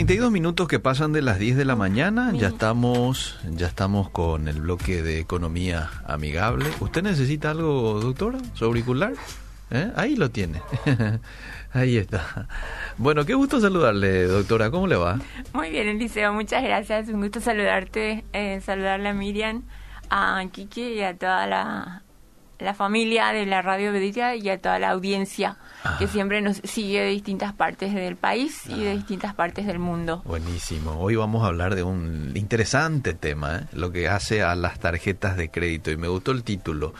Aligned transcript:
32 0.00 0.32
minutos 0.32 0.66
que 0.66 0.78
pasan 0.78 1.12
de 1.12 1.20
las 1.20 1.38
10 1.38 1.58
de 1.58 1.66
la 1.66 1.76
mañana, 1.76 2.32
ya 2.32 2.48
estamos, 2.48 3.38
ya 3.50 3.66
estamos 3.66 4.08
con 4.08 4.48
el 4.48 4.62
bloque 4.62 5.02
de 5.02 5.20
economía 5.20 5.90
amigable. 6.06 6.64
¿Usted 6.80 7.02
necesita 7.02 7.50
algo, 7.50 8.00
doctora? 8.00 8.38
¿Su 8.54 8.64
auricular? 8.64 9.12
¿Eh? 9.70 9.92
Ahí 9.96 10.16
lo 10.16 10.30
tiene. 10.30 10.62
Ahí 11.74 11.98
está. 11.98 12.48
Bueno, 12.96 13.26
qué 13.26 13.34
gusto 13.34 13.60
saludarle, 13.60 14.24
doctora. 14.24 14.70
¿Cómo 14.70 14.86
le 14.86 14.96
va? 14.96 15.20
Muy 15.52 15.68
bien, 15.68 15.86
Eliseo. 15.86 16.32
Muchas 16.32 16.62
gracias. 16.62 17.10
Un 17.10 17.20
gusto 17.20 17.40
saludarte, 17.40 18.24
eh, 18.32 18.62
saludarle 18.64 19.10
a 19.10 19.12
Miriam, 19.12 19.64
a 20.08 20.42
Kiki 20.50 20.94
y 20.94 21.02
a 21.02 21.18
toda 21.18 21.46
la, 21.46 22.02
la 22.60 22.74
familia 22.74 23.32
de 23.32 23.46
la 23.46 23.62
Radio 23.62 23.92
Beditia 23.92 24.36
y 24.36 24.48
a 24.48 24.58
toda 24.60 24.78
la 24.78 24.90
audiencia 24.90 25.56
que 25.98 26.06
siempre 26.06 26.40
nos 26.42 26.58
sigue 26.58 27.00
de 27.00 27.08
distintas 27.08 27.52
partes 27.54 27.94
del 27.94 28.16
país 28.16 28.66
y 28.66 28.82
de 28.84 28.92
distintas 28.96 29.34
partes 29.34 29.66
del 29.66 29.78
mundo. 29.78 30.22
Buenísimo. 30.24 30.92
Hoy 31.00 31.16
vamos 31.16 31.42
a 31.42 31.46
hablar 31.46 31.74
de 31.74 31.82
un 31.82 32.32
interesante 32.34 33.14
tema, 33.14 33.56
¿eh? 33.58 33.66
lo 33.72 33.90
que 33.92 34.08
hace 34.08 34.42
a 34.42 34.54
las 34.54 34.78
tarjetas 34.78 35.36
de 35.36 35.50
crédito. 35.50 35.90
Y 35.90 35.96
me 35.96 36.08
gustó 36.08 36.32
el 36.32 36.44
título. 36.44 36.92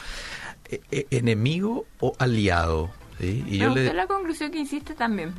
E- 0.70 0.80
e- 0.91 1.06
¿Enemigo 1.10 1.84
o 2.01 2.15
aliado? 2.18 2.90
¿Sí? 3.20 3.45
Y 3.46 3.59
Me 3.59 3.68
gustó 3.68 3.92
la 3.92 4.06
conclusión 4.06 4.51
que 4.51 4.60
hiciste 4.60 4.95
también. 4.95 5.34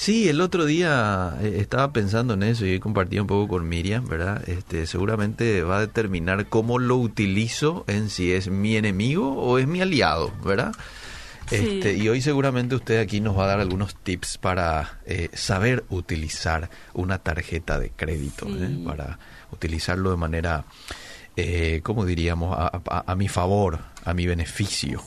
Sí, 0.00 0.28
el 0.28 0.40
otro 0.40 0.64
día 0.64 1.36
eh, 1.42 1.56
estaba 1.58 1.92
pensando 1.92 2.34
en 2.34 2.44
eso 2.44 2.64
y 2.64 2.74
he 2.74 2.80
compartido 2.80 3.24
un 3.24 3.26
poco 3.26 3.48
con 3.48 3.68
Miriam, 3.68 4.06
¿verdad? 4.06 4.48
Este, 4.48 4.86
seguramente 4.86 5.62
va 5.62 5.78
a 5.78 5.80
determinar 5.80 6.46
cómo 6.46 6.78
lo 6.78 6.96
utilizo 6.98 7.84
en 7.88 8.08
si 8.08 8.32
es 8.32 8.48
mi 8.48 8.76
enemigo 8.76 9.34
o 9.34 9.58
es 9.58 9.66
mi 9.66 9.80
aliado, 9.80 10.32
¿verdad? 10.44 10.72
Sí. 11.48 11.56
Este, 11.56 11.94
y 11.96 12.08
hoy 12.08 12.20
seguramente 12.22 12.76
usted 12.76 13.00
aquí 13.00 13.20
nos 13.20 13.36
va 13.36 13.44
a 13.44 13.46
dar 13.48 13.60
algunos 13.60 13.96
tips 13.96 14.38
para 14.38 15.00
eh, 15.04 15.30
saber 15.32 15.84
utilizar 15.88 16.70
una 16.94 17.18
tarjeta 17.18 17.80
de 17.80 17.90
crédito, 17.90 18.46
Sí. 18.46 18.56
¿eh? 18.60 18.78
para 18.86 19.18
utilizarlo 19.50 20.12
de 20.12 20.16
manera, 20.16 20.64
eh, 21.36 21.80
¿cómo 21.82 22.04
diríamos?, 22.04 22.56
a, 22.56 22.66
a- 22.88 23.04
a 23.04 23.14
mi 23.16 23.26
favor, 23.26 23.80
a 24.04 24.14
mi 24.14 24.26
beneficio, 24.28 25.02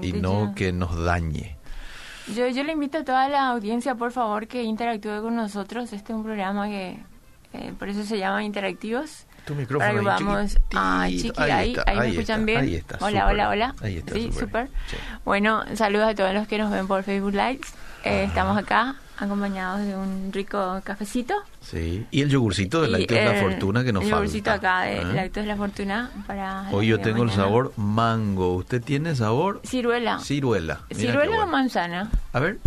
y 0.00 0.12
no 0.12 0.54
que 0.54 0.70
nos 0.72 0.96
dañe. 1.04 1.56
Yo, 2.28 2.48
yo 2.48 2.62
le 2.62 2.72
invito 2.72 2.98
a 2.98 3.04
toda 3.04 3.28
la 3.28 3.48
audiencia, 3.48 3.94
por 3.94 4.12
favor, 4.12 4.46
que 4.46 4.62
interactúe 4.62 5.22
con 5.22 5.34
nosotros. 5.34 5.92
Este 5.92 6.12
es 6.12 6.16
un 6.16 6.22
programa 6.22 6.68
que, 6.68 6.98
eh, 7.52 7.72
por 7.78 7.88
eso 7.88 8.04
se 8.04 8.18
llama 8.18 8.44
Interactivos. 8.44 9.26
Tu 9.44 9.54
Para 9.54 9.92
micrófono 9.92 9.98
que 9.98 10.24
vamos. 10.24 10.52
Chiqui, 10.52 10.76
ahí, 11.40 11.72
está, 11.72 11.84
ahí 11.90 11.98
me 11.98 12.08
escuchan 12.10 12.40
está, 12.40 12.46
bien. 12.46 12.60
Ahí 12.60 12.74
está, 12.76 12.98
hola, 13.00 13.26
hola, 13.26 13.48
hola. 13.48 13.74
Ahí 13.82 13.96
está, 13.98 14.14
sí, 14.14 14.30
súper. 14.32 14.68
Sí. 14.86 14.96
Bueno, 15.24 15.64
saludos 15.74 16.10
a 16.10 16.14
todos 16.14 16.32
los 16.32 16.46
que 16.46 16.58
nos 16.58 16.70
ven 16.70 16.86
por 16.86 17.02
Facebook 17.02 17.32
Live. 17.32 17.60
Eh, 18.04 18.24
estamos 18.24 18.56
acá 18.56 18.96
acompañados 19.18 19.80
de 19.86 19.94
un 19.96 20.30
rico 20.32 20.80
cafecito. 20.84 21.34
Sí. 21.60 22.06
Y 22.10 22.22
el 22.22 22.28
yogurcito 22.30 22.82
de 22.82 22.88
Lácteos 22.88 23.20
de 23.20 23.24
la 23.26 23.34
el- 23.36 23.40
Fortuna 23.50 23.84
que 23.84 23.92
nos 23.92 24.02
el 24.04 24.10
falta. 24.10 24.24
yogurcito 24.24 24.50
acá 24.50 24.80
de 24.82 24.98
¿eh? 24.98 25.04
Lácteos 25.04 25.44
de 25.46 25.52
la 25.52 25.56
Fortuna 25.56 26.10
para 26.26 26.68
Hoy 26.72 26.86
yo 26.88 26.98
tengo 27.00 27.18
el 27.22 27.28
mañana. 27.28 27.44
sabor 27.44 27.72
mango. 27.76 28.54
¿Usted 28.56 28.82
tiene 28.82 29.14
sabor? 29.14 29.60
Ciruela. 29.64 30.18
Ciruela. 30.20 30.80
Mira 30.90 31.00
¿Ciruela 31.00 31.32
o 31.32 31.36
bueno. 31.36 31.52
manzana? 31.52 32.10
A 32.32 32.40
ver. 32.40 32.58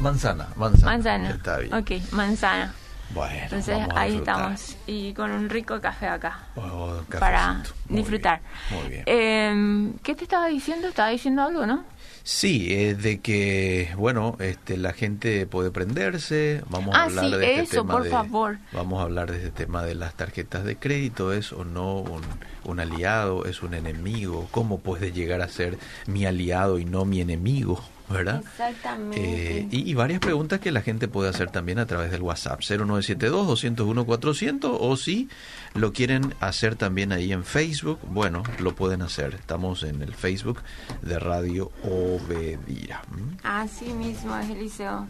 Manzana, 0.00 0.48
manzana. 0.56 0.92
Manzana. 0.92 1.30
Está 1.30 1.58
bien. 1.58 1.72
Ok, 1.74 1.90
manzana. 2.12 2.74
Bueno, 3.14 3.34
Entonces 3.44 3.78
ahí 3.94 4.16
estamos. 4.16 4.76
Y 4.88 5.14
con 5.14 5.30
un 5.30 5.48
rico 5.48 5.80
café 5.80 6.08
acá. 6.08 6.40
Oh, 6.56 7.00
para 7.20 7.62
Muy 7.88 7.98
disfrutar. 8.00 8.40
bien, 8.68 8.80
Muy 8.82 8.90
bien. 8.90 9.02
Eh, 9.06 9.92
¿Qué 10.02 10.14
te 10.16 10.24
estaba 10.24 10.48
diciendo? 10.48 10.88
Estaba 10.88 11.10
diciendo 11.10 11.42
algo, 11.42 11.64
¿no? 11.66 11.84
Sí, 12.28 12.74
es 12.74 13.00
de 13.04 13.20
que, 13.20 13.90
bueno, 13.96 14.36
este, 14.40 14.76
la 14.76 14.92
gente 14.92 15.46
puede 15.46 15.70
prenderse. 15.70 16.60
Vamos 16.68 16.96
a 16.96 17.02
Ah, 17.02 17.04
hablar 17.04 17.24
sí, 17.26 17.30
de 17.36 17.50
este 17.50 17.60
eso, 17.62 17.82
tema 17.82 17.92
por 17.94 18.02
de, 18.02 18.10
favor. 18.10 18.58
Vamos 18.72 18.98
a 18.98 19.02
hablar 19.02 19.30
de 19.30 19.36
este 19.36 19.50
tema 19.52 19.84
de 19.84 19.94
las 19.94 20.14
tarjetas 20.14 20.64
de 20.64 20.74
crédito. 20.76 21.32
¿Es 21.32 21.52
o 21.52 21.64
no 21.64 21.98
un, 22.00 22.22
un 22.64 22.80
aliado? 22.80 23.44
¿Es 23.44 23.62
un 23.62 23.74
enemigo? 23.74 24.48
¿Cómo 24.50 24.80
puede 24.80 25.12
llegar 25.12 25.40
a 25.40 25.46
ser 25.46 25.78
mi 26.08 26.26
aliado 26.26 26.80
y 26.80 26.84
no 26.84 27.04
mi 27.04 27.20
enemigo? 27.20 27.80
¿Verdad? 28.08 28.40
Exactamente. 28.44 29.58
Eh, 29.58 29.68
y, 29.70 29.90
y 29.90 29.94
varias 29.94 30.20
preguntas 30.20 30.60
que 30.60 30.70
la 30.70 30.80
gente 30.82 31.08
puede 31.08 31.28
hacer 31.30 31.50
también 31.50 31.78
a 31.80 31.86
través 31.86 32.10
del 32.12 32.22
WhatsApp 32.22 32.60
0972-201-400 32.60 34.76
o 34.80 34.96
si 34.96 35.28
lo 35.74 35.92
quieren 35.92 36.34
hacer 36.40 36.76
también 36.76 37.12
ahí 37.12 37.32
en 37.32 37.44
Facebook, 37.44 37.98
bueno, 38.08 38.42
lo 38.60 38.74
pueden 38.74 39.02
hacer. 39.02 39.34
Estamos 39.34 39.82
en 39.82 40.00
el 40.02 40.14
Facebook 40.14 40.60
de 41.02 41.18
Radio 41.18 41.70
Obedira. 41.82 43.02
¿m? 43.12 43.36
Así 43.42 43.86
mismo 43.86 44.36
es 44.38 44.48
Eliseo. 44.50 45.06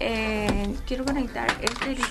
Eh, 0.00 0.74
quiero 0.86 1.04
conectar 1.06 1.48
este 1.62 1.96
Sí, 1.96 2.02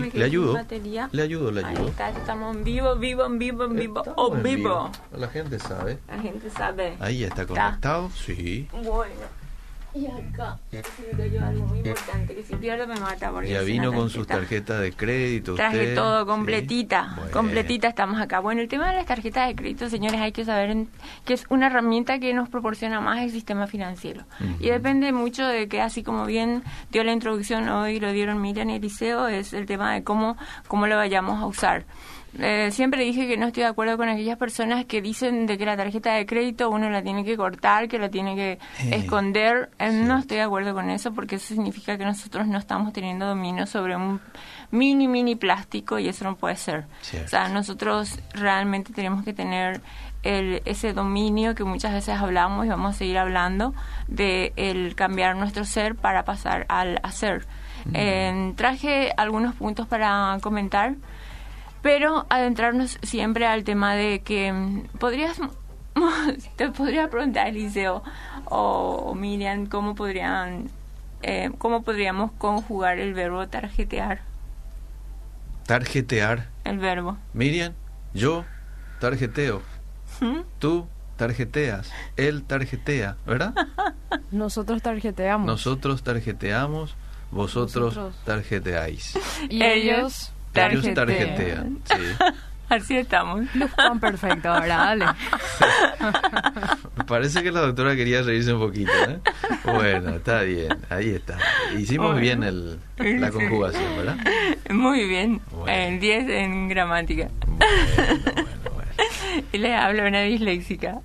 me 0.00 0.08
quedé 0.08 0.18
le 0.20 0.24
ayudo. 0.24 0.54
batería. 0.54 1.08
Le 1.12 1.22
ayudo, 1.22 1.50
le 1.50 1.62
Ahí 1.64 1.74
ayudo. 1.74 1.88
está, 1.88 2.08
estamos 2.10 2.56
en 2.56 2.64
vivo, 2.64 2.96
vivo, 2.96 3.26
en 3.26 3.38
vivo, 3.38 3.64
en 3.64 3.76
vivo, 3.76 4.02
vivo. 4.42 4.90
La 5.14 5.28
gente 5.28 5.58
sabe. 5.58 5.98
La 6.08 6.18
gente 6.22 6.48
sabe. 6.48 6.96
Ahí 6.98 7.24
está 7.24 7.46
conectado, 7.46 8.10
sí. 8.24 8.66
Bueno. 8.72 9.39
Y 9.92 10.06
acá 10.06 10.56
cayó 11.16 11.44
algo 11.44 11.66
muy 11.66 11.78
importante 11.78 12.34
que 12.34 12.42
si 12.44 12.54
pierdo 12.56 12.86
me 12.86 12.94
mata 13.00 13.30
porque 13.32 13.50
Ya 13.50 13.62
vino 13.62 13.92
con 13.92 14.08
sus 14.08 14.26
tarjeta. 14.26 14.74
tarjetas 14.74 14.80
de 14.82 14.92
crédito. 14.92 15.54
Traje 15.56 15.78
usted, 15.80 15.94
todo 15.96 16.20
sí. 16.20 16.26
completita, 16.26 17.12
Bueno. 17.16 17.30
completita 17.32 17.88
estamos 17.88 18.20
acá. 18.20 18.38
Bueno, 18.40 18.60
el 18.60 18.68
tema 18.68 18.88
de 18.90 18.94
las 18.96 19.06
tarjetas 19.06 19.48
de 19.48 19.54
crédito, 19.56 19.88
señores, 19.88 20.20
hay 20.20 20.32
que 20.32 20.44
saber 20.44 20.86
que 21.24 21.34
es 21.34 21.44
una 21.48 21.66
herramienta 21.66 22.18
que 22.20 22.32
nos 22.34 22.48
proporciona 22.48 23.00
más 23.00 23.20
el 23.22 23.30
sistema 23.30 23.66
financiero. 23.66 24.24
Y 24.60 24.68
depende 24.70 25.12
mucho 25.12 25.44
de 25.46 25.68
que, 25.68 25.80
así 25.80 26.02
como 26.02 26.24
bien 26.26 26.62
dio 26.90 27.02
la 27.02 27.12
introducción 27.12 27.68
hoy, 27.68 27.98
lo 27.98 28.12
dieron 28.12 28.40
Miriam 28.40 28.70
y 28.70 28.74
Eliseo, 28.76 29.26
es 29.28 29.52
el 29.52 29.66
tema 29.66 29.92
de 29.94 30.04
cómo, 30.04 30.36
cómo 30.68 30.86
lo 30.86 30.96
vayamos 30.96 31.42
a 31.42 31.46
usar. 31.46 31.84
Eh, 32.38 32.70
siempre 32.70 33.02
dije 33.04 33.26
que 33.26 33.36
no 33.36 33.46
estoy 33.46 33.64
de 33.64 33.68
acuerdo 33.68 33.96
con 33.96 34.08
aquellas 34.08 34.38
personas 34.38 34.84
que 34.84 35.02
dicen 35.02 35.46
de 35.46 35.58
que 35.58 35.66
la 35.66 35.76
tarjeta 35.76 36.12
de 36.14 36.26
crédito 36.26 36.70
uno 36.70 36.88
la 36.88 37.02
tiene 37.02 37.24
que 37.24 37.36
cortar, 37.36 37.88
que 37.88 37.98
la 37.98 38.08
tiene 38.08 38.36
que 38.36 38.52
Eh, 38.52 38.96
esconder. 38.96 39.70
Eh, 39.78 39.90
sí. 39.90 39.96
No 40.06 40.18
estoy 40.18 40.36
de 40.36 40.44
acuerdo 40.44 40.72
con 40.74 40.90
eso 40.90 41.12
porque 41.12 41.36
eso 41.36 41.54
significa 41.54 41.98
que 41.98 42.04
nosotros 42.04 42.46
no 42.46 42.58
estamos 42.58 42.92
teniendo 42.92 43.26
dominio 43.26 43.66
sobre 43.66 43.96
un 43.96 44.20
mini, 44.70 45.08
mini 45.08 45.34
plástico 45.34 45.98
y 45.98 46.08
eso 46.08 46.24
no 46.24 46.36
puede 46.36 46.56
ser. 46.56 46.86
Cierto. 47.02 47.26
O 47.26 47.28
sea, 47.30 47.48
nosotros 47.48 48.18
realmente 48.32 48.92
tenemos 48.92 49.24
que 49.24 49.32
tener 49.32 49.80
el, 50.22 50.62
ese 50.66 50.92
dominio 50.92 51.54
que 51.54 51.64
muchas 51.64 51.92
veces 51.92 52.16
hablamos 52.20 52.64
y 52.66 52.68
vamos 52.68 52.94
a 52.94 52.98
seguir 52.98 53.18
hablando 53.18 53.74
de 54.06 54.52
el 54.56 54.94
cambiar 54.94 55.34
nuestro 55.34 55.64
ser 55.64 55.94
para 55.96 56.24
pasar 56.24 56.66
al 56.68 57.00
hacer. 57.02 57.46
Eh, 57.94 58.52
traje 58.56 59.12
algunos 59.16 59.54
puntos 59.54 59.86
para 59.88 60.36
comentar, 60.42 60.94
pero 61.82 62.26
adentrarnos 62.28 62.98
siempre 63.02 63.46
al 63.46 63.64
tema 63.64 63.94
de 63.94 64.20
que 64.20 64.52
mm, 64.52 64.82
podrías 64.98 65.38
te 66.56 66.68
podría 66.70 67.08
preguntar 67.10 67.48
Eliseo 67.48 68.02
o, 68.46 69.14
Miriam 69.14 69.66
cómo 69.66 69.94
podrían 69.94 70.70
eh, 71.22 71.50
cómo 71.58 71.82
podríamos 71.82 72.32
conjugar 72.32 72.98
el 72.98 73.12
verbo 73.14 73.46
tarjetear 73.48 74.20
Tarjetear. 75.66 76.48
el 76.64 76.78
verbo 76.78 77.16
Miriam, 77.32 77.74
yo 78.12 78.44
tarjeteo. 78.98 79.62
¿Mm? 80.20 80.40
Tú 80.58 80.86
tarjeteas. 81.16 81.90
Él 82.16 82.42
tarjetea, 82.44 83.16
¿verdad? 83.26 83.54
Nosotros 84.30 84.82
tarjeteamos. 84.82 85.46
Nosotros 85.46 86.02
tarjeteamos, 86.02 86.96
vosotros 87.30 87.94
Nosotros. 87.96 88.24
tarjeteáis. 88.24 89.16
y 89.48 89.62
ellos 89.62 90.32
tarjetean. 90.52 91.78
Sí. 91.84 91.94
así 92.68 92.96
estamos 92.98 93.46
Juan 93.74 93.98
perfecto, 93.98 94.48
ahora 94.48 94.76
dale. 94.76 95.06
Parece 97.06 97.42
que 97.42 97.50
la 97.50 97.60
doctora 97.62 97.96
quería 97.96 98.22
reírse 98.22 98.52
un 98.52 98.60
poquito, 98.60 98.92
¿eh? 99.08 99.18
Bueno, 99.64 100.10
está 100.10 100.42
bien, 100.42 100.68
ahí 100.88 101.10
está. 101.10 101.36
Hicimos 101.76 102.12
Bueno. 102.12 102.20
bien 102.20 102.42
el, 102.44 102.78
la 103.20 103.30
conjugación, 103.32 103.96
¿verdad? 103.96 104.16
muy 104.70 105.08
bien 105.08 105.40
Bueno. 105.50 105.66
el 105.72 105.98
10 105.98 106.28
en 106.28 106.68
gramática 106.68 107.28
Bueno, 107.46 107.66
bueno, 107.96 108.69
le 109.52 109.74
hablo 109.74 110.04
a 110.04 110.08
una 110.08 110.22
disléxica. 110.22 111.00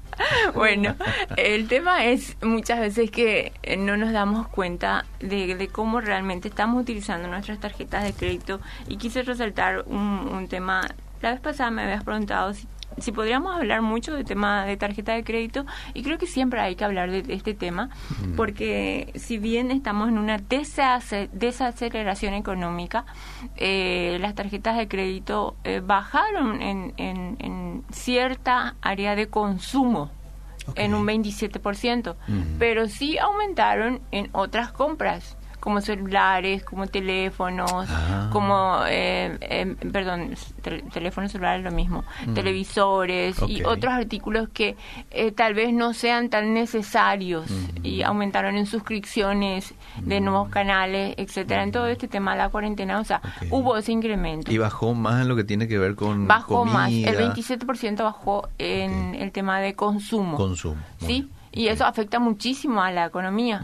Bueno, 0.54 0.96
el 1.38 1.68
tema 1.68 2.06
es 2.06 2.38
muchas 2.42 2.80
veces 2.80 3.12
que 3.12 3.52
eh, 3.64 3.78
no 3.78 3.98
nos 3.98 4.12
damos 4.12 4.48
cuenta 4.48 5.06
de, 5.20 5.56
de 5.56 5.68
cómo 5.68 6.02
realmente 6.02 6.48
estamos 6.48 6.82
utilizando 6.82 7.28
nuestras 7.28 7.60
tarjetas 7.60 8.04
de 8.04 8.14
crédito 8.14 8.60
y 8.88 8.98
quise 8.98 9.24
resaltar 9.24 9.84
un, 9.88 10.30
un 10.32 10.48
tema. 10.48 10.82
La 11.22 11.32
vez 11.32 11.40
pasada 11.40 11.72
me 11.72 11.84
habías 11.84 12.04
preguntado 12.04 12.54
si, 12.54 12.68
si 12.98 13.12
podríamos 13.12 13.56
hablar 13.56 13.82
mucho 13.82 14.14
del 14.14 14.26
tema 14.26 14.66
de 14.66 14.78
tarjeta 14.78 15.14
de 15.14 15.24
crédito 15.24 15.66
y 15.94 16.04
creo 16.04 16.18
que 16.18 16.28
siempre 16.28 16.60
hay 16.62 16.76
que 16.76 16.86
hablar 16.86 17.12
de, 17.12 17.22
de 17.24 17.34
este 17.34 17.54
tema 17.54 17.90
Mm. 18.26 18.36
porque 18.36 19.12
si 19.16 19.38
bien 19.38 19.72
estamos 19.72 20.08
en 20.10 20.18
una 20.18 20.38
desace- 20.38 21.30
desaceleración 21.34 22.34
económica, 22.34 23.06
eh, 23.58 24.18
las 24.22 24.36
tarjetas 24.36 24.78
de 24.78 24.88
crédito 24.88 25.56
eh, 25.64 25.82
bajaron 25.86 26.62
en, 26.62 26.94
en, 26.98 27.36
en 27.40 27.84
cierta 27.92 28.76
área 28.82 29.16
de 29.16 29.28
consumo 29.28 30.10
en 30.76 30.96
un 30.96 31.06
27%, 31.06 32.12
Ujú. 32.12 32.16
pero 32.58 32.88
sí 32.88 33.18
aumentaron 33.18 34.02
en 34.12 34.30
otras 34.32 34.72
compras. 34.72 35.38
Como 35.60 35.82
celulares, 35.82 36.64
como 36.64 36.88
teléfonos, 36.88 37.88
Ah. 37.90 38.30
como, 38.32 38.80
eh, 38.88 39.38
eh, 39.42 39.76
perdón, 39.92 40.36
tel- 40.62 40.84
teléfonos 40.92 41.32
celulares 41.32 41.64
lo 41.64 41.72
mismo, 41.72 42.04
televisores 42.34 43.38
y 43.48 43.64
otros 43.64 43.94
artículos 43.94 44.50
que 44.50 44.76
eh, 45.12 45.32
tal 45.32 45.54
vez 45.54 45.74
no 45.74 45.94
sean 45.94 46.30
tan 46.30 46.54
necesarios 46.54 47.48
y 47.84 48.02
aumentaron 48.04 48.56
en 48.58 48.66
suscripciones 48.66 49.74
de 50.02 50.22
nuevos 50.22 50.50
canales, 50.50 51.16
etcétera. 51.18 51.64
En 51.64 51.72
todo 51.72 51.88
este 51.88 52.08
tema 52.08 52.32
de 52.34 52.38
la 52.40 52.50
cuarentena, 52.50 53.00
o 53.00 53.04
sea, 53.04 53.22
hubo 53.50 53.78
ese 53.78 53.92
incremento. 53.92 54.52
Y 54.52 54.58
bajó 54.58 54.94
más 54.94 55.22
en 55.22 55.28
lo 55.28 55.36
que 55.36 55.44
tiene 55.44 55.68
que 55.68 55.78
ver 55.78 55.96
con 55.96 56.28
Bajó 56.28 56.60
comida, 56.60 56.74
más, 56.74 56.92
el 56.92 57.16
27% 57.18 58.04
bajó 58.04 58.50
en 58.58 59.16
el 59.16 59.32
tema 59.32 59.60
de 59.60 59.74
consumo. 59.76 60.38
consumo. 60.38 60.82
¿Sí? 61.00 61.22
Bueno, 61.22 61.30
Y 61.58 61.68
eso 61.70 61.86
afecta 61.86 62.20
muchísimo 62.20 62.82
a 62.82 62.92
la 62.92 63.06
economía. 63.06 63.62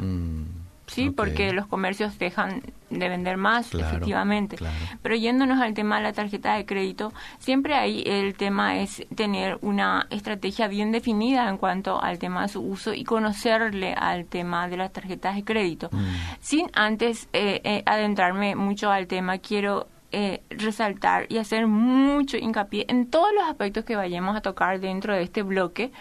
Sí, 0.92 1.10
porque 1.10 1.54
los 1.54 1.68
comercios 1.68 2.20
dejan 2.20 2.62
de 2.90 3.08
vender 3.08 3.38
más, 3.38 3.70
Claro, 3.70 3.88
efectivamente. 3.88 4.58
claro. 4.58 4.76
Pero 5.02 5.16
yéndonos 5.16 5.62
al 5.62 5.74
tema 5.74 5.98
de 5.98 6.04
la 6.04 6.14
tarjeta 6.14 6.56
de 6.56 6.66
crédito, 6.66 7.14
siempre 7.40 7.76
ahí 7.76 8.04
el 8.06 8.36
tema 8.36 8.78
es 8.80 9.06
tener 9.16 9.58
una 9.62 10.08
estrategia 10.10 10.68
bien 10.68 10.92
definida 10.92 11.48
en 11.48 11.58
cuanto 11.58 12.02
al 12.02 12.20
tema 12.20 12.42
de 12.42 12.50
su 12.50 12.62
uso 12.62 12.94
y 12.94 13.06
conocerle 13.06 13.94
al 13.94 14.26
tema 14.26 14.68
de 14.68 14.78
las 14.78 14.92
tarjetas 14.92 15.36
de 15.36 15.44
crédito. 15.46 15.90
Mm. 15.92 16.06
Sin 16.42 16.70
antes 16.74 17.30
eh, 17.32 17.62
eh, 17.64 17.84
adentrarme 17.86 18.56
mucho 18.56 18.92
al 18.92 19.08
tema, 19.08 19.38
quiero 19.38 19.88
eh, 20.12 20.42
resaltar 20.50 21.26
y 21.30 21.38
hacer 21.38 21.68
mucho 21.68 22.38
hincapié 22.38 22.86
en 22.90 23.08
todos 23.08 23.30
los 23.34 23.44
aspectos 23.46 23.86
que 23.86 23.96
vayamos 23.96 24.36
a 24.36 24.42
tocar 24.42 24.80
dentro 24.80 25.14
de 25.14 25.24
este 25.24 25.42
bloque, 25.42 25.92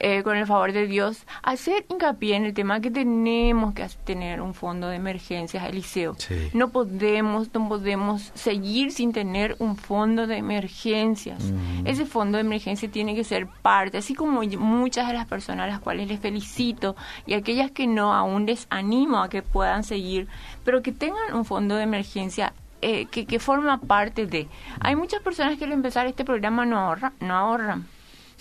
eh, 0.00 0.22
con 0.22 0.36
el 0.36 0.46
favor 0.46 0.72
de 0.72 0.86
Dios, 0.86 1.26
hacer 1.42 1.86
hincapié 1.88 2.36
en 2.36 2.46
el 2.46 2.54
tema 2.54 2.80
que 2.80 2.90
tenemos 2.90 3.74
que 3.74 3.86
tener 4.04 4.40
un 4.40 4.54
fondo 4.54 4.88
de 4.88 4.96
emergencias, 4.96 5.68
Eliseo. 5.68 6.14
Sí. 6.18 6.50
No 6.52 6.70
podemos, 6.70 7.52
no 7.54 7.68
podemos 7.68 8.32
seguir 8.34 8.92
sin 8.92 9.12
tener 9.12 9.56
un 9.58 9.76
fondo 9.76 10.26
de 10.26 10.36
emergencias. 10.36 11.42
Ujú. 11.44 11.88
Ese 11.88 12.06
fondo 12.06 12.38
de 12.38 12.42
emergencia 12.42 12.90
tiene 12.90 13.14
que 13.14 13.24
ser 13.24 13.46
parte, 13.46 13.98
así 13.98 14.14
como 14.14 14.42
muchas 14.58 15.06
de 15.06 15.14
las 15.14 15.26
personas 15.26 15.64
a 15.64 15.68
las 15.68 15.80
cuales 15.80 16.08
les 16.08 16.20
felicito 16.20 16.96
y 17.26 17.34
aquellas 17.34 17.70
que 17.70 17.86
no, 17.86 18.14
aún 18.14 18.46
les 18.46 18.66
animo 18.70 19.18
a 19.18 19.28
que 19.28 19.42
puedan 19.42 19.84
seguir, 19.84 20.26
pero 20.64 20.82
que 20.82 20.92
tengan 20.92 21.34
un 21.34 21.44
fondo 21.44 21.76
de 21.76 21.84
emergencia 21.84 22.52
eh, 22.84 23.06
que, 23.10 23.24
que 23.26 23.38
forma 23.38 23.78
parte 23.78 24.26
de. 24.26 24.46
Hay 24.80 24.94
muchas 24.96 25.20
personas 25.22 25.58
que 25.58 25.64
al 25.64 25.72
empezar 25.72 26.06
este 26.06 26.24
programa 26.24 26.64
no 26.66 26.78
ahorran, 26.78 27.12
no 27.20 27.34
ahorran. 27.34 27.86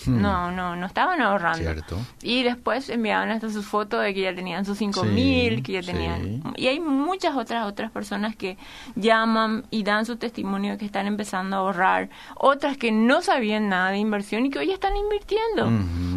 Hmm. 0.06 0.22
No, 0.22 0.52
no, 0.52 0.76
no 0.76 0.86
estaban 0.88 1.22
ahorrando. 1.22 1.60
Cierto. 1.60 1.98
Y 2.24 2.42
después 2.44 2.90
enviaban 2.90 3.30
hasta 3.30 3.50
sus 3.52 3.66
fotos 3.66 4.02
de 4.04 4.14
que 4.16 4.22
ya 4.22 4.34
tenían 4.34 4.66
sus 4.66 4.80
cinco 4.80 5.04
Sí, 5.04 5.10
mil, 5.10 5.62
que 5.64 5.74
ya 5.74 5.84
sí. 5.84 5.92
tenían. 5.92 6.42
Y 6.56 6.66
hay 6.68 6.80
muchas 6.80 7.36
otras 7.36 7.66
otras 7.68 7.92
personas 7.92 8.36
que 8.36 8.58
llaman 8.96 9.66
y 9.70 9.84
dan 9.84 10.06
su 10.06 10.18
testimonio 10.18 10.72
de 10.74 10.78
que 10.80 10.86
están 10.86 11.06
empezando 11.06 11.56
a 11.56 11.60
ahorrar, 11.60 12.10
otras 12.36 12.76
que 12.78 12.92
no 12.92 13.22
sabían 13.22 13.70
nada 13.70 13.92
de 13.92 14.00
inversión 14.00 14.46
y 14.46 14.50
que 14.50 14.60
hoy 14.60 14.72
están 14.72 14.94
invirtiendo. 14.98 15.72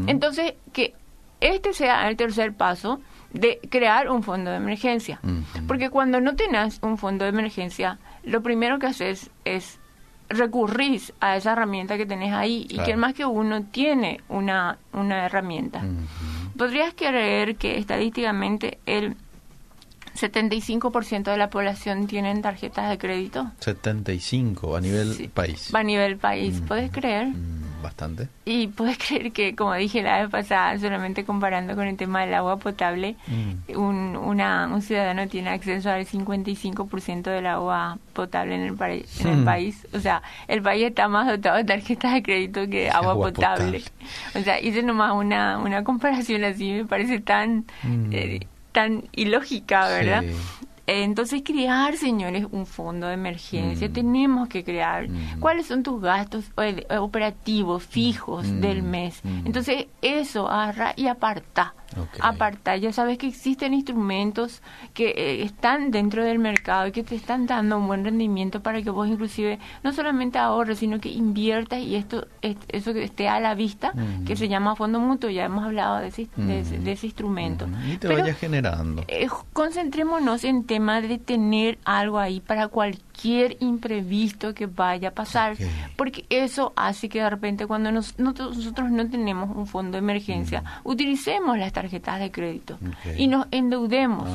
Entonces, 0.06 0.54
que 0.72 0.94
este 1.40 1.74
sea 1.74 2.08
el 2.08 2.16
tercer 2.16 2.54
paso 2.54 3.00
de 3.32 3.60
crear 3.68 4.08
un 4.08 4.22
fondo 4.22 4.50
de 4.50 4.56
emergencia. 4.56 5.20
Porque 5.68 5.90
cuando 5.90 6.20
no 6.22 6.34
tenés 6.34 6.78
un 6.82 6.96
fondo 6.96 7.24
de 7.24 7.28
emergencia, 7.28 7.98
lo 8.26 8.42
primero 8.42 8.78
que 8.78 8.86
haces 8.88 9.30
es 9.46 9.78
recurrir 10.28 11.00
a 11.20 11.36
esa 11.36 11.52
herramienta 11.52 11.96
que 11.96 12.04
tenés 12.04 12.32
ahí 12.34 12.66
y 12.68 12.78
que 12.80 12.96
más 12.96 13.14
que 13.14 13.24
uno 13.24 13.62
tiene 13.64 14.20
una, 14.28 14.78
una 14.92 15.24
herramienta. 15.26 15.82
¿Podrías 16.58 16.92
creer 16.94 17.56
que 17.56 17.78
estadísticamente 17.78 18.78
el 18.86 19.14
75% 20.14 21.24
de 21.30 21.36
la 21.36 21.50
población 21.50 22.06
tienen 22.06 22.42
tarjetas 22.42 22.88
de 22.88 22.98
crédito? 22.98 23.50
75 23.60 24.76
a 24.76 24.80
nivel 24.80 25.14
Sí. 25.14 25.28
país. 25.28 25.74
A 25.74 25.82
nivel 25.82 26.16
país, 26.16 26.62
¿puedes 26.66 26.90
creer? 26.90 27.28
Mm, 27.28 27.65
bastante. 27.82 28.28
Y 28.44 28.68
puedes 28.68 28.98
creer 29.06 29.32
que, 29.32 29.54
como 29.54 29.74
dije 29.74 30.02
la 30.02 30.20
vez 30.22 30.30
pasada, 30.30 30.78
solamente 30.78 31.24
comparando 31.24 31.74
con 31.74 31.86
el 31.86 31.96
tema 31.96 32.22
del 32.24 32.34
agua 32.34 32.56
potable, 32.58 33.16
Mm. 33.28 33.78
un, 33.78 34.16
una, 34.16 34.66
un 34.72 34.82
ciudadano 34.82 35.26
tiene 35.28 35.50
acceso 35.50 35.90
al 35.90 36.06
55% 36.06 37.22
del 37.30 37.46
agua 37.46 37.98
potable 38.12 38.54
en 38.54 38.62
el, 38.62 38.74
pare- 38.74 39.04
en 39.20 39.26
el 39.28 39.36
Hmm. 39.38 39.44
país. 39.44 39.86
O 39.92 40.00
sea, 40.00 40.22
el 40.48 40.62
país 40.62 40.84
está 40.86 41.08
más 41.08 41.26
dotado 41.26 41.56
de 41.56 41.64
tarjetas 41.64 42.14
de 42.14 42.22
crédito 42.22 42.66
que 42.68 42.90
agua, 42.90 43.12
Agua 43.12 43.28
potable. 43.32 43.80
potable. 43.80 44.40
O 44.40 44.42
sea, 44.44 44.60
hice 44.60 44.82
nomás 44.82 45.12
una, 45.14 45.58
una 45.58 45.84
comparación 45.84 46.44
así, 46.44 46.72
me 46.72 46.84
parece 46.84 47.20
tan, 47.20 47.64
Mm. 47.82 48.10
eh, 48.12 48.46
tan 48.72 49.04
ilógica, 49.12 49.88
¿verdad? 49.88 50.22
Sí. 50.22 50.65
Entonces, 50.86 51.42
crear, 51.44 51.96
señores, 51.96 52.46
un 52.50 52.64
fondo 52.66 53.08
de 53.08 53.14
emergencia. 53.14 53.88
Mm. 53.88 53.92
Tenemos 53.92 54.48
que 54.48 54.62
crear. 54.62 55.08
Mm. 55.08 55.40
¿Cuáles 55.40 55.66
son 55.66 55.82
tus 55.82 56.00
gastos 56.00 56.44
eh, 56.58 56.86
operativos 56.98 57.82
fijos 57.82 58.46
Mm. 58.46 58.60
del 58.60 58.82
mes? 58.82 59.20
Entonces, 59.44 59.86
eso, 60.00 60.48
agarra 60.48 60.92
y 60.96 61.08
aparta. 61.08 61.74
Ok. 61.98 62.18
Aparta. 62.20 62.76
Ya 62.76 62.92
sabes 62.92 63.16
que 63.18 63.26
existen 63.28 63.72
instrumentos 63.74 64.60
que 64.92 65.10
eh, 65.10 65.42
están 65.42 65.90
dentro 65.90 66.24
del 66.24 66.38
mercado 66.38 66.88
y 66.88 66.92
que 66.92 67.02
te 67.04 67.14
están 67.14 67.46
dando 67.46 67.78
un 67.78 67.86
buen 67.86 68.04
rendimiento 68.04 68.60
para 68.60 68.82
que 68.82 68.90
vos, 68.90 69.06
inclusive, 69.08 69.58
no 69.84 69.92
solamente 69.92 70.38
ahorres, 70.38 70.78
sino 70.80 70.98
que 71.00 71.08
inviertas 71.10 71.80
y 71.80 71.94
esto 71.96 72.26
es- 72.42 72.56
eso 72.68 72.92
que 72.92 73.04
esté 73.04 73.28
a 73.28 73.38
la 73.40 73.54
vista, 73.54 73.92
que 74.26 74.36
se 74.36 74.48
llama 74.48 74.74
fondo 74.76 74.98
mutuo. 75.00 75.30
Ya 75.30 75.44
hemos 75.44 75.64
hablado 75.64 75.98
de 75.98 76.08
ese, 76.08 76.28
de 76.36 76.60
ese- 76.60 76.78
Mm. 76.78 76.84
de 76.84 76.92
ese 76.92 77.06
instrumento. 77.06 77.64
Ujú. 77.66 77.74
Y 77.86 77.96
te 77.98 78.08
Pero- 78.08 78.20
vayas 78.20 78.36
generando. 78.38 79.04
eh, 79.08 79.28
concentrémonos 79.52 80.44
en 80.44 80.64
tema 80.64 81.00
de 81.00 81.18
tener 81.18 81.78
algo 81.84 82.18
ahí 82.18 82.40
para 82.40 82.68
cualquier 82.68 83.05
imprevisto 83.60 84.54
que 84.54 84.66
vaya 84.66 85.08
a 85.08 85.12
pasar, 85.12 85.56
porque 85.96 86.24
eso 86.30 86.72
hace 86.76 87.08
que 87.08 87.20
de 87.22 87.30
repente 87.30 87.66
cuando 87.66 87.90
nos- 87.92 88.18
nosotros, 88.18 88.56
nosotros 88.58 88.90
no 88.90 89.08
tenemos 89.08 89.54
un 89.56 89.66
fondo 89.66 89.92
de 89.92 89.98
emergencia, 89.98 90.62
utilicemos 90.84 91.58
las 91.58 91.72
tarjetas 91.72 92.20
de 92.20 92.30
crédito 92.30 92.78
y 93.16 93.26
nos 93.28 93.46
endeudemos. 93.50 94.28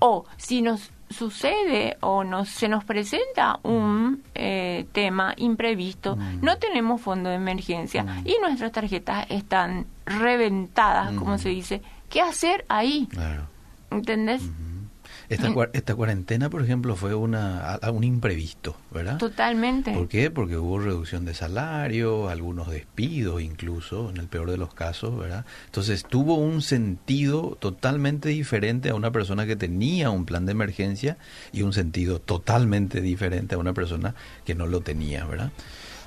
O 0.00 0.24
si 0.36 0.62
nos 0.62 0.90
sucede 1.10 1.96
o 2.00 2.22
nos, 2.22 2.48
se 2.50 2.68
nos 2.68 2.84
presenta 2.84 3.58
un 3.62 4.22
eh, 4.34 4.86
tema 4.92 5.32
imprevisto, 5.36 6.16
Mm. 6.16 6.44
no 6.44 6.58
tenemos 6.58 7.00
fondo 7.00 7.30
de 7.30 7.36
emergencia 7.36 8.04
Mm. 8.04 8.26
y 8.26 8.34
nuestras 8.42 8.72
tarjetas 8.72 9.26
están 9.30 9.86
reventadas, 10.06 11.12
como 11.14 11.34
Mm. 11.34 11.38
se 11.38 11.48
dice. 11.48 11.82
¿Qué 12.10 12.20
hacer 12.20 12.64
ahí? 12.68 13.06
Claro. 13.10 13.42
¿Entendés? 13.90 14.42
Esta, 15.28 15.50
cua- 15.50 15.70
esta 15.74 15.94
cuarentena, 15.94 16.48
por 16.48 16.62
ejemplo, 16.62 16.96
fue 16.96 17.14
una, 17.14 17.78
un 17.92 18.02
imprevisto, 18.02 18.76
¿verdad? 18.90 19.18
Totalmente. 19.18 19.92
¿Por 19.92 20.08
qué? 20.08 20.30
Porque 20.30 20.56
hubo 20.56 20.78
reducción 20.78 21.24
de 21.26 21.34
salario, 21.34 22.28
algunos 22.30 22.70
despidos 22.70 23.42
incluso, 23.42 24.08
en 24.10 24.16
el 24.16 24.28
peor 24.28 24.50
de 24.50 24.56
los 24.56 24.72
casos, 24.72 25.18
¿verdad? 25.18 25.44
Entonces 25.66 26.04
tuvo 26.08 26.36
un 26.36 26.62
sentido 26.62 27.56
totalmente 27.60 28.30
diferente 28.30 28.88
a 28.88 28.94
una 28.94 29.10
persona 29.10 29.44
que 29.46 29.56
tenía 29.56 30.08
un 30.10 30.24
plan 30.24 30.46
de 30.46 30.52
emergencia 30.52 31.18
y 31.52 31.62
un 31.62 31.72
sentido 31.74 32.20
totalmente 32.20 33.00
diferente 33.02 33.54
a 33.54 33.58
una 33.58 33.74
persona 33.74 34.14
que 34.46 34.54
no 34.54 34.66
lo 34.66 34.80
tenía, 34.80 35.26
¿verdad? 35.26 35.52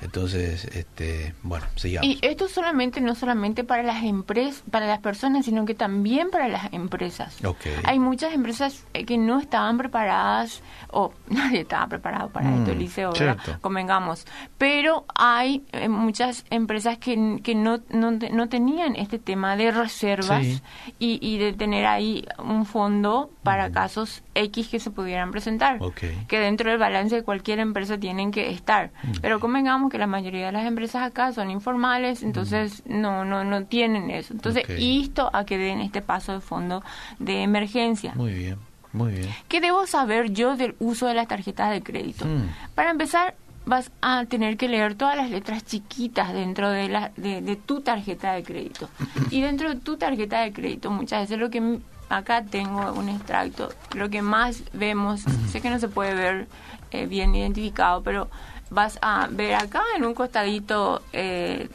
Entonces, 0.02 0.64
este, 0.66 1.34
bueno, 1.42 1.64
sigamos. 1.76 2.06
Y 2.08 2.18
esto 2.22 2.48
solamente, 2.48 3.00
no 3.00 3.14
solamente 3.14 3.64
para 3.64 3.82
las 3.82 4.02
empresas, 4.04 4.62
para 4.70 4.86
las 4.86 4.98
personas, 5.00 5.44
sino 5.44 5.64
que 5.64 5.74
también 5.74 6.30
para 6.30 6.48
las 6.48 6.72
empresas. 6.72 7.38
Hay 7.84 7.98
muchas 7.98 8.32
empresas 8.34 8.84
eh, 8.94 9.04
que 9.04 9.16
no 9.18 9.38
estaban 9.38 9.78
preparadas, 9.78 10.62
o 10.90 11.12
nadie 11.28 11.60
estaba 11.60 11.86
preparado 11.86 12.28
para 12.30 12.50
Mm, 12.50 12.58
esto, 12.62 12.74
Liceo. 12.74 13.12
Convengamos. 13.60 14.26
Pero 14.58 15.04
hay 15.14 15.64
eh, 15.72 15.88
muchas 15.88 16.44
empresas 16.50 16.98
que, 16.98 17.40
que 17.42 17.54
no, 17.54 17.80
no, 17.90 18.10
no 18.10 18.48
tenían 18.48 18.96
este 18.96 19.18
tema 19.18 19.56
de 19.56 19.70
reservas 19.70 20.42
Sí. 20.42 20.60
y, 20.98 21.18
y 21.26 21.38
de 21.38 21.52
tener 21.52 21.86
ahí 21.86 22.26
un 22.38 22.66
fondo 22.66 23.30
para 23.42 23.70
casos 23.70 24.22
X 24.34 24.68
que 24.68 24.80
se 24.80 24.90
pudieran 24.90 25.30
presentar. 25.30 25.78
Que 26.26 26.38
dentro 26.40 26.70
del 26.70 26.78
balance 26.78 27.14
de 27.16 27.22
cualquier 27.22 27.60
empresa 27.60 27.98
tienen 27.98 28.30
que 28.32 28.50
estar. 28.50 28.90
Pero 29.20 29.38
convengamos 29.38 29.91
que 29.92 29.98
la 29.98 30.06
mayoría 30.06 30.46
de 30.46 30.52
las 30.52 30.66
empresas 30.66 31.02
acá 31.02 31.32
son 31.32 31.50
informales, 31.50 32.22
entonces 32.22 32.82
no, 32.86 33.26
no, 33.26 33.44
no 33.44 33.66
tienen 33.66 34.10
eso. 34.10 34.32
Entonces, 34.32 34.64
Ok. 34.64 34.78
insto 34.78 35.28
a 35.34 35.44
que 35.44 35.58
den 35.58 35.80
este 35.80 36.00
paso 36.00 36.32
de 36.32 36.40
fondo 36.40 36.82
de 37.18 37.42
emergencia. 37.42 38.12
Muy 38.14 38.32
bien, 38.32 38.56
muy 38.94 39.12
bien. 39.12 39.28
¿Qué 39.48 39.60
debo 39.60 39.86
saber 39.86 40.32
yo 40.32 40.56
del 40.56 40.74
uso 40.78 41.06
de 41.06 41.12
las 41.14 41.28
tarjetas 41.28 41.70
de 41.70 41.82
crédito? 41.82 42.24
Mm. 42.24 42.48
Para 42.74 42.90
empezar, 42.90 43.34
vas 43.66 43.92
a 44.00 44.24
tener 44.24 44.56
que 44.56 44.66
leer 44.66 44.94
todas 44.94 45.14
las 45.14 45.28
letras 45.28 45.62
chiquitas 45.66 46.32
dentro 46.32 46.70
de, 46.70 46.88
la, 46.88 47.12
de, 47.18 47.42
de 47.42 47.56
tu 47.56 47.82
tarjeta 47.82 48.32
de 48.32 48.42
crédito. 48.42 48.88
y 49.30 49.42
dentro 49.42 49.68
de 49.68 49.78
tu 49.78 49.98
tarjeta 49.98 50.40
de 50.40 50.54
crédito, 50.54 50.90
muchas 50.90 51.20
veces 51.20 51.38
lo 51.38 51.50
que 51.50 51.78
acá 52.08 52.42
tengo 52.44 52.92
un 52.94 53.10
extracto, 53.10 53.68
lo 53.94 54.08
que 54.08 54.22
más 54.22 54.62
vemos, 54.72 55.20
sé 55.50 55.60
que 55.60 55.68
no 55.68 55.78
se 55.78 55.88
puede 55.88 56.14
ver 56.14 56.48
eh, 56.92 57.06
bien 57.06 57.34
identificado, 57.34 58.02
pero 58.02 58.28
vas 58.72 58.98
a 59.02 59.28
ver 59.30 59.54
acá 59.54 59.82
en 59.96 60.04
un 60.04 60.14
costadito 60.14 61.02
eh, 61.12 61.68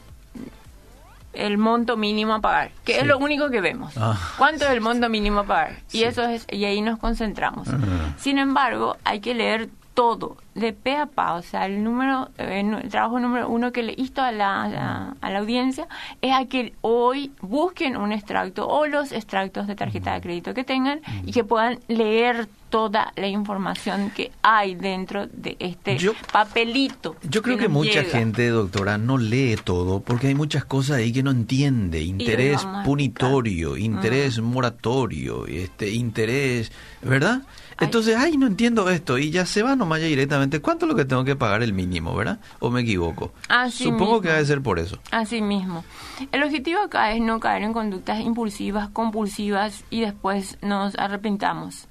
el 1.34 1.58
monto 1.58 1.98
mínimo 1.98 2.34
a 2.34 2.42
pagar, 2.42 2.72
que 2.84 2.94
Sí. 2.94 3.00
es 3.00 3.06
lo 3.06 3.18
único 3.20 3.50
que 3.50 3.62
vemos. 3.62 3.94
Ah. 3.98 4.18
¿Cuánto 4.38 4.66
es 4.66 4.72
el 4.72 4.82
monto 4.82 5.08
mínimo 5.10 5.42
a 5.42 5.44
pagar? 5.44 5.74
Y 5.92 6.00
Sí. 6.00 6.04
eso 6.04 6.24
es 6.24 6.46
y 6.50 6.66
ahí 6.66 6.82
nos 6.82 6.98
concentramos. 6.98 7.68
Ajá. 7.68 7.78
Sin 8.18 8.40
embargo, 8.40 8.98
hay 9.04 9.20
que 9.20 9.36
leer 9.36 9.70
todo, 9.98 10.38
de 10.54 10.74
pe 10.74 10.96
a 10.96 11.08
pa. 11.08 11.34
O 11.34 11.42
sea, 11.42 11.66
el 11.66 11.84
número, 11.84 12.30
eh, 12.38 12.60
el 12.84 12.90
trabajo 12.90 13.20
número 13.20 13.50
uno 13.50 13.72
que 13.72 13.82
le 13.82 13.96
insto 13.98 14.22
a 14.22 14.32
la, 14.32 14.62
a 14.66 14.68
la- 14.70 15.16
a 15.22 15.32
la 15.32 15.40
audiencia 15.40 15.88
es 16.22 16.32
a 16.34 16.46
que 16.46 16.74
hoy 16.82 17.32
busquen 17.42 17.98
un 17.98 18.12
extracto 18.12 18.68
o 18.68 18.86
los 18.86 19.12
extractos 19.12 19.66
de 19.66 19.74
tarjeta 19.76 20.14
de 20.14 20.22
crédito 20.22 20.54
que 20.54 20.64
tengan 20.64 21.02
y 21.26 21.32
que 21.32 21.44
puedan 21.44 21.80
leer 21.88 22.48
toda 22.70 23.12
la 23.16 23.28
información 23.28 24.12
que 24.16 24.30
hay 24.44 24.76
dentro 24.76 25.26
de 25.26 25.56
este 25.58 25.98
Yo- 25.98 26.14
papelito. 26.32 27.16
Yo 27.24 27.42
creo 27.42 27.58
que 27.58 27.68
mucha 27.70 28.02
llega. 28.04 28.20
gente, 28.20 28.50
doctora, 28.50 29.00
no 29.00 29.18
lee 29.18 29.56
todo 29.64 30.02
porque 30.02 30.28
hay 30.28 30.36
muchas 30.36 30.64
cosas 30.66 30.98
ahí 30.98 31.12
que 31.12 31.24
no 31.24 31.32
entiende. 31.32 32.02
Interés 32.04 32.68
punitorio, 32.86 33.78
interés 33.78 34.40
moratorio, 34.42 35.48
este 35.48 35.90
interés, 35.90 36.72
¿verdad? 37.02 37.42
Entonces, 37.80 38.16
ay, 38.18 38.38
no 38.38 38.48
entiendo 38.48 38.90
esto 38.90 39.18
y 39.18 39.30
ya 39.30 39.46
se 39.46 39.62
va 39.64 39.76
nomás 39.76 40.02
ya 40.02 40.08
directamente. 40.08 40.60
¿Cuánto 40.62 40.86
es 40.86 40.90
lo 40.90 40.96
que 40.96 41.06
tengo 41.06 41.24
que 41.24 41.36
pagar 41.36 41.62
el 41.62 41.74
mínimo, 41.74 42.16
verdad? 42.16 42.40
¿O 42.60 42.70
me 42.72 42.82
equivoco? 42.82 43.34
Así 43.50 43.84
Supongo 43.84 44.06
mismo. 44.06 44.22
que 44.22 44.30
debe 44.30 44.46
ser 44.46 44.62
por 44.62 44.80
eso. 44.80 44.98
Así 45.12 45.42
mismo. 45.42 45.84
El 46.32 46.44
objetivo 46.44 46.80
acá 46.80 47.12
es 47.12 47.22
no 47.22 47.40
caer 47.40 47.64
en 47.64 47.74
conductas 47.74 48.20
impulsivas, 48.20 48.90
compulsivas 48.90 49.84
y 49.90 50.02
después 50.02 50.58
nos 50.62 50.96
arrepentamos. 50.96 51.88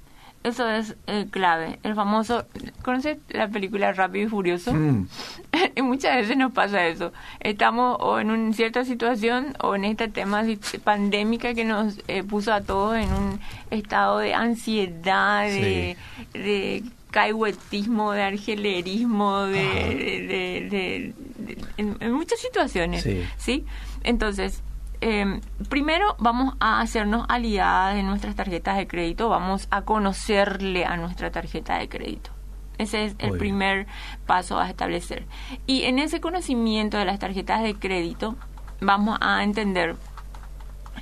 Eso 0.47 0.69
es 0.69 0.95
el 1.07 1.27
clave. 1.27 1.79
El 1.83 1.93
famoso, 1.95 2.45
¿conoces 2.83 3.17
la 3.29 3.47
película 3.47 3.91
Rápido 3.93 4.27
y 4.27 4.29
Furioso? 4.29 4.73
Mm. 4.73 5.07
y 5.75 5.81
muchas 5.81 6.15
veces 6.15 6.37
nos 6.37 6.51
pasa 6.53 6.87
eso. 6.87 7.11
Estamos 7.39 7.97
o 7.99 8.19
en 8.19 8.31
una 8.31 8.53
cierta 8.53 8.85
situación 8.85 9.55
o 9.61 9.75
en 9.75 9.85
este 9.85 10.07
tema 10.07 10.43
pandémica 10.83 11.53
que 11.53 11.65
nos 11.65 11.99
eh, 12.07 12.23
puso 12.23 12.53
a 12.53 12.61
todos 12.61 12.95
en 12.97 13.11
un 13.13 13.39
estado 13.71 14.19
de 14.19 14.33
ansiedad, 14.33 15.45
de, 15.47 15.97
de 16.33 16.83
caigüetismo, 17.11 18.11
de 18.11 18.21
argelerismo, 18.23 19.43
de, 19.45 19.59
Ajá. 19.59 19.87
de- 19.89 19.95
de- 19.95 20.67
de- 20.69 21.13
de- 21.55 21.57
en, 21.77 21.97
en 21.99 22.11
muchas 22.13 22.39
situaciones. 22.39 23.03
Sí. 23.03 23.23
¿sí? 23.37 23.65
Entonces, 24.03 24.61
eh, 25.01 25.39
primero 25.69 26.15
vamos 26.19 26.55
a 26.59 26.81
hacernos 26.81 27.25
aliadas 27.29 27.95
de 27.95 28.03
nuestras 28.03 28.35
tarjetas 28.35 28.77
de 28.77 28.87
crédito, 28.87 29.29
vamos 29.29 29.67
a 29.71 29.81
conocerle 29.83 30.85
a 30.85 30.97
nuestra 30.97 31.31
tarjeta 31.31 31.77
de 31.77 31.89
crédito. 31.89 32.31
Ese 32.77 33.05
es 33.05 33.15
el 33.19 33.29
Muy 33.29 33.39
bien. 33.39 33.39
primer 33.39 33.87
paso 34.25 34.59
a 34.59 34.69
establecer. 34.69 35.25
Y 35.65 35.83
en 35.83 35.99
ese 35.99 36.21
conocimiento 36.21 36.97
de 36.97 37.05
las 37.05 37.19
tarjetas 37.19 37.63
de 37.63 37.75
crédito 37.75 38.35
vamos 38.81 39.17
a 39.21 39.43
entender 39.43 39.95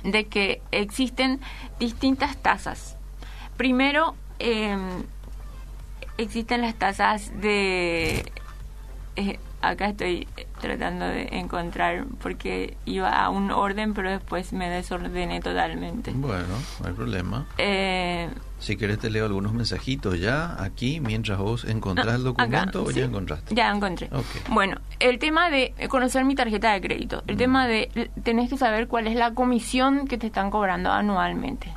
de 0.02 0.24
que 0.24 0.62
existen 0.70 1.40
distintas 1.78 2.36
tasas. 2.38 2.96
Primero, 3.56 4.14
eh, 4.38 4.76
existen 6.18 6.62
las 6.62 6.74
tasas 6.74 7.30
de... 7.40 8.30
eh, 9.16 9.38
acá 9.60 9.86
estoy 9.88 10.26
tratando 10.60 11.06
de 11.06 11.28
encontrar 11.32 12.04
porque 12.22 12.76
iba 12.84 13.10
a 13.10 13.28
un 13.30 13.50
orden 13.50 13.94
pero 13.94 14.10
después 14.10 14.52
me 14.52 14.68
desordené 14.68 15.40
totalmente. 15.40 16.12
Bueno, 16.12 16.44
no 16.80 16.88
hay 16.88 16.92
problema. 16.94 17.46
Eh, 17.58 18.28
Si 18.58 18.76
querés 18.76 18.98
te 18.98 19.10
leo 19.10 19.26
algunos 19.26 19.52
mensajitos 19.52 20.18
ya 20.18 20.62
aquí 20.62 21.00
mientras 21.00 21.38
vos 21.38 21.64
encontrás 21.64 22.14
el 22.14 22.26
acá, 22.26 22.44
documento 22.44 22.84
o 22.84 22.90
¿sí? 22.90 23.00
ya 23.00 23.04
encontraste. 23.06 23.54
Ya 23.54 23.70
encontré. 23.70 24.08
Bueno, 24.50 24.78
el 24.98 25.18
tema 25.18 25.50
de 25.50 25.74
conocer 25.88 26.24
mi 26.24 26.34
tarjeta 26.34 26.72
de 26.72 26.80
crédito, 26.80 27.22
el 27.26 27.36
tema 27.36 27.66
de 27.66 28.10
tenés 28.22 28.48
que 28.50 28.56
saber 28.56 28.88
cuál 28.88 29.06
es 29.06 29.16
la 29.16 29.32
comisión 29.34 30.06
que 30.08 30.16
te 30.18 30.26
están 30.26 30.50
cobrando 30.50 30.90
anualmente. 30.90 31.72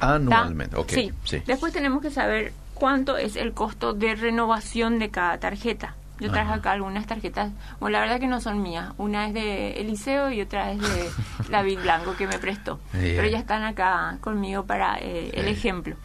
Anualmente, 0.00 0.76
ok. 0.76 0.88
Sí. 0.90 1.12
sí. 1.24 1.42
Después 1.46 1.72
tenemos 1.72 2.02
que 2.02 2.10
saber 2.10 2.52
cuánto 2.74 3.16
es 3.16 3.36
el 3.36 3.52
costo 3.52 3.94
de 3.94 4.14
renovación 4.14 4.98
de 4.98 5.10
cada 5.10 5.38
tarjeta. 5.38 5.94
Yo 6.18 6.30
traje 6.30 6.48
Ajá. 6.48 6.54
acá 6.60 6.72
algunas 6.72 7.06
tarjetas, 7.06 7.50
bueno, 7.78 7.94
la 7.98 8.00
verdad 8.00 8.18
que 8.20 8.26
no 8.26 8.40
son 8.40 8.62
mías. 8.62 8.92
Una 8.96 9.26
es 9.28 9.34
de 9.34 9.72
Eliseo 9.80 10.30
y 10.32 10.40
otra 10.40 10.72
es 10.72 10.80
de 10.80 11.10
David 11.50 11.80
Blanco 11.82 12.16
que 12.16 12.26
me 12.26 12.38
prestó. 12.38 12.80
Pero 12.92 13.26
ya 13.28 13.38
están 13.38 13.62
acá 13.64 14.18
conmigo 14.20 14.64
para 14.64 14.98
eh, 14.98 15.30
el 15.34 15.46
ejemplo. 15.48 15.96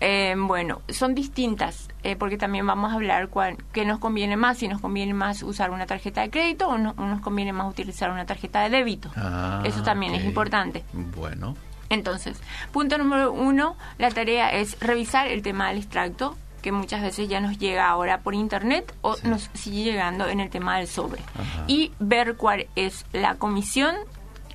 Eh, 0.00 0.34
bueno, 0.36 0.82
son 0.88 1.14
distintas, 1.14 1.88
eh, 2.02 2.16
porque 2.16 2.36
también 2.36 2.66
vamos 2.66 2.90
a 2.92 2.94
hablar 2.96 3.28
cuál, 3.28 3.56
qué 3.72 3.84
nos 3.84 3.98
conviene 3.98 4.36
más, 4.36 4.58
si 4.58 4.68
nos 4.68 4.80
conviene 4.80 5.14
más 5.14 5.42
usar 5.42 5.70
una 5.70 5.86
tarjeta 5.86 6.22
de 6.22 6.30
crédito 6.30 6.68
o, 6.68 6.76
no- 6.78 6.94
o 6.96 7.02
nos 7.04 7.20
conviene 7.20 7.52
más 7.52 7.70
utilizar 7.70 8.10
una 8.10 8.26
tarjeta 8.26 8.62
de 8.62 8.70
débito. 8.70 9.10
Ah, 9.16 9.62
Eso 9.64 9.82
también 9.82 10.14
es 10.14 10.24
importante. 10.24 10.82
Bueno. 10.92 11.56
Entonces, 11.90 12.40
punto 12.72 12.96
número 12.98 13.30
uno, 13.32 13.76
la 13.98 14.10
tarea 14.10 14.50
es 14.52 14.80
revisar 14.80 15.28
el 15.28 15.42
tema 15.42 15.68
del 15.68 15.78
extracto, 15.78 16.36
que 16.64 16.72
muchas 16.72 17.02
veces 17.02 17.28
ya 17.28 17.40
nos 17.42 17.58
llega 17.58 17.86
ahora 17.90 18.20
por 18.22 18.34
internet 18.34 18.94
o 19.02 19.16
Sí. 19.16 19.28
nos 19.28 19.50
sigue 19.52 19.84
llegando 19.84 20.26
en 20.26 20.40
el 20.40 20.48
tema 20.48 20.78
del 20.78 20.86
sobre. 20.88 21.20
Ajá. 21.38 21.64
Y 21.66 21.92
ver 22.00 22.36
cuál 22.36 22.68
es 22.74 23.04
la 23.12 23.34
comisión 23.34 23.94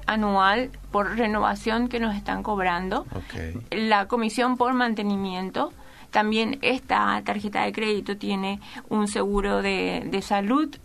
anual 0.08 0.72
por 0.92 1.16
renovación 1.18 1.88
que 1.88 2.00
nos 2.00 2.16
están 2.16 2.42
cobrando 2.42 3.06
la 3.70 4.08
comisión 4.08 4.58
por 4.58 4.74
mantenimiento. 4.74 5.72
También 6.10 6.58
esta 6.64 7.22
tarjeta 7.24 7.62
de 7.66 7.72
crédito 7.72 8.18
tiene 8.18 8.60
un 8.90 9.08
seguro 9.08 9.62
de, 9.62 10.02
de 10.10 10.22
salud, 10.24 10.76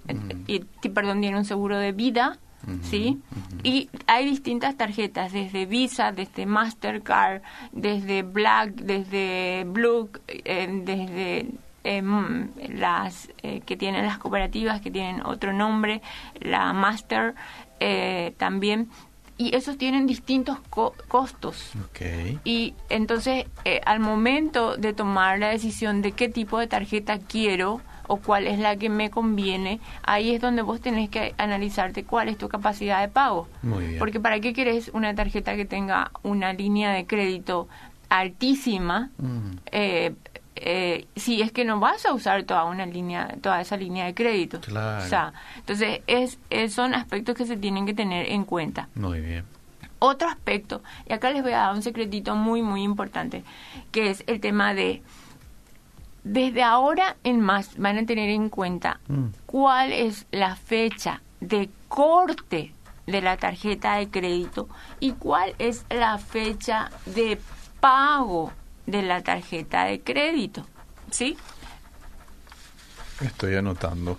y, 0.46 0.58
perdón, 0.90 1.22
tiene 1.22 1.38
un 1.38 1.46
seguro 1.46 1.78
de 1.78 1.92
vida, 1.92 2.36
¿sí? 2.82 3.18
Y 3.62 3.88
hay 4.06 4.24
distintas 4.26 4.76
tarjetas, 4.76 5.32
desde 5.32 5.66
Visa, 5.66 6.12
desde 6.12 6.46
Mastercard, 6.46 7.42
desde 7.72 8.22
Black, 8.22 8.74
desde 8.74 9.64
Blue, 9.66 10.10
eh, 10.28 10.68
desde 10.84 11.46
em, 11.84 12.48
las 12.76 13.28
eh, 13.42 13.60
que 13.66 13.76
tienen 13.76 14.06
las 14.06 14.18
cooperativas, 14.18 14.80
que 14.80 14.90
tienen 14.90 15.20
otro 15.24 15.52
nombre, 15.52 16.00
la 16.40 16.72
Master 16.72 17.34
eh, 17.80 18.34
también. 18.38 18.88
Y 19.36 19.54
esos 19.56 19.76
tienen 19.76 20.06
distintos 20.06 20.58
co- 20.70 20.94
costos. 21.08 21.72
Ok. 21.90 22.38
Y 22.44 22.74
entonces, 22.88 23.46
eh, 23.64 23.80
al 23.84 23.98
momento 23.98 24.76
de 24.76 24.92
tomar 24.92 25.40
la 25.40 25.48
decisión 25.48 26.02
de 26.02 26.12
qué 26.12 26.28
tipo 26.28 26.58
de 26.58 26.68
tarjeta 26.68 27.18
quiero 27.18 27.80
o 28.08 28.16
cuál 28.18 28.46
es 28.46 28.58
la 28.58 28.76
que 28.76 28.88
me 28.88 29.10
conviene, 29.10 29.80
ahí 30.02 30.34
es 30.34 30.40
donde 30.40 30.62
vos 30.62 30.80
tenés 30.80 31.08
que 31.10 31.34
analizarte 31.38 32.04
cuál 32.04 32.28
es 32.28 32.38
tu 32.38 32.48
capacidad 32.48 33.00
de 33.00 33.08
pago. 33.08 33.48
Muy 33.62 33.86
bien. 33.86 33.98
Porque 33.98 34.20
¿para 34.20 34.40
qué 34.40 34.52
querés 34.52 34.90
una 34.94 35.14
tarjeta 35.14 35.56
que 35.56 35.64
tenga 35.64 36.10
una 36.22 36.52
línea 36.52 36.90
de 36.92 37.06
crédito 37.06 37.68
altísima? 38.08 39.10
Mm. 39.18 39.50
eh, 39.72 40.14
eh, 40.56 41.06
si 41.16 41.42
es 41.42 41.50
que 41.50 41.64
no 41.64 41.80
vas 41.80 42.06
a 42.06 42.12
usar 42.14 42.44
toda 42.44 42.64
una 42.64 42.86
línea, 42.86 43.26
toda 43.42 43.60
esa 43.60 43.76
línea 43.76 44.04
de 44.04 44.14
crédito. 44.14 44.60
Claro. 44.60 45.04
O 45.04 45.08
sea, 45.08 45.32
entonces 45.56 46.00
es, 46.06 46.38
es- 46.48 46.72
son 46.72 46.94
aspectos 46.94 47.34
que 47.34 47.44
se 47.44 47.56
tienen 47.56 47.86
que 47.86 47.92
tener 47.92 48.30
en 48.30 48.44
cuenta. 48.44 48.88
Muy 48.94 49.20
bien. 49.20 49.44
Otro 49.98 50.28
aspecto, 50.28 50.80
y 51.08 51.12
acá 51.12 51.30
les 51.32 51.42
voy 51.42 51.52
a 51.52 51.58
dar 51.58 51.74
un 51.74 51.82
secretito 51.82 52.36
muy, 52.36 52.62
muy 52.62 52.82
importante, 52.84 53.42
que 53.90 54.10
es 54.10 54.22
el 54.28 54.38
tema 54.38 54.74
de, 54.74 55.02
desde 56.24 56.62
ahora 56.62 57.16
en 57.22 57.40
más 57.40 57.76
van 57.78 57.98
a 57.98 58.06
tener 58.06 58.30
en 58.30 58.48
cuenta 58.48 59.00
Mm. 59.08 59.26
cuál 59.46 59.92
es 59.92 60.26
la 60.32 60.56
fecha 60.56 61.20
de 61.40 61.68
corte 61.88 62.72
de 63.06 63.20
la 63.20 63.36
tarjeta 63.36 63.96
de 63.96 64.08
crédito 64.08 64.68
y 65.00 65.12
cuál 65.12 65.54
es 65.58 65.84
la 65.90 66.16
fecha 66.18 66.90
de 67.06 67.38
pago 67.80 68.50
de 68.86 69.02
la 69.02 69.22
tarjeta 69.22 69.84
de 69.84 70.00
crédito. 70.00 70.66
¿Sí? 71.10 71.36
Estoy 73.20 73.54
anotando. 73.56 74.18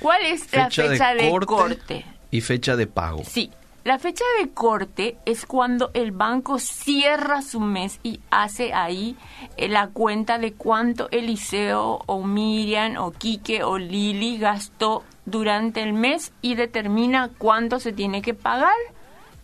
¿Cuál 0.00 0.22
es 0.24 0.52
la 0.52 0.70
fecha 0.70 1.14
de, 1.14 1.30
corte? 1.46 2.04
y 2.30 2.40
fecha 2.40 2.76
de 2.76 2.86
pago. 2.86 3.22
Sí, 3.24 3.50
la 3.82 3.98
fecha 3.98 4.24
de 4.40 4.50
corte 4.50 5.16
es 5.24 5.46
cuando 5.46 5.90
el 5.94 6.12
banco 6.12 6.58
cierra 6.58 7.40
su 7.40 7.60
mes 7.60 7.98
y 8.02 8.20
hace 8.30 8.74
ahí 8.74 9.16
eh, 9.56 9.68
la 9.68 9.88
cuenta 9.88 10.38
de 10.38 10.52
cuánto 10.52 11.08
Eliseo 11.10 12.02
o 12.04 12.22
Miriam 12.22 12.96
o 12.98 13.10
Quique 13.10 13.64
o 13.64 13.78
Lili 13.78 14.38
gastó 14.38 15.02
durante 15.24 15.82
el 15.82 15.94
mes 15.94 16.32
y 16.42 16.56
determina 16.56 17.30
cuánto 17.38 17.80
se 17.80 17.92
tiene 17.92 18.20
que 18.20 18.34
pagar 18.34 18.74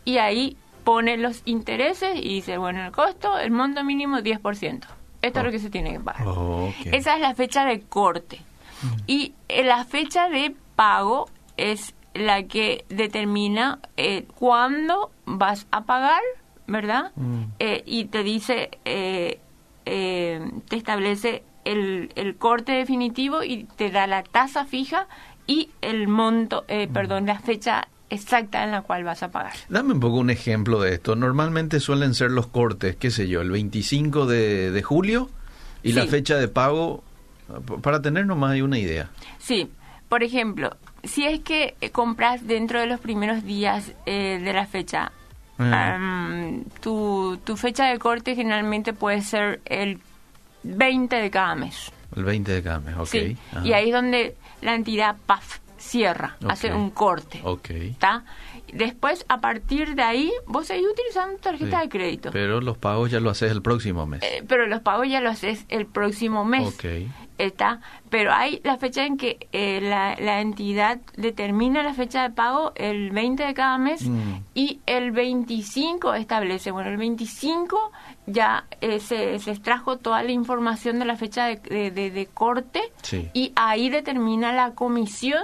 y 0.05 0.19
ahí 0.19 0.57
pone 0.85 1.17
los 1.17 1.43
intereses 1.47 2.17
y 2.17 2.29
dice, 2.29 2.59
bueno, 2.59 2.85
el 2.85 2.93
costo, 2.93 3.39
el 3.39 3.51
monto 3.51 3.83
mínimo 3.83 4.19
10%. 4.19 4.85
Esto 5.21 5.39
es 5.41 5.45
lo 5.45 5.51
que 5.51 5.59
se 5.59 5.69
tiene 5.69 5.95
que 5.95 6.01
pagar. 6.01 6.29
Esa 6.85 7.15
es 7.17 7.21
la 7.21 7.35
fecha 7.35 7.65
de 7.65 7.81
corte. 7.81 8.41
Y 9.09 9.35
eh, 9.49 9.65
la 9.65 9.85
fecha 9.85 10.29
de 10.29 10.55
pago 10.77 11.29
es 11.57 11.96
la 12.19 12.45
que 12.45 12.85
determina 12.89 13.79
eh, 13.97 14.25
cuándo 14.35 15.11
vas 15.25 15.67
a 15.71 15.85
pagar, 15.85 16.21
¿verdad? 16.67 17.13
Mm. 17.17 17.43
Eh, 17.59 17.83
y 17.87 18.07
te 18.07 18.23
dice, 18.23 18.71
eh, 18.85 19.41
eh, 19.85 20.41
te 20.69 20.77
establece 20.77 21.43
el, 21.65 22.13
el 22.17 22.37
corte 22.37 22.73
definitivo 22.73 23.43
y 23.43 23.65
te 23.65 23.91
da 23.91 24.07
la 24.07 24.23
tasa 24.23 24.65
fija 24.65 25.07
y 25.47 25.71
el 25.81 26.09
monto, 26.09 26.65
eh, 26.69 26.89
perdón, 26.93 27.27
la 27.27 27.39
fecha 27.39 27.89
exacta 28.11 28.65
en 28.65 28.71
la 28.71 28.83
cual 28.83 29.05
vas 29.05 29.23
a 29.23 29.31
pagar. 29.31 29.55
Dame 29.69 29.95
un 29.95 30.01
poco 30.01 30.17
un 30.17 30.31
ejemplo 30.31 30.81
de 30.81 30.95
esto. 30.95 31.17
Normalmente 31.17 31.81
suelen 31.81 32.15
ser 32.15 32.31
los 32.31 32.47
cortes, 32.47 32.97
qué 32.97 33.11
sé 33.11 33.29
yo, 33.29 33.41
el 33.41 33.51
25 33.51 34.27
de, 34.27 34.71
de 34.71 34.83
julio 34.83 35.31
y 35.83 35.93
la 35.93 36.07
fecha 36.07 36.37
de 36.37 36.49
pago, 36.49 37.05
para 37.83 38.03
tener 38.03 38.27
nomás 38.27 38.53
hay 38.53 38.63
una 38.63 38.79
idea. 38.79 39.11
Sí, 39.39 39.71
por 40.09 40.23
ejemplo, 40.23 40.77
si 41.07 41.25
es 41.27 41.41
que 41.41 41.75
eh, 41.81 41.91
compras 41.91 42.47
dentro 42.47 42.81
de 42.81 42.87
los 42.87 43.01
primeros 43.01 43.45
días 43.45 43.93
eh, 44.07 44.41
de 44.43 44.53
la 44.53 44.67
fecha, 44.67 45.13
tu, 46.81 47.39
tu 47.45 47.57
fecha 47.57 47.87
de 47.87 47.99
corte 47.99 48.35
generalmente 48.35 48.93
puede 48.93 49.23
ser 49.23 49.61
el 49.65 49.99
20 50.63 51.17
de 51.17 51.31
cada 51.31 51.55
mes. 51.55 51.93
El 52.15 52.25
20 52.25 52.53
de 52.53 52.63
cada 52.63 52.81
mes, 52.81 52.97
ok. 52.97 53.07
Sí, 53.07 53.37
y 53.65 53.73
ahí 53.73 53.89
es 53.89 53.93
donde 53.95 54.37
la 54.63 54.75
entidad 54.75 55.17
PAF 55.27 55.59
cierra, 55.77 56.37
hace 56.49 56.73
un 56.73 56.91
corte. 56.91 57.41
Ok. 57.45 57.71
¿Está? 57.71 58.25
Después, 58.73 59.25
a 59.29 59.41
partir 59.41 59.95
de 59.95 60.03
ahí, 60.03 60.33
vos 60.47 60.67
seguís 60.67 60.87
utilizando 60.91 61.39
tarjeta 61.39 61.77
Sí. 61.79 61.83
de 61.85 61.89
crédito. 61.89 62.31
Pero 62.33 62.61
los 62.61 62.77
pagos 62.77 63.11
ya 63.11 63.21
lo 63.21 63.31
haces 63.31 63.53
el 63.53 63.63
próximo 63.63 64.07
mes. 64.07 64.23
Eh, 64.25 64.43
pero 64.49 64.67
los 64.67 64.81
pagos 64.81 65.09
ya 65.09 65.21
los 65.21 65.33
haces 65.35 65.65
el 65.69 65.87
próximo 65.87 66.45
mes. 66.45 66.67
Ok. 66.67 66.85
Está, 67.39 67.81
pero 68.09 68.33
hay 68.33 68.61
la 68.65 68.79
fecha 68.79 69.05
en 69.05 69.19
que 69.19 69.47
eh, 69.53 69.81
la, 69.83 70.17
la 70.19 70.41
entidad 70.41 70.99
determina 71.17 71.83
la 71.83 71.93
fecha 71.93 72.23
de 72.23 72.31
pago 72.31 72.73
el 72.77 73.11
20 73.11 73.45
de 73.45 73.53
cada 73.55 73.77
mes 73.77 74.07
Mm. 74.09 74.21
y 74.55 74.81
el 74.87 75.11
25 75.11 76.15
establece, 76.15 76.71
bueno, 76.71 76.89
el 76.91 76.97
25 76.97 77.93
ya 78.27 78.65
eh, 78.81 79.01
se, 79.01 79.39
se 79.39 79.51
extrajo 79.51 79.99
toda 79.99 80.23
la 80.23 80.33
información 80.33 80.99
de 80.99 81.05
la 81.05 81.17
fecha 81.17 81.47
de, 81.47 81.57
de- 81.57 81.91
de- 81.91 82.11
de 82.11 82.27
corte 82.27 82.81
Sí. 83.03 83.29
y 83.35 83.53
ahí 83.55 83.91
determina 83.91 84.53
la 84.53 84.71
comisión 84.73 85.43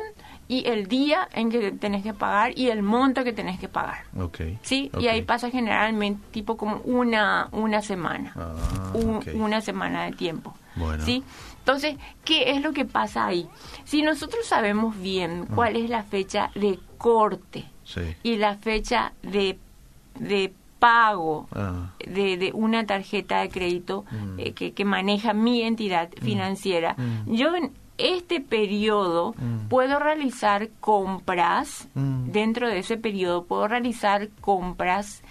y 0.49 0.67
el 0.69 0.87
día 0.87 1.29
en 1.33 1.51
que 1.51 1.73
tenés 1.73 2.03
que 2.03 2.13
pagar 2.13 2.59
y 2.59 2.69
el 2.69 2.83
monto 2.83 3.23
que 3.25 3.33
tenés 3.33 3.59
que 3.59 3.69
pagar. 3.69 4.05
Sí, 4.63 4.91
y 4.99 5.07
ahí 5.09 5.23
pasa 5.23 5.51
generalmente 5.51 6.21
tipo 6.31 6.57
como 6.57 6.77
una, 6.85 7.49
una 7.53 7.81
semana, 7.81 8.33
Ah, 8.37 8.91
un- 8.95 9.23
una 9.35 9.61
semana 9.61 10.05
de 10.05 10.13
tiempo. 10.13 10.55
Bueno. 10.75 11.05
¿sí? 11.05 11.23
Entonces, 11.63 11.97
¿qué 12.25 12.51
es 12.51 12.61
lo 12.61 12.73
que 12.73 12.85
pasa 12.85 13.25
ahí? 13.27 13.47
Si 13.85 14.03
nosotros 14.03 14.45
sabemos 14.47 15.01
bien 15.01 15.43
Mm. 15.43 15.55
cuál 15.55 15.77
es 15.77 15.89
la 15.89 16.03
fecha 16.03 16.51
de 16.57 16.79
corte 16.99 17.65
Sí. 17.85 18.01
y 18.25 18.37
la 18.37 18.57
fecha 18.57 19.13
de, 19.23 19.59
de 20.19 20.53
pago 20.81 21.47
Ah, 21.55 21.93
de, 22.05 22.37
de 22.37 22.51
una 22.53 22.85
tarjeta 22.85 23.41
de 23.43 23.49
crédito 23.49 24.05
Mm. 24.11 24.39
eh, 24.41 24.53
que, 24.55 24.73
que 24.73 24.85
maneja 24.85 25.33
mi 25.35 25.63
entidad 25.63 26.09
financiera, 26.21 26.97
Mm. 26.99 27.33
yo 27.35 27.55
en 27.55 27.71
este 28.03 28.41
periodo 28.41 29.35
Mm. 29.39 29.69
puedo 29.69 29.99
realizar 29.99 30.69
compras, 30.81 31.89
Mm. 31.95 32.31
dentro 32.33 32.69
de 32.69 32.79
ese 32.81 32.97
periodo 32.97 33.45
puedo 33.45 33.69
realizar 33.69 34.29
compras 34.41 35.23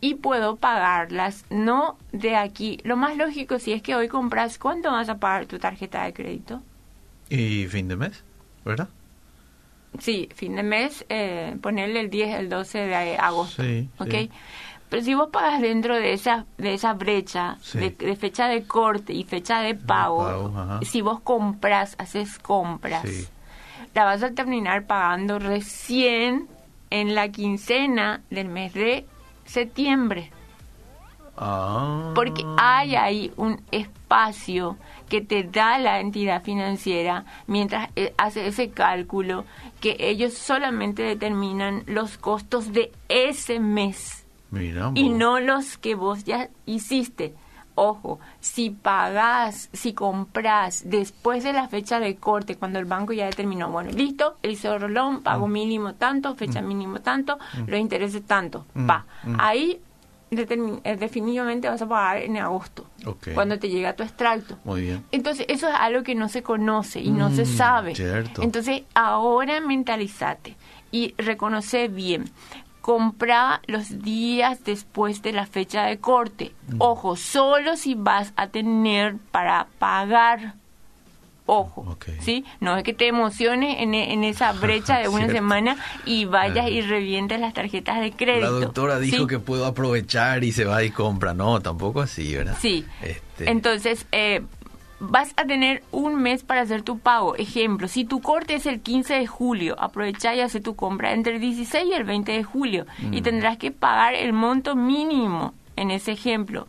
y 0.00 0.14
puedo 0.14 0.56
pagarlas, 0.56 1.44
no 1.50 1.96
de 2.12 2.36
aquí. 2.36 2.78
Lo 2.84 2.96
más 2.96 3.16
lógico 3.16 3.58
si 3.58 3.72
es 3.72 3.82
que 3.82 3.94
hoy 3.96 4.08
compras, 4.08 4.58
¿cuánto 4.58 4.90
vas 4.90 5.08
a 5.08 5.18
pagar 5.18 5.46
tu 5.46 5.58
tarjeta 5.58 6.04
de 6.04 6.12
crédito? 6.12 6.62
¿Y 7.30 7.66
fin 7.66 7.88
de 7.88 7.96
mes? 7.96 8.22
¿Verdad? 8.64 8.88
Sí, 9.98 10.28
fin 10.34 10.54
de 10.54 10.62
mes, 10.62 11.04
eh, 11.08 11.56
ponerle 11.62 12.00
el 12.00 12.10
10, 12.10 12.34
el 12.38 12.48
12 12.48 12.78
de 12.78 13.16
agosto. 13.16 13.62
Sí, 13.62 13.88
¿ok? 13.98 14.10
sí. 14.10 14.30
Pero 14.90 15.02
si 15.02 15.14
vos 15.14 15.28
pagas 15.30 15.60
dentro 15.60 15.94
de 15.96 16.12
esa, 16.14 16.46
de 16.56 16.74
esa 16.74 16.94
brecha 16.94 17.56
Sí. 17.60 17.78
de, 17.78 17.90
de 17.90 18.16
fecha 18.16 18.48
de 18.48 18.64
corte 18.64 19.12
y 19.12 19.24
fecha 19.24 19.60
de 19.60 19.74
pago, 19.74 20.80
si 20.82 21.02
vos 21.02 21.20
compras, 21.20 21.94
haces 21.98 22.38
compras, 22.38 23.02
Sí. 23.08 23.26
la 23.94 24.04
vas 24.04 24.22
a 24.22 24.30
terminar 24.32 24.86
pagando 24.86 25.38
recién 25.38 26.48
en 26.90 27.14
la 27.14 27.28
quincena 27.28 28.22
del 28.30 28.48
mes 28.48 28.72
de 28.72 29.06
septiembre. 29.44 30.30
Ah. 31.36 32.12
Porque 32.14 32.44
hay 32.56 32.96
ahí 32.96 33.32
un 33.36 33.62
espacio 33.70 34.76
que 35.08 35.20
te 35.20 35.44
da 35.44 35.78
la 35.78 36.00
entidad 36.00 36.42
financiera 36.42 37.24
mientras 37.46 37.90
eh, 37.94 38.12
hace 38.18 38.46
ese 38.48 38.70
cálculo 38.70 39.44
que 39.80 39.96
ellos 40.00 40.34
solamente 40.34 41.02
determinan 41.02 41.84
los 41.86 42.18
costos 42.18 42.72
de 42.72 42.90
ese 43.08 43.60
mes 43.60 44.24
Mira, 44.50 44.90
y 44.94 45.08
no 45.10 45.40
los 45.40 45.76
que 45.78 45.94
vos 45.94 46.24
ya 46.24 46.48
hiciste. 46.66 47.34
Ojo, 47.80 48.18
si 48.40 48.70
pagás, 48.70 49.68
si 49.72 49.92
comprás 49.92 50.82
después 50.90 51.44
de 51.44 51.52
la 51.52 51.68
fecha 51.68 52.00
de 52.00 52.16
corte, 52.16 52.56
cuando 52.56 52.80
el 52.80 52.86
banco 52.86 53.12
ya 53.12 53.26
determinó, 53.26 53.70
bueno, 53.70 53.92
listo, 53.92 54.36
el 54.42 54.58
rolón, 54.80 55.22
pago 55.22 55.46
Mm. 55.46 55.52
mínimo 55.52 55.94
tanto, 55.94 56.34
fecha 56.34 56.60
mínimo 56.60 57.00
tanto, 57.00 57.38
los 57.68 57.78
intereses 57.78 58.26
tanto, 58.26 58.66
Mm, 58.74 58.90
va. 58.90 59.06
mm. 59.22 59.36
Ahí 59.38 59.80
eh, 60.30 60.96
definitivamente 60.98 61.68
vas 61.70 61.80
a 61.80 61.88
pagar 61.88 62.18
en 62.18 62.36
agosto, 62.36 62.84
cuando 63.32 63.58
te 63.58 63.68
llega 63.70 63.94
tu 63.94 64.02
extracto. 64.02 64.58
Muy 64.64 64.82
bien. 64.82 65.04
Entonces, 65.10 65.46
eso 65.48 65.68
es 65.68 65.74
algo 65.74 66.02
que 66.02 66.14
no 66.14 66.28
se 66.28 66.42
conoce 66.42 67.00
y 67.00 67.10
no 67.12 67.30
se 67.30 67.44
Mm, 67.44 67.46
sabe. 67.46 67.94
cierto. 67.94 68.42
Entonces, 68.42 68.82
ahora 68.94 69.60
mentalizate 69.60 70.56
y 70.90 71.14
reconoce 71.16 71.88
bien. 71.88 72.30
Compra 72.92 73.60
los 73.66 74.00
días 74.02 74.64
después 74.64 75.20
de 75.20 75.32
la 75.34 75.44
fecha 75.44 75.84
de 75.84 75.98
corte. 75.98 76.52
Mm. 76.68 76.76
Ojo, 76.78 77.16
solo 77.16 77.76
si 77.76 77.94
vas 77.94 78.32
a 78.34 78.46
tener 78.46 79.16
para 79.30 79.66
pagar. 79.78 80.54
Ojo, 81.44 81.82
Ok. 81.82 82.06
¿sí? 82.20 82.46
No 82.60 82.78
es 82.78 82.84
que 82.84 82.94
te 82.94 83.06
emociones 83.06 83.76
en, 83.80 83.92
e- 83.92 84.14
en 84.14 84.24
esa 84.24 84.52
brecha 84.60 85.00
de 85.00 85.08
una 85.08 85.28
semana 85.28 85.76
y 86.06 86.24
vayas 86.24 86.70
y 86.70 86.80
revientes 86.80 87.38
las 87.38 87.52
tarjetas 87.52 88.00
de 88.00 88.08
La 88.08 88.16
crédito. 88.16 88.60
doctora 88.60 88.98
dijo 88.98 89.18
¿sí? 89.18 89.26
que 89.26 89.38
puedo 89.38 89.66
aprovechar 89.66 90.42
y 90.42 90.52
se 90.52 90.64
va 90.64 90.82
y 90.82 90.88
compra. 90.88 91.34
No, 91.34 91.60
tampoco 91.60 92.00
así, 92.00 92.34
¿verdad? 92.34 92.56
Sí. 92.58 92.86
Este, 93.02 93.50
Entonces, 93.50 94.06
eh, 94.12 94.40
vas 95.00 95.32
a 95.36 95.44
tener 95.44 95.82
un 95.92 96.16
mes 96.16 96.42
para 96.42 96.62
hacer 96.62 96.82
tu 96.82 96.98
pago. 96.98 97.36
Ejemplo, 97.36 97.86
si 97.88 98.04
tu 98.04 98.20
corte 98.20 98.54
es 98.54 98.66
el 98.66 98.80
15 98.80 99.14
de 99.14 99.26
julio, 99.26 99.76
aprovecha 99.78 100.34
y 100.34 100.40
hace 100.40 100.60
tu 100.60 100.74
compra 100.76 101.12
entre 101.12 101.34
el 101.36 101.40
16 101.40 101.86
y 101.88 101.92
el 101.92 102.04
20 102.04 102.32
de 102.32 102.42
julio. 102.44 102.86
Y 103.12 103.20
Mm. 103.20 103.22
tendrás 103.22 103.56
que 103.58 103.70
pagar 103.70 104.14
el 104.14 104.32
monto 104.32 104.74
mínimo 104.76 105.54
en 105.76 105.90
ese 105.90 106.12
ejemplo. 106.12 106.66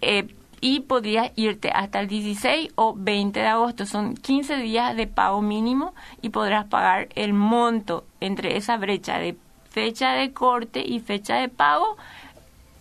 Eh, 0.00 0.26
y 0.62 0.80
podrías 0.80 1.30
irte 1.36 1.70
hasta 1.70 2.00
el 2.00 2.08
16 2.08 2.70
o 2.76 2.94
20 2.96 3.40
de 3.40 3.46
agosto. 3.46 3.84
Son 3.84 4.14
15 4.14 4.56
días 4.56 4.96
de 4.96 5.06
pago 5.06 5.42
mínimo 5.42 5.94
y 6.22 6.30
podrás 6.30 6.64
pagar 6.64 7.08
el 7.14 7.34
monto 7.34 8.04
entre 8.20 8.56
esa 8.56 8.78
brecha 8.78 9.18
de 9.18 9.36
fecha 9.68 10.12
de 10.12 10.32
corte 10.32 10.82
y 10.84 11.00
fecha 11.00 11.36
de 11.36 11.50
pago 11.50 11.98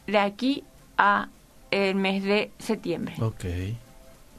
de 0.07 0.17
aquí 0.17 0.63
a 0.97 1.27
el 1.69 1.95
mes 1.95 2.23
de 2.23 2.51
septiembre. 2.59 3.15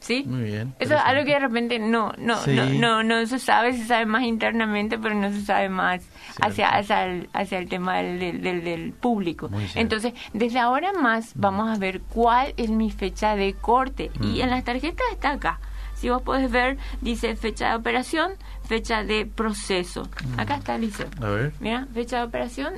¿Sí? 0.07 0.23
muy 0.25 0.43
bien. 0.43 0.73
Eso 0.79 0.95
es 0.95 1.01
algo 1.03 1.25
que 1.25 1.31
de 1.33 1.39
repente 1.39 1.79
no 1.79 2.13
no, 2.17 2.37
Sí. 2.37 2.55
no 2.55 2.65
no 2.65 3.03
no 3.03 3.25
se 3.25 3.39
sabe, 3.39 3.73
se 3.73 3.85
sabe 3.85 4.05
más 4.05 4.23
internamente, 4.23 4.97
pero 4.97 5.13
no 5.15 5.29
se 5.31 5.41
sabe 5.41 5.67
más 5.69 6.01
hacia 6.41 6.69
Cierto. 6.69 6.75
hacia 6.77 7.05
el, 7.05 7.29
hacia 7.33 7.57
el 7.59 7.67
tema 7.67 7.97
del, 7.97 8.41
del, 8.41 8.63
del- 8.63 8.93
público. 8.93 9.49
Entonces, 9.75 10.13
desde 10.33 10.59
ahora 10.59 10.93
más 10.93 11.33
vamos 11.35 11.69
a 11.69 11.77
ver 11.79 12.01
cuál 12.01 12.53
es 12.57 12.69
mi 12.69 12.89
fecha 12.89 13.35
de 13.35 13.53
corte. 13.53 14.11
Y 14.21 14.37
Mm. 14.37 14.41
en 14.43 14.49
las 14.49 14.63
tarjetas 14.63 15.05
está 15.11 15.31
acá. 15.31 15.59
Si 15.95 16.09
vos 16.09 16.21
podés 16.21 16.49
ver, 16.51 16.77
dice 17.01 17.35
fecha 17.35 17.69
de 17.71 17.75
operación, 17.75 18.31
fecha 18.63 19.03
de 19.03 19.25
proceso. 19.25 20.03
Mm. 20.35 20.39
Acá 20.39 20.55
está, 20.57 20.77
Liceo. 20.77 21.07
A 21.21 21.25
ver. 21.29 21.53
Mira, 21.59 21.87
fecha 21.93 22.17
de 22.19 22.23
operación, 22.23 22.73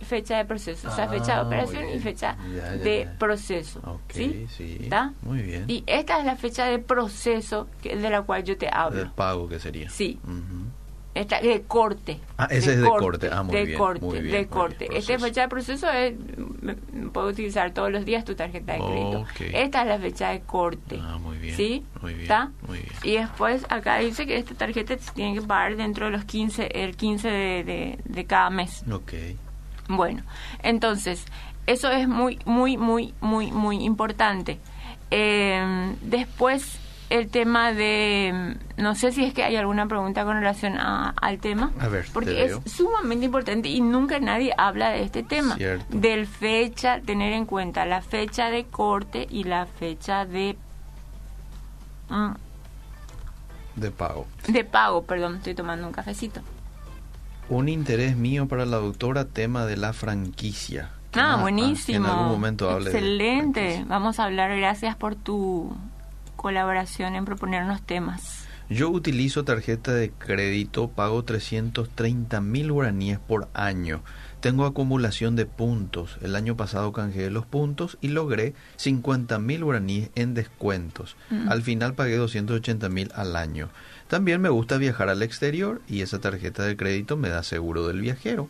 fecha 0.00 0.36
de 0.38 0.44
proceso. 0.44 0.88
O 0.88 0.94
sea, 0.94 1.08
fecha 1.08 1.34
de 1.34 1.40
Ah, 1.40 1.42
operación 1.42 1.84
y 1.94 1.98
fecha 1.98 2.36
Ya, 2.54 2.56
ya, 2.56 2.70
de 2.72 3.04
ya. 3.04 3.18
proceso. 3.18 3.80
Ok, 3.84 4.00
¿Sí? 4.12 4.46
sí. 4.48 4.78
¿Está? 4.82 5.12
Muy 5.22 5.42
bien. 5.42 5.64
Y 5.68 5.84
esta 5.86 6.18
es 6.18 6.24
la 6.24 6.36
fecha 6.36 6.64
de 6.66 6.78
proceso 6.78 7.68
que, 7.82 7.96
de 7.96 8.10
la 8.10 8.22
cual 8.22 8.44
yo 8.44 8.56
te 8.56 8.66
Del 8.66 8.74
hablo. 8.74 9.12
pago 9.14 9.48
que 9.48 9.58
sería. 9.58 9.88
Sí. 9.90 10.18
Ujú. 10.24 10.66
Esta 11.12 11.40
de 11.40 11.62
corte. 11.62 12.20
Ah, 12.38 12.46
ese 12.50 12.74
es 12.74 12.80
de 12.80 12.88
corte. 12.88 13.28
Ah, 13.32 13.42
muy 13.42 13.56
de 13.56 13.64
bien, 13.64 13.78
corte, 13.78 14.04
muy 14.06 14.20
bien, 14.20 14.32
de 14.32 14.46
corte. 14.46 14.86
bien, 14.88 14.96
Esta 15.00 15.18
fecha 15.18 15.40
de 15.42 15.48
proceso 15.48 15.90
es, 15.90 16.14
puedo 17.12 17.26
utilizar 17.26 17.72
todos 17.74 17.90
los 17.90 18.04
días 18.04 18.24
tu 18.24 18.36
tarjeta 18.36 18.74
de 18.74 18.78
crédito. 18.78 19.20
Ok. 19.22 19.40
Esta 19.52 19.82
es 19.82 19.88
la 19.88 19.98
fecha 19.98 20.28
de 20.30 20.40
corte. 20.42 21.00
Ah, 21.02 21.18
muy 21.20 21.36
bien, 21.38 21.56
¿Sí? 21.56 21.84
muy 22.00 22.12
bien, 22.12 22.22
¿Está? 22.22 22.52
muy 22.68 22.78
bien. 22.78 22.92
Y 23.02 23.16
después 23.16 23.66
acá 23.68 23.98
dice 23.98 24.24
que 24.24 24.36
esta 24.36 24.54
tarjeta 24.54 24.96
se 24.98 25.10
tiene 25.12 25.34
que 25.40 25.42
pagar 25.44 25.74
dentro 25.76 26.06
de 26.06 26.12
los 26.12 26.24
15, 26.24 26.68
el 26.80 26.96
15 26.96 27.28
de, 27.28 27.64
de, 27.64 27.98
de 28.04 28.24
cada 28.26 28.48
mes. 28.50 28.84
Ok. 28.90 29.12
Bueno, 29.90 30.22
entonces, 30.62 31.24
eso 31.66 31.90
es 31.90 32.06
muy, 32.06 32.38
muy, 32.44 32.76
muy, 32.76 33.12
muy, 33.20 33.50
muy 33.50 33.82
importante. 33.84 34.58
Eh, 35.10 35.96
después, 36.02 36.78
el 37.10 37.28
tema 37.28 37.72
de, 37.72 38.56
no 38.76 38.94
sé 38.94 39.10
si 39.10 39.24
es 39.24 39.34
que 39.34 39.42
hay 39.42 39.56
alguna 39.56 39.86
pregunta 39.88 40.24
con 40.24 40.34
relación 40.36 40.78
a- 40.78 41.10
al 41.20 41.38
tema, 41.40 41.72
A 41.80 41.88
ver, 41.88 42.06
porque 42.12 42.44
es 42.44 42.56
sumamente 42.72 43.24
importante 43.26 43.68
y 43.68 43.80
nunca 43.80 44.20
nadie 44.20 44.54
habla 44.56 44.90
de 44.90 45.02
este 45.02 45.24
tema, 45.24 45.56
Cierto. 45.56 45.86
del 45.90 46.28
fecha, 46.28 47.00
tener 47.00 47.32
en 47.32 47.46
cuenta 47.46 47.84
la 47.84 48.00
fecha 48.00 48.48
de 48.50 48.64
corte 48.66 49.26
y 49.28 49.42
la 49.42 49.66
fecha 49.66 50.24
de... 50.24 50.56
mm, 52.10 52.30
De 53.74 53.90
pago. 53.90 54.26
de 54.46 54.62
pago, 54.64 55.02
perdón, 55.02 55.36
estoy 55.38 55.54
tomando 55.56 55.88
un 55.88 55.92
cafecito. 55.92 56.42
Un 57.50 57.68
interés 57.68 58.16
mío 58.16 58.46
para 58.46 58.64
la 58.64 58.76
doctora, 58.76 59.24
tema 59.24 59.66
de 59.66 59.76
la 59.76 59.92
franquicia. 59.92 60.90
Ah, 61.14 61.38
buenísimo. 61.40 62.06
En 62.06 62.06
algún 62.06 62.28
momento 62.28 62.70
hable 62.70 62.90
Excelente. 62.90 63.84
Vamos 63.88 64.20
a 64.20 64.26
hablar. 64.26 64.56
Gracias 64.56 64.94
por 64.94 65.16
tu 65.16 65.76
colaboración 66.36 67.16
en 67.16 67.24
proponernos 67.24 67.82
temas. 67.82 68.46
Yo 68.68 68.88
utilizo 68.88 69.42
tarjeta 69.42 69.92
de 69.92 70.12
crédito, 70.12 70.90
pago 70.90 71.24
330 71.24 72.40
mil 72.40 72.70
guaraníes 72.70 73.18
por 73.18 73.48
año. 73.52 74.00
Tengo 74.38 74.64
acumulación 74.64 75.34
de 75.34 75.44
puntos. 75.44 76.18
El 76.22 76.36
año 76.36 76.56
pasado 76.56 76.92
canjeé 76.92 77.30
los 77.30 77.46
puntos 77.46 77.98
y 78.00 78.08
logré 78.08 78.54
50 78.76 79.40
mil 79.40 79.64
guaraníes 79.64 80.10
en 80.14 80.34
descuentos. 80.34 81.16
Mm. 81.30 81.48
Al 81.48 81.62
final 81.62 81.94
pagué 81.94 82.16
280 82.16 82.88
mil 82.90 83.10
al 83.16 83.34
año. 83.34 83.70
También 84.10 84.40
me 84.40 84.48
gusta 84.48 84.76
viajar 84.76 85.08
al 85.08 85.22
exterior 85.22 85.80
y 85.88 86.02
esa 86.02 86.18
tarjeta 86.18 86.64
de 86.64 86.76
crédito 86.76 87.16
me 87.16 87.28
da 87.28 87.44
seguro 87.44 87.86
del 87.86 88.00
viajero. 88.00 88.48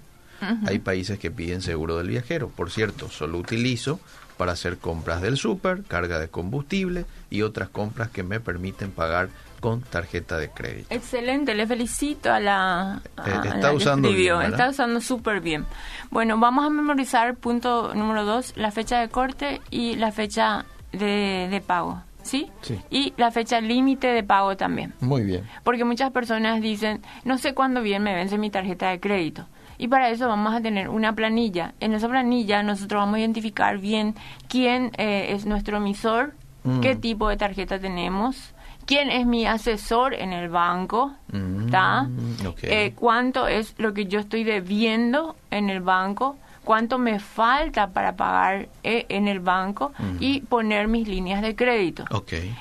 Hay 0.66 0.78
países 0.78 1.18
que 1.18 1.30
piden 1.30 1.60
seguro 1.60 1.98
del 1.98 2.08
viajero. 2.08 2.48
Por 2.48 2.70
cierto, 2.70 3.10
solo 3.10 3.36
utilizo 3.36 4.00
para 4.38 4.52
hacer 4.52 4.78
compras 4.78 5.20
del 5.20 5.36
súper, 5.36 5.82
carga 5.84 6.18
de 6.18 6.28
combustible 6.28 7.04
y 7.28 7.42
otras 7.42 7.68
compras 7.68 8.08
que 8.08 8.22
me 8.22 8.40
permiten 8.40 8.90
pagar 8.90 9.28
con 9.60 9.82
tarjeta 9.82 10.38
de 10.38 10.48
crédito. 10.48 10.86
Excelente, 10.94 11.54
le 11.54 11.66
felicito 11.66 12.32
a 12.32 12.40
la, 12.40 13.02
a 13.18 13.28
Eh, 13.28 13.40
está 13.44 13.56
la 13.58 13.70
que 13.70 13.76
usando 13.76 14.08
bien, 14.10 14.40
está 14.40 14.70
usando 14.70 15.02
súper 15.02 15.42
bien. 15.42 15.66
Bueno, 16.10 16.38
vamos 16.38 16.64
a 16.64 16.70
memorizar 16.70 17.36
punto 17.36 17.92
número 17.94 18.24
dos, 18.24 18.54
la 18.56 18.70
fecha 18.70 18.98
de 18.98 19.10
corte 19.10 19.60
y 19.70 19.96
la 19.96 20.10
fecha 20.10 20.64
de, 20.92 21.48
de 21.50 21.60
pago, 21.60 22.02
¿sí? 22.22 22.50
Sí. 22.62 22.78
Y 22.90 23.12
la 23.16 23.30
fecha 23.30 23.61
límite 23.61 24.09
de 24.09 24.22
pago 24.22 24.56
también. 24.56 24.94
Muy 25.00 25.22
bien. 25.22 25.44
Porque 25.64 25.85
muchas 25.85 26.11
personas 26.11 26.61
dicen, 26.61 27.02
no 27.24 27.38
sé 27.38 27.54
cuándo 27.54 27.83
bien 27.83 28.02
me 28.02 28.14
vence 28.14 28.38
mi 28.38 28.50
tarjeta 28.50 28.90
de 28.90 29.00
crédito. 29.00 29.46
Y 29.78 29.88
para 29.88 30.11
eso 30.11 30.28
vamos 30.28 30.52
a 30.54 30.61
tener 30.61 30.88
una 30.90 31.14
planilla. 31.14 31.72
En 31.80 31.94
esa 31.94 32.09
planilla 32.09 32.62
nosotros 32.62 33.00
vamos 33.00 33.16
a 33.16 33.20
identificar 33.20 33.78
bien 33.78 34.14
quién 34.48 34.90
eh, 34.98 35.28
es 35.30 35.46
nuestro 35.46 35.78
emisor, 35.78 36.35
Mm. 36.62 36.80
qué 36.80 36.94
tipo 36.94 37.26
de 37.30 37.38
tarjeta 37.38 37.78
tenemos, 37.78 38.52
quién 38.85 39.11
es 39.11 39.24
mi 39.24 39.46
asesor 39.46 40.12
en 40.12 40.35
el 40.35 40.50
banco, 40.50 41.14
Mm, 41.33 41.64
¿está? 41.64 42.06
ok. 42.46 42.59
Eh, 42.64 42.92
cuánto 42.94 43.48
es 43.48 43.74
lo 43.78 43.94
que 43.94 44.04
yo 44.04 44.20
estoy 44.20 44.44
debiendo 44.44 45.37
en 45.50 45.70
el 45.70 45.80
banco, 45.80 46.37
cuánto 46.64 46.98
me 46.98 47.18
falta 47.20 47.88
para 47.88 48.16
pagar 48.16 48.68
eh, 48.82 49.06
en 49.08 49.28
el 49.28 49.40
banco 49.40 49.92
y 50.18 50.40
poner 50.42 50.88
mis 50.88 51.08
líneas 51.08 51.42
de 51.42 51.56
crédito. 51.56 52.04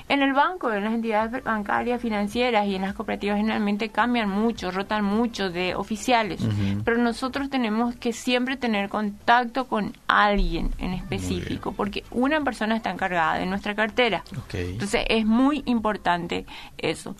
En 0.08 0.22
el 0.22 0.32
banco, 0.32 0.72
en 0.72 0.84
las 0.84 0.94
entidades 0.94 1.42
bancarias 1.44 2.00
financieras 2.00 2.66
y 2.66 2.74
en 2.74 2.82
las 2.82 2.94
cooperativas 2.94 3.36
generalmente 3.36 3.90
cambian 3.90 4.28
mucho, 4.28 4.70
rotan 4.70 5.04
mucho 5.04 5.50
de 5.50 5.74
oficiales, 5.74 6.40
pero 6.84 6.98
nosotros 6.98 7.50
tenemos 7.50 7.94
que 7.96 8.12
siempre 8.12 8.56
tener 8.56 8.88
contacto 8.88 9.66
con 9.66 9.92
alguien 10.08 10.70
en 10.78 10.94
específico, 10.94 11.72
porque 11.72 12.04
una 12.10 12.40
persona 12.42 12.76
está 12.76 12.90
encargada 12.90 13.38
de 13.38 13.46
nuestra 13.46 13.74
cartera. 13.74 14.24
Entonces 14.52 15.04
es 15.08 15.26
muy 15.26 15.62
importante 15.66 16.46
eso. 16.78 17.14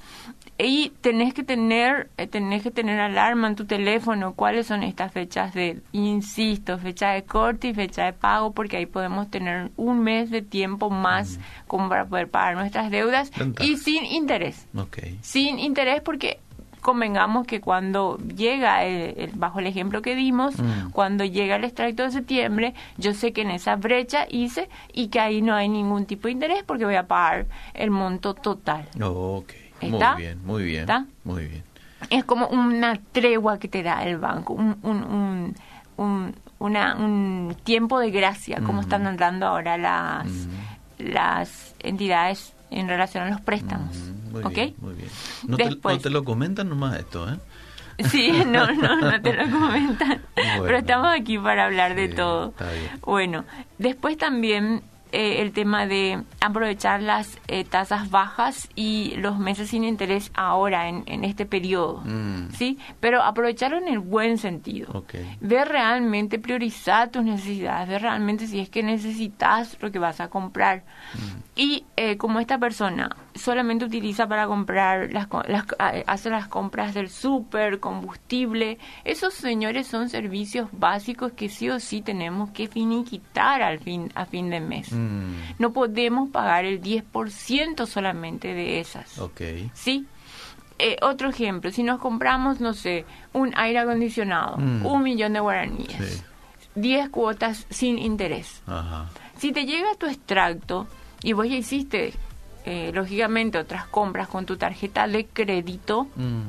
Y 0.62 0.92
tenés 1.01 1.33
que 1.33 1.42
tener, 1.42 2.11
eh, 2.18 2.27
tenés 2.27 2.62
que 2.62 2.70
tener 2.70 3.01
alarma 3.01 3.49
en 3.49 3.57
tu 3.57 3.64
teléfono. 3.64 4.35
Cuáles 4.35 4.66
son 4.66 4.83
estas 4.83 5.12
fechas 5.12 5.55
de, 5.55 5.81
insisto, 5.92 6.77
fecha 6.79 7.11
de 7.12 7.23
corte 7.25 7.68
y 7.68 7.75
fecha 7.75 8.05
de 8.05 8.12
pago, 8.12 8.53
porque 8.53 8.77
ahí 8.77 8.87
podemos 8.87 9.31
tener 9.31 9.70
un 9.77 10.01
mes 10.01 10.31
de 10.31 10.42
tiempo 10.42 10.90
más 10.90 11.38
como 11.66 11.88
para 11.88 12.05
poder 12.05 12.29
pagar 12.29 12.57
nuestras 12.57 12.90
deudas. 12.90 13.31
Y 13.64 13.77
sin 13.79 14.05
interés. 14.05 14.66
Sin 15.23 15.59
interés 15.59 16.03
porque 16.03 16.40
convengamos 16.81 17.46
que 17.46 17.61
cuando 17.61 18.16
llega, 18.18 18.85
el- 18.85 19.14
el- 19.18 19.31
bajo 19.35 19.59
el 19.61 19.66
ejemplo 19.66 20.01
que 20.01 20.14
dimos, 20.16 20.59
Mm. 20.59 20.90
cuando 20.92 21.25
llega 21.27 21.57
el 21.57 21.64
extracto 21.64 22.05
de 22.05 22.11
septiembre, 22.11 22.73
yo 22.96 23.12
sé 23.12 23.33
que 23.35 23.42
en 23.42 23.51
esa 23.51 23.77
brecha 23.77 24.27
hice 24.31 24.68
y 24.94 25.09
que 25.09 25.20
ahí 25.20 25.42
no 25.42 25.55
hay 25.55 25.68
ningún 25.68 26.07
tipo 26.07 26.29
de 26.29 26.33
interés 26.33 26.62
porque 26.64 26.87
voy 26.87 26.94
a 26.96 27.07
pagar 27.07 27.46
el 27.75 27.90
monto 27.90 28.33
total. 28.33 28.88
¿Está? 29.80 30.12
Muy 30.14 30.22
bien, 30.22 30.38
muy 30.46 30.64
bien. 30.64 30.80
¿Está? 30.82 31.04
Muy 31.24 31.46
bien. 31.46 31.62
Es 32.08 32.24
como 32.24 32.46
una 32.48 32.98
tregua 33.12 33.58
que 33.58 33.68
te 33.68 33.82
da 33.82 34.02
el 34.04 34.16
banco, 34.18 34.54
un, 34.54 34.78
un, 34.82 35.02
un, 35.04 35.54
un- 35.96 36.34
una- 36.58 36.96
un 36.96 37.56
tiempo 37.64 37.98
de 38.00 38.10
gracia, 38.10 38.60
como 38.64 38.80
están 38.82 39.16
dando 39.16 39.46
ahora 39.46 39.76
las, 39.78 40.26
las 40.98 41.74
entidades 41.80 42.52
en 42.70 42.88
relación 42.88 43.24
a 43.24 43.30
los 43.30 43.40
préstamos. 43.40 43.96
Muy 44.32 44.42
¿Ok? 44.44 44.52
bien, 44.54 44.74
muy 44.80 44.94
bien. 44.94 45.08
No 45.46 45.56
te, 45.56 45.64
Después- 45.64 45.96
no 45.96 46.02
te 46.02 46.10
lo 46.10 46.24
comentan 46.24 46.68
nomás 46.68 46.98
esto, 46.98 47.28
¿eh? 47.32 47.36
Sí, 48.08 48.30
no, 48.46 48.66
no, 48.72 48.96
no 49.00 49.20
te 49.20 49.32
lo 49.34 49.50
comentan. 49.58 50.22
Bueno. 50.36 50.62
Pero 50.64 50.78
estamos 50.78 51.08
aquí 51.14 51.38
para 51.38 51.66
hablar 51.66 51.94
de 51.94 52.08
todo. 52.08 52.48
está 52.50 52.70
bien. 52.72 52.90
Bueno, 53.02 53.44
después 53.78 54.16
también 54.16 54.82
eh, 55.12 55.40
el 55.42 55.53
tema 55.53 55.87
de 55.87 56.23
aprovechar 56.40 57.03
las 57.03 57.38
eh, 57.49 57.64
tasas 57.64 58.11
bajas 58.11 58.68
y 58.75 59.14
los 59.16 59.38
meses 59.38 59.68
sin 59.70 59.85
interés 59.85 60.31
ahora, 60.35 60.88
en, 60.88 61.03
en 61.07 61.25
este 61.25 61.46
periodo. 61.46 62.03
Mm. 62.05 62.51
¿Sí? 62.53 62.79
Pero 63.01 63.23
aprovecharlo 63.23 63.79
en 63.79 63.88
el 63.88 63.99
buen 63.99 64.38
sentido. 64.38 64.90
Ok. 64.94 65.14
Ver 65.40 65.68
realmente, 65.68 66.38
priorizar 66.38 67.11
tus 67.11 67.25
necesidades, 67.25 67.88
ver 67.88 68.03
realmente 68.03 68.46
si 68.46 68.61
es 68.61 68.68
que 68.68 68.83
necesitas 68.83 69.77
lo 69.81 69.90
que 69.90 69.99
vas 69.99 70.20
a 70.20 70.29
comprar. 70.29 70.85
Mm. 71.14 71.40
Y 71.57 71.85
eh, 71.96 72.16
como 72.16 72.40
esta 72.40 72.59
persona 72.59 73.14
solamente 73.35 73.85
utiliza 73.85 74.27
para 74.27 74.46
comprar, 74.46 75.12
las, 75.12 75.29
las- 75.49 75.66
hace 76.07 76.31
las 76.31 76.49
compras 76.49 76.94
del 76.94 77.09
súper, 77.09 77.81
combustible, 77.81 78.79
esos 79.05 79.35
señores 79.35 79.87
son 79.87 80.09
servicios 80.09 80.68
básicos 80.73 81.33
que 81.33 81.49
sí 81.49 81.68
o 81.68 81.79
sí 81.81 82.03
tenemos 82.03 82.51
que 82.51 82.66
finiquitar 82.68 83.62
al 83.62 83.79
fin, 83.79 84.11
a 84.14 84.25
fin 84.27 84.51
de 84.51 84.61
mes. 84.61 84.92
Mm. 84.92 84.99
No 85.58 85.72
podemos 85.72 86.30
pagar 86.30 86.64
el 86.64 86.80
10% 86.82 87.86
solamente 87.86 88.54
de 88.54 88.80
esas. 88.80 89.18
Ok. 89.18 89.40
¿Sí? 89.74 90.06
Eh, 90.78 90.96
otro 91.02 91.28
ejemplo, 91.28 91.70
si 91.70 91.82
nos 91.82 92.00
compramos, 92.00 92.60
no 92.60 92.72
sé, 92.72 93.04
un 93.34 93.52
aire 93.56 93.80
acondicionado, 93.80 94.56
Mm. 94.56 94.86
un 94.86 95.02
millón 95.02 95.34
de 95.34 95.40
guaraníes, 95.40 95.92
Sí. 95.92 96.22
10 96.74 97.10
cuotas 97.10 97.66
sin 97.68 97.98
interés. 97.98 98.62
Ajá. 98.66 99.10
Si 99.36 99.52
te 99.52 99.66
llega 99.66 99.94
tu 99.98 100.06
extracto 100.06 100.86
y 101.22 101.34
vos 101.34 101.46
ya 101.48 101.56
hiciste, 101.56 102.14
eh, 102.64 102.92
lógicamente, 102.94 103.58
otras 103.58 103.86
compras 103.86 104.28
con 104.28 104.46
tu 104.46 104.56
tarjeta 104.56 105.06
de 105.06 105.26
crédito, 105.26 106.04
Mm. 106.16 106.42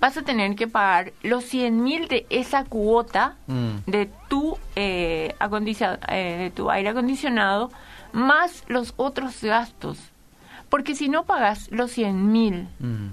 Vas 0.00 0.16
a 0.16 0.22
tener 0.22 0.54
que 0.56 0.66
pagar 0.68 1.12
los 1.22 1.44
100 1.44 1.82
mil 1.82 2.08
de 2.08 2.26
esa 2.30 2.64
cuota 2.64 3.36
Mm. 3.46 3.90
de 3.90 4.10
tu, 4.28 4.56
eh, 4.76 5.34
eh, 6.08 6.36
de 6.38 6.50
tu 6.54 6.70
aire 6.70 6.88
acondicionado 6.90 7.70
más 8.12 8.64
los 8.68 8.94
otros 8.96 9.42
gastos. 9.42 9.98
Porque 10.68 10.94
si 10.94 11.08
no 11.08 11.24
pagas 11.24 11.68
los 11.72 11.90
100 11.90 12.30
mil, 12.32 12.68
Mm. 12.78 13.08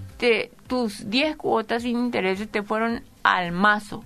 tus 0.67 1.10
10 1.10 1.36
cuotas 1.38 1.84
sin 1.84 1.98
intereses 1.98 2.50
te 2.50 2.62
fueron 2.63 3.04
al 3.24 3.52
mazo. 3.52 4.04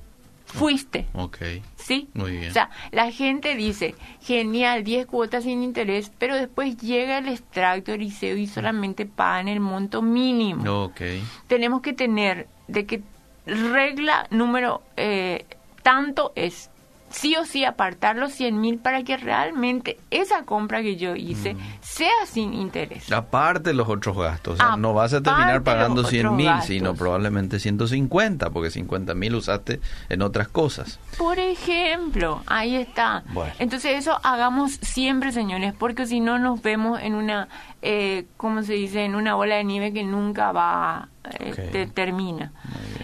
Fuiste. 0.54 1.08
Ok. 1.14 1.38
¿Sí? 1.78 2.10
Muy 2.14 2.32
bien. 2.32 2.50
O 2.50 2.54
sea, 2.54 2.70
la 2.92 3.12
gente 3.12 3.56
dice, 3.56 3.96
genial, 4.22 4.84
10 4.84 5.06
cuotas 5.06 5.44
sin 5.44 5.64
interés, 5.64 6.12
pero 6.18 6.36
después 6.36 6.78
llega 6.78 7.20
el 7.20 7.30
extracto 7.30 7.92
del 7.92 8.02
liceo 8.02 8.36
y 8.36 8.48
solamente 8.48 9.06
pagan 9.06 9.48
el 9.48 9.60
monto 9.60 10.02
mínimo. 10.02 10.84
Ok. 10.86 11.02
Tenemos 11.48 11.82
que 11.82 11.94
tener 11.94 12.48
de 12.68 12.86
que 12.86 13.02
regla 13.46 14.28
número 14.30 14.82
eh, 14.98 15.46
tanto 15.84 16.32
es 16.36 16.70
sí 17.12 17.36
o 17.36 17.46
sí 17.46 17.66
apartar 17.66 18.16
los 18.16 18.32
100 18.34 18.60
mil 18.60 18.78
para 18.80 19.04
que 19.04 19.18
realmente 19.18 19.98
esa 20.10 20.44
compra 20.44 20.82
que 20.82 20.96
yo 20.96 21.16
hice 21.16 21.56
sea 21.82 22.12
sin 22.26 22.54
interés. 22.54 23.12
Aparte 23.12 23.74
los 23.74 23.88
otros 23.90 24.18
gastos. 24.18 24.54
O 24.54 24.58
sea, 24.58 24.76
no 24.78 24.94
vas 24.94 25.14
a 25.14 25.22
terminar 25.22 25.62
pagando 25.64 26.02
otros 26.02 26.10
100 26.10 26.36
mil, 26.36 26.46
gastos. 26.48 26.68
sino 26.68 26.96
probablemente 26.96 27.60
150, 27.60 28.50
porque 28.50 28.70
50 28.72 29.14
mil 29.14 29.36
usaste 29.36 29.80
en 30.10 30.22
otras 30.22 30.48
cosas. 30.48 31.00
Por 31.18 31.38
ejemplo, 31.40 32.42
ahí 32.48 32.76
está. 32.76 33.24
Bueno. 33.34 33.54
Entonces 33.60 33.98
eso 33.98 34.20
hagamos 34.24 34.72
siempre, 34.82 35.32
señores, 35.32 35.74
porque 35.78 36.06
si 36.08 36.20
no 36.20 36.40
nos 36.40 36.62
vemos 36.62 37.00
en 37.02 37.16
una, 37.16 37.48
eh, 37.82 38.26
¿cómo 38.38 38.64
se 38.64 38.74
dice? 38.74 39.04
En 39.06 39.16
una 39.16 39.36
bola 39.36 39.56
de 39.56 39.64
nieve 39.64 39.92
que 39.94 40.04
nunca 40.04 40.52
va, 40.52 41.10
eh, 41.40 41.50
Ok. 41.52 41.72
te- 41.72 41.88
termina. 41.88 42.52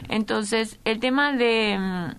Entonces, 0.09 0.79
el 0.85 0.99
tema 0.99 1.33
de... 1.33 2.13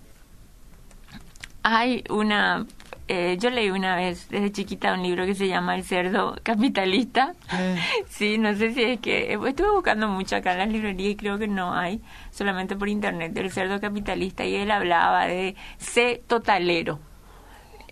mm, 1.63 1.67
hay 1.67 2.03
una... 2.09 2.65
eh, 3.07 3.37
yo 3.39 3.49
leí 3.49 3.69
una 3.71 3.95
vez 3.95 4.27
desde 4.29 4.51
chiquita 4.51 4.93
un 4.93 5.03
libro 5.03 5.25
que 5.25 5.33
se 5.35 5.47
llama 5.47 5.75
El 5.75 5.83
cerdo 5.83 6.35
capitalista. 6.43 7.33
Eh. 7.53 7.77
Sí, 8.09 8.37
no 8.37 8.53
sé 8.55 8.73
si 8.73 8.83
es 8.83 8.99
que 8.99 9.33
estuve 9.33 9.71
buscando 9.71 10.07
mucho 10.07 10.35
acá 10.35 10.53
en 10.53 10.59
las 10.59 10.69
librerías 10.69 11.11
y 11.11 11.15
creo 11.15 11.37
que 11.39 11.47
no 11.47 11.73
hay, 11.73 12.01
solamente 12.31 12.75
por 12.75 12.89
internet, 12.89 13.33
del 13.33 13.51
cerdo 13.51 13.79
capitalista 13.79 14.45
y 14.45 14.55
él 14.55 14.71
hablaba 14.71 15.25
de 15.25 15.55
ser 15.77 16.21
totalero. 16.27 16.99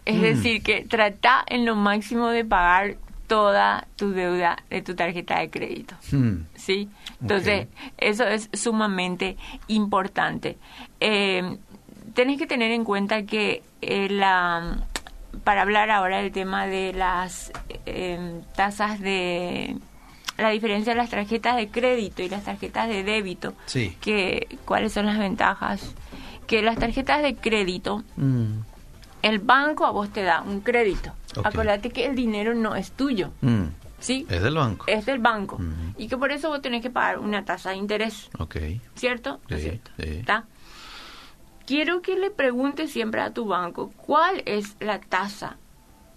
Es 0.05 0.15
Mm. 0.17 0.21
decir, 0.21 0.63
que 0.63 0.85
trata 0.85 1.43
en 1.47 1.65
lo 1.65 1.75
máximo 1.75 2.29
de 2.29 2.45
pagar 2.45 2.95
toda 3.27 3.87
tu 3.97 4.11
deuda 4.11 4.57
de 4.69 4.81
tu 4.81 4.95
tarjeta 4.95 5.39
de 5.39 5.49
crédito. 5.49 5.95
Hmm. 6.13 6.45
¿Sí? 6.55 6.87
Entonces, 7.21 7.67
eso 7.97 8.23
es 8.25 8.49
sumamente 8.53 9.35
importante. 9.67 10.57
Eh, 11.01 11.57
tenés 12.17 12.39
que 12.39 12.47
tener 12.47 12.71
en 12.71 12.83
cuenta 12.83 13.23
que 13.27 13.61
eh, 13.81 14.09
la 14.09 14.79
para 15.43 15.61
hablar 15.61 15.91
ahora 15.91 16.17
del 16.17 16.31
tema 16.31 16.65
de 16.65 16.91
las 16.93 17.51
eh, 17.85 18.41
tasas 18.55 18.99
de 18.99 19.77
la 20.37 20.49
diferencia 20.49 20.93
de 20.93 20.97
las 20.97 21.11
tarjetas 21.11 21.55
de 21.57 21.67
crédito 21.69 22.23
y 22.23 22.29
las 22.29 22.43
tarjetas 22.43 22.87
de 22.89 23.03
débito, 23.03 23.53
Sí. 23.67 23.95
que 24.01 24.57
cuáles 24.65 24.93
son 24.93 25.05
las 25.05 25.19
ventajas, 25.19 25.93
que 26.47 26.63
las 26.63 26.77
tarjetas 26.77 27.21
de 27.21 27.35
crédito 27.35 28.03
Mm. 28.15 28.61
el 29.21 29.37
banco 29.39 29.85
a 29.85 29.91
vos 29.91 30.09
te 30.11 30.23
da 30.23 30.41
un 30.41 30.61
crédito. 30.61 31.13
Ok. 31.35 31.45
Acordate 31.45 31.91
que 31.91 32.05
el 32.07 32.15
dinero 32.15 32.55
no 32.55 32.75
es 32.75 32.91
tuyo, 32.91 33.29
Mm. 33.41 33.65
¿sí? 33.99 34.25
Es 34.29 34.41
del 34.41 34.55
banco. 34.55 34.85
Es 34.87 35.05
del 35.05 35.19
banco. 35.19 35.57
Ujú. 35.57 35.65
Y 35.99 36.07
que 36.07 36.17
por 36.17 36.31
eso 36.31 36.49
vos 36.49 36.61
tenés 36.63 36.81
que 36.81 36.89
pagar 36.89 37.19
una 37.19 37.45
tasa 37.45 37.69
de 37.71 37.75
interés, 37.77 38.29
Ok. 38.39 38.55
¿cierto? 38.95 39.39
¿No 39.49 39.55
es 39.55 39.61
Sí, 39.63 39.69
cierto? 39.69 39.91
sí. 39.97 40.03
¿Está? 40.19 40.45
Quiero 41.67 42.01
que 42.01 42.15
le 42.17 42.31
preguntes 42.31 42.91
siempre 42.91 43.21
a 43.21 43.31
tu 43.33 43.45
banco 43.45 43.91
cuál 43.97 44.41
es 44.45 44.75
la 44.79 44.99
tasa. 44.99 45.57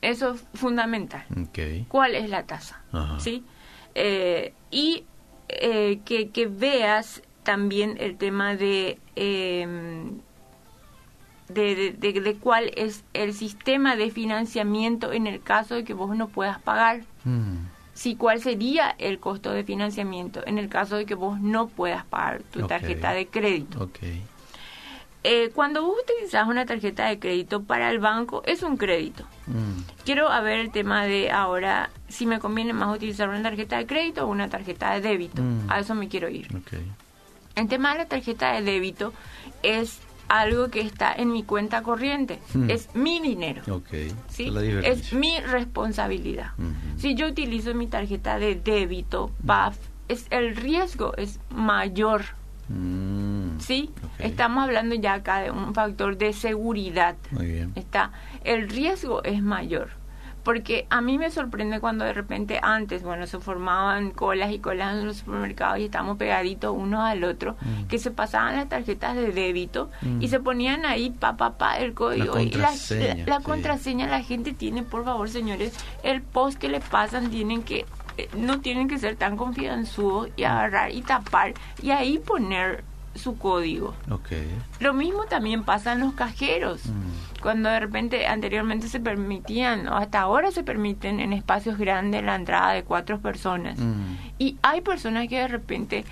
Eso 0.01 0.31
es 0.35 0.45
fundamental. 0.55 1.25
Ok. 1.33 1.87
¿Cuál 1.89 2.15
es 2.15 2.31
la 2.31 2.45
tasa? 2.45 2.81
¿Sí? 3.19 3.45
Eh, 3.95 4.55
y 4.71 5.05
eh, 5.49 6.01
que, 6.07 6.31
que 6.31 6.47
veas 6.47 7.23
también 7.43 7.97
el 8.01 8.17
tema 8.17 8.55
de, 8.57 8.99
eh, 9.17 9.67
de, 11.49 11.75
de- 11.75 11.93
de- 12.13 12.21
de 12.21 12.35
cuál 12.37 12.71
es 12.77 13.03
el 13.13 13.35
sistema 13.35 13.97
de 13.97 14.11
financiamiento 14.11 15.13
en 15.13 15.27
el 15.27 15.43
caso 15.43 15.75
de 15.75 15.85
que 15.85 15.95
vos 15.95 16.15
no 16.17 16.29
puedas 16.29 16.61
pagar. 16.63 17.01
Mm. 17.25 17.67
Sí, 17.93 18.15
cuál 18.15 18.41
sería 18.41 18.95
el 18.99 19.19
costo 19.19 19.51
de 19.53 19.65
financiamiento 19.65 20.47
en 20.47 20.59
el 20.59 20.69
caso 20.69 20.97
de 20.97 21.05
que 21.05 21.15
vos 21.17 21.41
no 21.41 21.67
puedas 21.69 22.05
pagar 22.07 22.43
tu 22.45 22.61
tarjeta 22.69 23.13
de 23.13 23.27
crédito. 23.27 23.83
Ok. 23.85 23.99
Eh, 25.23 25.51
cuando 25.55 25.83
vos 25.85 25.97
utilizas 26.03 26.49
una 26.49 26.65
tarjeta 26.65 27.07
de 27.09 27.19
crédito 27.19 27.63
para 27.63 27.91
el 27.91 27.99
banco, 27.99 28.43
es 28.47 28.63
un 28.63 28.77
crédito. 28.79 29.25
Mm. 29.47 29.83
Quiero 30.05 30.31
a 30.31 30.41
ver 30.41 30.59
el 30.61 30.71
tema 30.71 31.05
de 31.05 31.31
ahora, 31.31 31.91
si 32.09 32.25
me 32.27 32.39
conviene 32.39 32.73
más 32.73 32.95
utilizar 32.97 33.29
una 33.29 33.43
tarjeta 33.43 33.77
de 33.77 33.87
crédito 33.87 34.25
o 34.25 34.29
una 34.29 34.49
tarjeta 34.49 34.93
de 34.95 35.01
débito. 35.03 35.43
Mm. 35.43 35.67
A 35.71 35.81
eso 35.81 35.95
me 35.95 36.09
quiero 36.09 36.29
ir. 36.31 36.49
Ok. 36.57 36.73
El 37.57 37.69
tema 37.69 37.93
de 37.93 37.99
la 37.99 38.07
tarjeta 38.07 38.53
de 38.55 38.63
débito 38.63 39.13
es 39.63 40.01
algo 40.29 40.71
que 40.71 40.81
está 40.81 41.13
en 41.13 41.33
mi 41.33 41.43
cuenta 41.43 41.83
corriente. 41.83 42.39
Mm. 42.55 42.71
Es 42.71 42.95
mi 42.95 43.21
dinero. 43.21 43.63
Es 43.93 44.39
la 44.49 44.61
Es 44.63 44.67
diferencia. 44.67 45.19
mi 45.19 45.41
responsabilidad. 45.41 46.53
Ujú. 46.57 46.99
Si 46.99 47.15
yo 47.15 47.27
utilizo 47.27 47.75
mi 47.75 47.89
tarjeta 47.89 48.39
de 48.39 48.55
débito, 48.55 49.33
PAF, 49.47 49.77
es, 50.09 50.27
el 50.31 50.57
riesgo 50.57 51.15
es 51.17 51.41
mayor. 51.51 52.23
Mm. 52.71 53.59
¿sí? 53.61 53.91
Estamos 54.19 54.65
hablando 54.65 54.95
ya 54.95 55.15
acá 55.15 55.41
de 55.41 55.51
un 55.51 55.75
factor 55.75 56.17
de 56.17 56.33
seguridad. 56.33 57.17
Muy 57.31 57.47
bien. 57.47 57.73
Está, 57.75 58.13
el 58.45 58.69
riesgo 58.69 59.23
es 59.25 59.43
mayor. 59.43 59.99
Porque 60.43 60.87
a 60.89 61.03
mí 61.03 61.19
me 61.19 61.31
sorprende 61.31 61.81
cuando 61.81 62.07
de 62.07 62.15
repente 62.15 62.59
antes, 62.63 63.03
bueno, 63.03 63.27
se 63.27 63.39
formaban 63.41 64.11
colas 64.11 64.51
y 64.53 64.59
colas 64.59 64.97
en 64.97 65.05
los 65.05 65.19
supermercados 65.19 65.79
y 65.81 65.85
estábamos 65.85 66.17
pegaditos 66.17 66.75
uno 66.75 67.05
al 67.05 67.25
otro, 67.25 67.57
Mm. 67.61 67.89
que 67.89 67.99
se 67.99 68.11
pasaban 68.11 68.57
las 68.57 68.67
tarjetas 68.71 69.17
de 69.17 69.33
débito 69.33 69.91
Mm. 70.01 70.23
y 70.23 70.29
se 70.29 70.41
ponían 70.41 70.87
ahí 70.87 71.11
pa, 71.11 71.37
pa, 71.37 71.59
pa, 71.59 71.77
el 71.79 71.93
código. 71.93 72.39
y 72.41 72.47
la, 72.49 72.53
contraseña, 72.69 73.27
la 73.27 73.37
sí. 73.39 73.45
contraseña 73.45 74.07
la 74.07 74.23
gente 74.23 74.55
tiene, 74.55 74.83
por 74.83 75.05
favor, 75.05 75.29
señores, 75.29 75.75
el 76.03 76.23
post 76.23 76.59
que 76.59 76.71
le 76.71 76.81
pasan 76.81 77.29
tienen 77.31 77.63
que, 77.63 77.85
no 78.37 78.61
tienen 78.61 78.89
que 78.89 78.99
ser 78.99 79.17
tan 79.17 79.37
confianzudos 79.37 80.31
y 80.37 80.45
agarrar 80.45 80.91
y 80.93 81.03
tapar 81.03 81.55
y 81.83 81.91
ahí 81.91 82.19
poner 82.19 82.85
su 83.15 83.37
código. 83.37 83.95
Ok. 84.11 84.31
Lo 84.79 84.95
mismo 84.95 85.25
también 85.25 85.65
pasa 85.65 85.93
en 85.93 86.01
los 86.01 86.15
cajeros. 86.15 86.87
Mm. 86.87 87.30
Cuando 87.41 87.69
de 87.71 87.81
repente 87.81 88.27
anteriormente 88.27 88.89
se 88.89 89.01
permitían, 89.01 89.89
o 89.89 89.97
hasta 89.97 90.21
ahora 90.21 90.51
se 90.51 90.63
permiten 90.63 91.21
en 91.21 91.33
espacios 91.33 91.79
grandes 91.79 92.23
la 92.23 92.35
entrada 92.35 92.73
de 92.73 92.83
cuatro 92.85 93.19
personas. 93.21 93.79
Mm. 93.79 94.17
Y 94.39 94.57
hay 94.63 94.81
personas 94.83 95.29
que 95.29 95.39
de 95.39 95.49
repente 95.49 96.05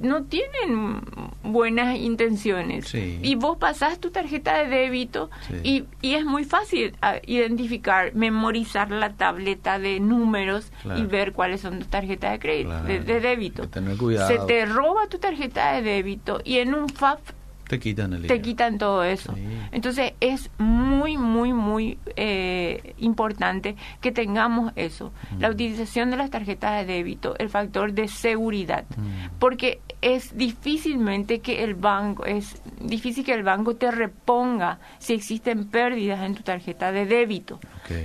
no 0.00 0.24
tienen 0.24 1.00
buenas 1.42 1.96
intenciones. 1.96 2.88
Sí. 2.88 3.18
Y 3.22 3.34
vos 3.36 3.56
pasás 3.58 3.98
tu 4.00 4.10
tarjeta 4.10 4.58
de 4.58 4.68
débito 4.68 5.30
Sí. 5.48 5.54
y, 5.62 5.84
y 6.08 6.14
es 6.14 6.24
muy 6.24 6.44
fácil 6.44 6.96
ah, 7.02 7.16
identificar, 7.26 8.14
memorizar 8.14 8.90
la 8.90 9.12
tableta 9.14 9.78
de 9.78 10.00
números 10.00 10.72
Claro. 10.82 11.00
y 11.00 11.06
ver 11.06 11.32
cuáles 11.32 11.60
son 11.60 11.78
tus 11.78 11.88
tarjetas 11.88 12.32
de 12.32 12.38
crédito, 12.38 12.70
Claro. 12.70 12.84
de, 12.86 13.00
de 13.00 13.20
débito. 13.20 13.62
Se 13.64 14.38
te 14.46 14.66
roba 14.66 15.06
tu 15.08 15.18
tarjeta 15.18 15.72
de 15.72 15.82
débito 15.82 16.40
y 16.44 16.58
en 16.58 16.74
un 16.74 16.88
FAP 16.88 17.20
Te 17.68 17.78
quitan 17.80 18.12
el 18.12 18.26
te 18.26 18.40
quitan 18.40 18.78
todo 18.78 19.02
eso. 19.02 19.34
Sí. 19.34 19.42
Entonces 19.72 20.12
es 20.20 20.50
muy, 20.58 21.16
muy, 21.16 21.52
muy 21.52 21.98
eh, 22.14 22.94
importante 22.98 23.76
que 24.00 24.12
tengamos 24.12 24.72
eso. 24.76 25.12
Mm. 25.32 25.40
La 25.40 25.50
utilización 25.50 26.10
de 26.10 26.16
las 26.16 26.30
tarjetas 26.30 26.86
de 26.86 26.92
débito, 26.92 27.36
el 27.38 27.48
factor 27.48 27.92
de 27.92 28.06
seguridad. 28.08 28.84
Mm. 28.96 29.38
Porque 29.38 29.80
es 30.00 30.36
difícilmente 30.36 31.40
que 31.40 31.64
el 31.64 31.74
banco, 31.74 32.24
es 32.24 32.62
difícil 32.80 33.24
que 33.24 33.34
el 33.34 33.42
banco 33.42 33.74
te 33.74 33.90
reponga 33.90 34.78
si 34.98 35.14
existen 35.14 35.66
pérdidas 35.66 36.22
en 36.22 36.34
tu 36.34 36.42
tarjeta 36.42 36.92
de 36.92 37.06
débito. 37.06 37.58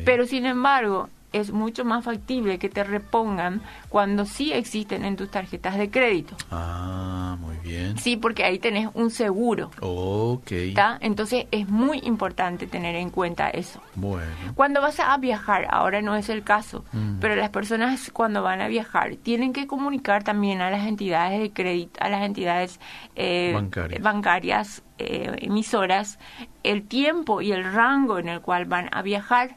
Pero 0.05 0.25
sin 0.25 0.45
embargo, 0.45 1.09
es 1.33 1.51
mucho 1.51 1.85
más 1.85 2.03
factible 2.03 2.59
que 2.59 2.69
te 2.69 2.83
repongan 2.83 3.61
cuando 3.89 4.25
sí 4.25 4.51
existen 4.51 5.05
en 5.05 5.15
tus 5.15 5.29
tarjetas 5.31 5.77
de 5.77 5.89
crédito. 5.89 6.35
Ah, 6.51 7.37
muy 7.39 7.55
bien. 7.57 7.97
Sí, 7.97 8.17
porque 8.17 8.43
ahí 8.43 8.59
tenés 8.59 8.89
un 8.93 9.09
seguro. 9.11 9.71
Ok. 9.79 10.51
Entonces 10.99 11.45
es 11.51 11.67
muy 11.69 11.99
importante 12.03 12.67
tener 12.67 12.95
en 12.95 13.09
cuenta 13.09 13.49
eso. 13.49 13.81
Bueno. 13.95 14.31
Cuando 14.55 14.81
vas 14.81 14.99
a 14.99 15.15
viajar, 15.17 15.67
ahora 15.69 16.01
no 16.01 16.15
es 16.15 16.29
el 16.29 16.43
caso, 16.43 16.83
Mm. 16.91 17.19
pero 17.19 17.35
las 17.35 17.49
personas 17.49 18.09
cuando 18.11 18.43
van 18.43 18.61
a 18.61 18.67
viajar 18.67 19.15
tienen 19.15 19.53
que 19.53 19.67
comunicar 19.67 20.23
también 20.23 20.61
a 20.61 20.69
las 20.69 20.85
entidades 20.87 21.39
de 21.39 21.51
crédito, 21.51 21.99
a 22.03 22.09
las 22.09 22.23
entidades 22.23 22.79
eh, 23.15 23.51
Bancarias. 23.53 24.01
bancarias, 24.01 24.83
eh, 24.97 25.35
emisoras, 25.39 26.19
el 26.63 26.83
tiempo 26.87 27.41
y 27.41 27.51
el 27.51 27.63
rango 27.63 28.19
en 28.19 28.27
el 28.29 28.41
cual 28.41 28.65
van 28.65 28.89
a 28.91 29.01
viajar. 29.01 29.55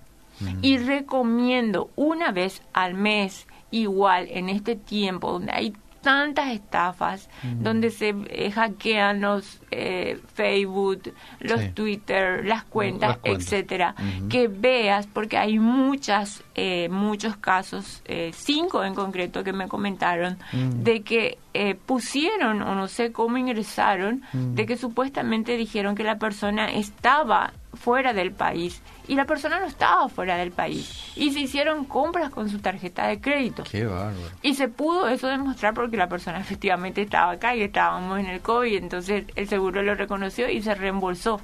Y 0.62 0.78
recomiendo 0.78 1.90
una 1.96 2.32
vez 2.32 2.62
al 2.72 2.94
mes, 2.94 3.46
igual 3.70 4.26
en 4.30 4.48
este 4.48 4.76
tiempo 4.76 5.32
donde 5.32 5.52
hay 5.52 5.72
tantas 6.02 6.50
estafas, 6.52 7.30
donde 7.60 7.88
se 7.90 8.14
eh, 8.28 8.50
hackean 8.50 9.22
los 9.22 9.58
eh, 9.70 10.20
Facebook, 10.34 11.14
los 11.40 11.58
Sí. 11.62 11.68
Twitter, 11.70 12.44
las 12.44 12.62
cuentas, 12.64 13.08
Las 13.08 13.18
cuentas. 13.20 13.42
etcétera, 13.46 13.94
que 14.28 14.48
veas, 14.48 15.06
porque 15.06 15.38
hay 15.38 15.58
muchas, 15.58 16.44
eh, 16.56 16.90
muchos 16.90 17.38
casos, 17.38 18.02
eh, 18.04 18.32
cinco 18.34 18.84
en 18.84 18.94
concreto 18.94 19.42
que 19.44 19.54
me 19.54 19.66
comentaron, 19.66 20.36
de 20.52 21.00
que 21.02 21.38
eh, 21.54 21.74
pusieron 21.74 22.60
o 22.60 22.74
no 22.74 22.86
sé 22.86 23.10
cómo 23.10 23.38
ingresaron, 23.38 24.20
de 24.34 24.66
que 24.66 24.76
supuestamente 24.76 25.56
dijeron 25.56 25.94
que 25.94 26.04
la 26.04 26.18
persona 26.18 26.70
estaba 26.70 27.54
fuera 27.76 28.12
del 28.12 28.32
país 28.32 28.82
y 29.06 29.14
la 29.14 29.24
persona 29.24 29.60
no 29.60 29.66
estaba 29.66 30.08
fuera 30.08 30.36
del 30.36 30.50
país 30.50 31.12
y 31.16 31.32
se 31.32 31.40
hicieron 31.40 31.84
compras 31.84 32.30
con 32.30 32.48
su 32.48 32.58
tarjeta 32.58 33.06
de 33.06 33.20
crédito. 33.20 33.64
Qué 33.70 33.84
bárbaro. 33.84 34.16
Y 34.42 34.54
se 34.54 34.68
pudo 34.68 35.08
eso 35.08 35.28
demostrar 35.28 35.74
porque 35.74 35.96
la 35.96 36.08
persona 36.08 36.38
efectivamente 36.40 37.02
estaba 37.02 37.32
acá 37.32 37.54
y 37.54 37.62
estábamos 37.62 38.18
en 38.18 38.26
el 38.26 38.40
COVID, 38.40 38.76
entonces 38.76 39.24
el 39.34 39.48
seguro 39.48 39.82
lo 39.82 39.94
reconoció 39.94 40.48
y 40.48 40.62
se 40.62 40.74
reembolsó. 40.74 41.40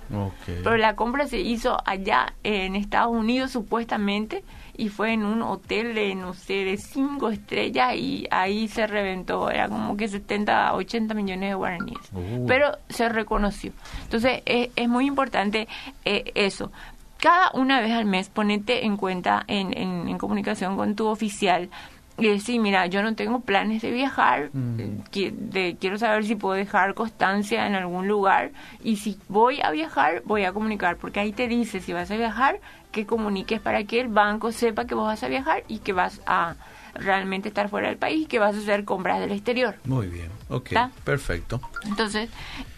Pero 0.47 0.77
la 0.77 0.97
compra 0.97 1.27
se 1.27 1.39
hizo 1.39 1.77
allá 1.85 2.35
en 2.43 2.77
Estados 2.77 3.13
Unidos 3.13 3.51
supuestamente 3.51 4.45
y 4.81 4.89
fue 4.89 5.13
en 5.13 5.25
un 5.25 5.43
hotel 5.43 5.95
de, 5.95 6.15
no 6.15 6.33
sé, 6.33 6.65
de 6.65 6.79
cinco 6.79 7.29
estrellas 7.29 7.95
y 7.95 8.27
ahí 8.31 8.67
se 8.67 8.87
reventó. 8.87 9.51
Era 9.51 9.69
como 9.69 9.95
que 9.95 10.09
70, 10.09 10.73
80 10.73 11.13
millones 11.13 11.51
de 11.51 11.55
guaraníes. 11.55 11.99
Uh. 12.15 12.47
Pero 12.47 12.79
se 12.89 13.11
reconoció. 13.11 13.73
Entonces 14.05 14.41
es, 14.47 14.71
es 14.75 14.89
muy 14.89 15.07
importante 15.07 15.69
eh, 16.07 16.33
eso. 16.35 16.73
Cada 17.19 17.51
una 17.53 17.83
vez 17.83 17.93
al 17.93 18.07
mes 18.07 18.31
ponete 18.31 18.87
en 18.87 18.97
cuenta 18.97 19.45
en, 19.49 19.77
en, 19.77 20.09
en 20.09 20.17
comunicación 20.17 20.79
con 20.79 20.97
tu 20.97 21.09
oficial 21.09 21.69
y 22.21 22.29
decir, 22.29 22.61
mira, 22.61 22.87
yo 22.87 23.03
no 23.03 23.15
tengo 23.15 23.41
planes 23.41 23.83
de 23.83 23.91
viajar, 23.91 24.51
Mm. 24.53 24.81
eh, 24.81 25.33
de- 25.33 25.77
quiero 25.81 25.99
saber 25.99 26.25
si 26.25 26.37
puedo 26.37 26.55
dejar 26.55 26.95
constancia 26.95 27.67
en 27.67 27.75
algún 27.75 28.07
lugar 28.07 28.51
y 28.85 28.97
si 28.97 29.19
voy 29.29 29.61
a 29.63 29.71
viajar, 29.71 30.23
voy 30.27 30.45
a 30.45 30.53
comunicar, 30.53 30.97
porque 30.97 31.21
ahí 31.21 31.33
te 31.33 31.49
dice 31.49 31.81
si 31.81 31.93
vas 31.93 32.11
a 32.11 32.17
viajar, 32.17 32.61
que 32.93 33.07
comuniques 33.07 33.61
para 33.61 33.85
que 33.85 34.01
el 34.01 34.09
banco 34.09 34.53
sepa 34.53 34.85
que 34.85 34.95
vos 34.95 35.07
vas 35.07 35.23
a 35.23 35.29
viajar 35.29 35.63
y 35.69 35.79
que 35.79 35.93
vas 35.93 36.21
a 36.27 36.57
realmente 36.95 37.49
estar 37.49 37.69
fuera 37.69 37.89
del 37.89 37.97
país 37.97 38.23
y 38.23 38.27
que 38.27 38.39
vas 38.41 38.55
a 38.55 38.59
hacer 38.59 38.85
compras 38.85 39.21
del 39.21 39.31
exterior. 39.33 39.77
Muy 39.85 40.09
bien. 40.09 40.29
Ok. 40.49 40.67
¿Está? 40.73 40.91
Perfecto. 41.05 41.61
Entonces, 41.85 42.29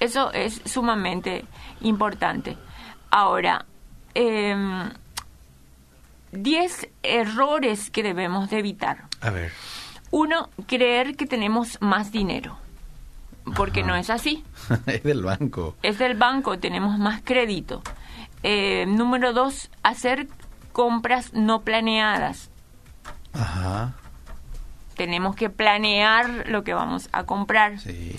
eso 0.00 0.30
es 0.34 0.60
sumamente 0.66 1.44
importante. 1.80 2.56
Ahora, 3.10 3.64
em, 4.14 4.90
10 6.32 6.88
errores 7.02 7.90
que 7.90 8.02
debemos 8.02 8.50
de 8.50 8.58
evitar. 8.58 9.04
A 9.20 9.30
ver. 9.30 9.52
Uno, 10.10 10.50
creer 10.66 11.16
que 11.16 11.26
tenemos 11.26 11.78
más 11.80 12.12
dinero, 12.12 12.58
porque 13.56 13.80
Ajá. 13.80 13.88
no 13.88 13.96
es 13.96 14.10
así. 14.10 14.44
es 14.86 15.02
del 15.02 15.22
banco. 15.22 15.76
Es 15.82 15.98
del 15.98 16.14
banco, 16.16 16.58
tenemos 16.58 16.98
más 16.98 17.22
crédito. 17.22 17.82
Eh, 18.42 18.86
número 18.86 19.32
dos, 19.32 19.70
hacer 19.82 20.28
compras 20.72 21.32
no 21.32 21.62
planeadas. 21.62 22.50
Ajá. 23.32 23.94
Tenemos 24.96 25.36
que 25.36 25.48
planear 25.48 26.48
lo 26.48 26.64
que 26.64 26.74
vamos 26.74 27.08
a 27.12 27.24
comprar. 27.24 27.78
Sí. 27.78 28.18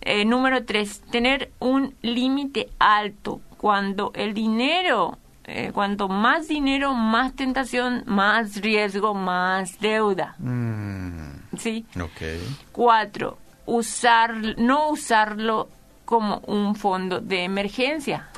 Eh, 0.00 0.24
número 0.24 0.64
tres, 0.64 1.02
tener 1.10 1.52
un 1.58 1.94
límite 2.02 2.68
alto. 2.78 3.40
Cuando 3.56 4.12
el 4.14 4.34
dinero, 4.34 5.18
eh, 5.48 5.70
cuanto 5.72 6.08
más 6.08 6.46
dinero, 6.48 6.92
más 6.94 7.34
tentación, 7.34 8.02
más 8.06 8.56
riesgo, 8.60 9.14
más 9.14 9.78
deuda. 9.80 10.34
Mm, 10.38 11.56
¿Sí? 11.58 11.86
ok. 12.00 12.70
Cuatro, 12.72 13.38
usar, 13.66 14.34
no 14.58 14.90
usarlo 14.90 15.68
como 16.04 16.38
un 16.46 16.74
fondo 16.74 17.20
de 17.20 17.44
emergencia. 17.44 18.28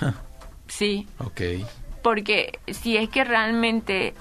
Sí, 0.66 1.06
Ok. 1.18 1.40
porque 2.02 2.58
si 2.68 2.96
es 2.96 3.08
que 3.10 3.22
realmente 3.22 4.14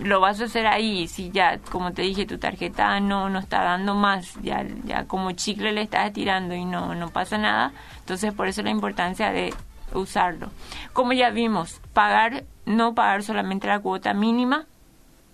lo 0.00 0.20
vas 0.20 0.40
a 0.40 0.44
hacer 0.46 0.66
ahí, 0.66 1.06
si 1.06 1.30
ya, 1.30 1.58
como 1.70 1.92
te 1.92 2.02
dije, 2.02 2.26
tu 2.26 2.36
tarjeta 2.38 2.98
no, 3.00 3.30
no 3.30 3.38
está 3.38 3.62
dando 3.62 3.94
más, 3.94 4.34
ya, 4.42 4.66
ya 4.84 5.04
como 5.04 5.30
chicle 5.32 5.72
le 5.72 5.82
estás 5.82 6.12
tirando 6.12 6.54
y 6.54 6.64
no, 6.64 6.94
no 6.96 7.10
pasa 7.10 7.38
nada, 7.38 7.72
entonces 8.00 8.34
por 8.34 8.48
eso 8.48 8.62
la 8.62 8.70
importancia 8.70 9.30
de 9.30 9.54
usarlo. 9.94 10.50
Como 10.92 11.12
ya 11.12 11.30
vimos, 11.30 11.80
pagar, 11.92 12.44
no 12.66 12.94
pagar 12.94 13.22
solamente 13.22 13.66
la 13.66 13.80
cuota 13.80 14.12
mínima, 14.14 14.66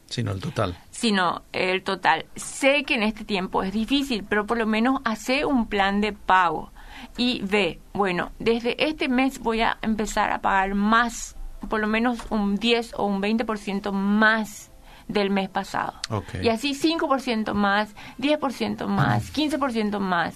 Sino 0.06 0.32
el 0.32 0.40
total. 0.40 0.76
sino 0.90 1.42
el 1.52 1.82
total. 1.84 2.26
Sé 2.34 2.82
que 2.84 2.94
en 2.94 3.02
este 3.04 3.24
tiempo 3.24 3.62
es 3.62 3.72
difícil, 3.72 4.24
pero 4.28 4.44
por 4.46 4.58
lo 4.58 4.66
menos 4.66 5.00
hace 5.04 5.44
un 5.44 5.66
plan 5.68 6.00
de 6.00 6.12
pago 6.12 6.72
y 7.16 7.40
ve, 7.42 7.80
bueno, 7.92 8.32
desde 8.40 8.88
este 8.88 9.08
mes 9.08 9.38
voy 9.38 9.60
a 9.60 9.78
empezar 9.82 10.32
a 10.32 10.40
pagar 10.40 10.74
más, 10.74 11.36
por 11.68 11.78
lo 11.80 11.86
menos 11.86 12.18
un 12.30 12.56
10 12.56 12.94
o 12.96 13.06
un 13.06 13.22
20% 13.22 13.92
más 13.92 14.70
del 15.06 15.30
mes 15.30 15.48
pasado. 15.48 15.94
Ok. 16.10 16.34
Y 16.42 16.48
así 16.48 16.72
5% 16.74 17.52
más, 17.54 17.94
10% 18.18 18.86
más, 18.86 19.32
15% 19.32 19.98
más. 20.00 20.34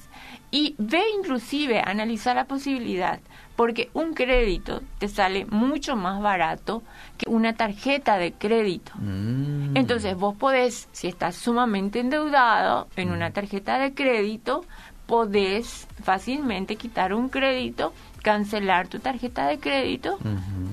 Y 0.51 0.77
ve 0.79 1.03
inclusive, 1.19 1.81
analizar 1.85 2.37
la 2.37 2.45
posibilidad, 2.45 3.19
porque 3.57 3.91
un 3.95 4.15
crédito 4.15 4.81
te 4.99 5.09
sale 5.09 5.47
mucho 5.47 5.97
más 5.97 6.21
barato 6.21 6.83
que 7.19 7.29
una 7.29 7.55
tarjeta 7.55 8.19
de 8.19 8.33
crédito. 8.33 8.93
Mm, 8.97 9.77
Entonces 9.77 10.17
vos 10.17 10.35
podés, 10.37 10.89
si 10.93 11.09
estás 11.09 11.37
sumamente 11.37 12.01
endeudado 12.01 12.89
en 12.97 13.11
una 13.11 13.31
tarjeta 13.31 13.79
de 13.79 13.95
crédito, 13.95 14.65
podés 15.07 15.87
fácilmente 16.03 16.77
quitar 16.77 17.15
un 17.15 17.29
crédito, 17.29 17.93
cancelar 18.23 18.89
tu 18.89 18.99
tarjeta 18.99 19.47
de 19.47 19.59
crédito, 19.59 20.19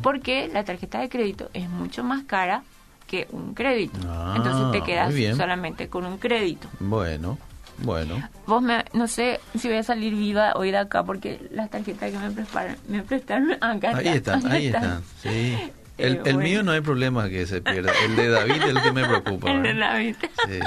porque 0.01 0.49
la 0.51 0.63
tarjeta 0.63 0.99
de 0.99 1.09
crédito 1.09 1.49
es 1.53 1.69
mucho 1.69 2.03
más 2.03 2.23
cara 2.23 2.63
que 3.07 3.27
un 3.31 3.53
crédito. 3.53 3.99
Ah, 4.07 4.33
Entonces 4.37 4.71
te 4.71 4.83
quedas 4.85 5.09
muy 5.09 5.15
bien. 5.17 5.35
solamente 5.35 5.89
con 5.89 6.05
un 6.05 6.17
crédito. 6.17 6.69
Bueno, 6.79 7.37
bueno. 7.81 8.21
Vos 8.47 8.61
me, 8.61 8.83
no 8.93 9.07
sé 9.07 9.39
si 9.57 9.67
voy 9.67 9.77
a 9.77 9.83
salir 9.83 10.15
viva 10.15 10.53
hoy 10.55 10.71
de 10.71 10.77
acá 10.77 11.03
porque 11.03 11.39
las 11.51 11.69
tarjetas 11.69 12.11
que 12.11 12.17
me 12.17 12.31
prestaron, 12.31 12.75
me 12.87 13.03
prestaron 13.03 13.51
acá 13.61 13.97
Ahí 13.97 14.07
están, 14.07 14.51
ahí 14.51 14.67
están. 14.67 15.01
Sí. 15.21 15.57
El, 15.97 16.13
Eh, 16.15 16.21
el 16.25 16.33
bueno. 16.33 16.39
mío 16.39 16.63
no 16.63 16.71
hay 16.71 16.81
problema 16.81 17.29
que 17.29 17.45
se 17.45 17.61
pierda. 17.61 17.91
El 18.05 18.15
de 18.15 18.29
David 18.29 18.53
es 18.63 18.69
el 18.69 18.81
que 18.81 18.91
me 18.91 19.05
preocupa. 19.05 19.51
El 19.51 19.61
de 19.61 19.73
¿verdad? 19.73 19.91
David. 19.93 20.15
Sí. 20.47 20.59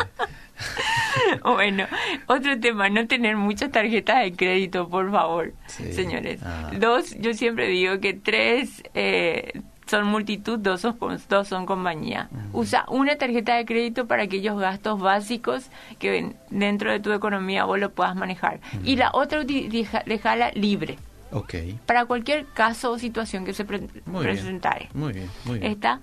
Bueno, 1.43 1.87
otro 2.27 2.61
tema, 2.61 2.89
no 2.89 3.07
tener 3.09 3.37
muchas 3.37 3.71
tarjetas 3.73 4.23
de 4.23 4.33
crédito, 4.35 4.89
por 4.89 5.11
favor, 5.11 5.53
Sí. 5.67 5.93
señores. 5.93 6.41
Ah. 6.45 6.71
Dos, 6.79 7.17
yo 7.19 7.35
siempre 7.35 7.67
digo 7.69 7.99
que 8.01 8.15
tres 8.15 8.83
eh, 8.95 9.61
son 9.87 10.07
multitud, 10.07 10.59
dos 10.59 10.81
son, 10.81 10.97
dos 11.29 11.49
son 11.49 11.67
compañía. 11.67 12.29
Usa 12.53 12.85
una 12.89 13.17
tarjeta 13.17 13.55
de 13.57 13.65
crédito 13.67 14.07
para 14.07 14.23
aquellos 14.25 14.59
gastos 14.59 14.99
básicos 15.01 15.67
que 15.99 16.11
ven- 16.11 16.37
dentro 16.51 16.91
de 16.91 17.01
tu 17.01 17.13
economía 17.13 17.65
vos 17.65 17.79
lo 17.79 17.91
puedas 17.91 18.17
manejar. 18.17 18.61
Y 18.85 18.97
la 18.97 19.11
otra, 19.13 19.45
dejala 19.45 20.51
libre 20.53 20.99
Ok. 21.33 21.55
para 21.87 22.07
cualquier 22.07 22.47
caso 22.47 22.93
o 22.93 22.99
situación 22.99 23.45
que 23.45 23.53
se 23.53 23.65
pre- 23.65 23.81
Muy 24.07 24.25
bien. 24.25 24.37
presentare. 24.37 24.89
Muy 24.95 25.13
bien, 25.13 25.31
muy 25.45 25.59
bien. 25.59 25.73
Está. 25.73 26.01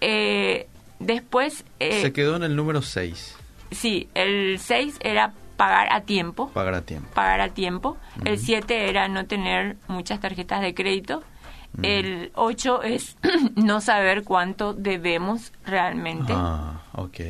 Eh, 0.00 0.66
después, 0.98 1.64
eh, 1.80 2.00
Se 2.00 2.12
quedó 2.12 2.36
en 2.36 2.44
el 2.44 2.56
número 2.56 2.82
6. 2.82 3.36
Sí, 3.70 4.08
el 4.14 4.58
6 4.58 4.96
era 5.02 5.32
pagar 5.56 5.88
a 5.92 6.02
tiempo, 6.02 6.48
Pagar 6.50 6.74
a 6.74 6.82
tiempo. 6.82 7.08
pagar 7.14 7.40
a 7.40 7.48
tiempo. 7.50 7.96
El 8.24 8.38
7 8.38 8.88
era 8.88 9.08
no 9.08 9.26
tener 9.26 9.76
muchas 9.88 10.20
tarjetas 10.20 10.60
de 10.62 10.72
crédito. 10.72 11.22
El 11.82 12.32
8 12.34 12.82
es 12.82 13.16
no 13.56 13.80
saber 13.80 14.24
cuánto 14.24 14.74
debemos 14.74 15.52
realmente. 15.64 16.32
Ah, 16.34 16.82
ok. 16.92 17.20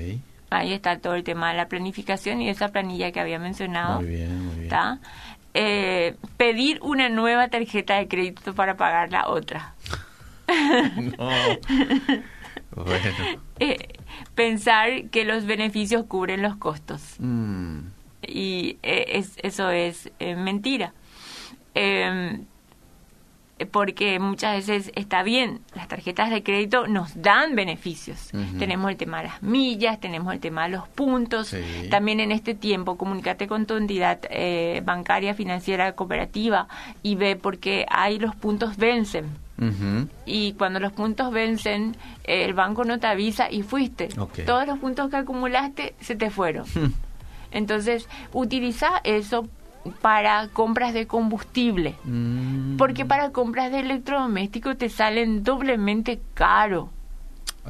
Ahí 0.50 0.72
está 0.72 0.98
todo 0.98 1.14
el 1.14 1.24
tema 1.24 1.50
de 1.50 1.56
la 1.56 1.68
planificación 1.68 2.40
y 2.40 2.48
esa 2.48 2.68
planilla 2.68 3.12
que 3.12 3.20
había 3.20 3.38
mencionado. 3.38 4.00
Muy 4.00 4.08
bien, 4.08 4.46
muy 4.46 4.54
bien. 4.54 4.64
¿Está? 4.64 4.98
Eh, 5.52 6.16
pedir 6.36 6.78
una 6.82 7.08
nueva 7.08 7.48
tarjeta 7.48 7.96
de 7.96 8.08
crédito 8.08 8.54
para 8.54 8.76
pagar 8.76 9.10
la 9.10 9.28
otra. 9.28 9.74
No. 11.18 11.30
Bueno. 12.84 13.38
Eh, 13.60 13.88
pensar 14.36 15.08
que 15.10 15.24
los 15.24 15.44
beneficios 15.44 16.04
cubren 16.06 16.42
los 16.42 16.56
costos. 16.56 17.16
Mm, 17.18 17.80
y 18.22 18.78
eh, 18.84 19.04
es, 19.08 19.32
eso 19.42 19.70
es 19.70 20.10
eh, 20.20 20.36
mentira. 20.36 20.92
Porque 23.70 24.18
muchas 24.18 24.66
veces 24.66 24.92
está 24.94 25.22
bien, 25.22 25.60
las 25.74 25.88
tarjetas 25.88 26.30
de 26.30 26.42
crédito 26.42 26.86
nos 26.86 27.20
dan 27.20 27.56
beneficios. 27.56 28.30
Tenemos 28.58 28.90
el 28.90 28.96
tema 28.96 29.18
de 29.18 29.28
las 29.28 29.42
millas, 29.42 30.00
tenemos 30.00 30.32
el 30.32 30.40
tema 30.40 30.64
de 30.64 30.70
los 30.70 30.88
puntos. 30.88 31.48
Sí. 31.48 31.88
También 31.90 32.20
en 32.20 32.32
este 32.32 32.54
tiempo, 32.54 32.96
comunícate 32.96 33.48
con 33.48 33.66
tu 33.66 33.76
entidad 33.76 34.20
eh, 34.30 34.82
bancaria, 34.84 35.34
financiera, 35.34 35.92
cooperativa 35.92 36.68
y 37.02 37.16
ve 37.16 37.36
por 37.36 37.58
qué 37.58 37.86
hay 37.88 38.18
los 38.18 38.34
puntos 38.36 38.76
vencen. 38.76 39.26
Y 40.24 40.52
cuando 40.52 40.78
los 40.78 40.92
puntos 40.92 41.32
vencen, 41.32 41.96
el 42.22 42.54
banco 42.54 42.84
no 42.84 43.00
te 43.00 43.08
avisa 43.08 43.50
y 43.50 43.62
fuiste. 43.62 44.08
Todos 44.46 44.66
los 44.68 44.78
puntos 44.78 45.10
que 45.10 45.16
acumulaste 45.16 45.94
se 46.00 46.14
te 46.14 46.30
fueron. 46.30 46.64
Hmm. 46.66 46.92
Entonces, 47.50 48.08
utiliza 48.32 49.00
eso 49.04 49.48
para 49.90 50.48
compras 50.48 50.92
de 50.94 51.06
combustible. 51.06 51.94
Mm. 52.04 52.76
Porque 52.76 53.04
para 53.04 53.30
compras 53.30 53.70
de 53.72 53.80
electrodomésticos 53.80 54.76
te 54.78 54.88
salen 54.88 55.42
doblemente 55.44 56.20
caro. 56.34 56.90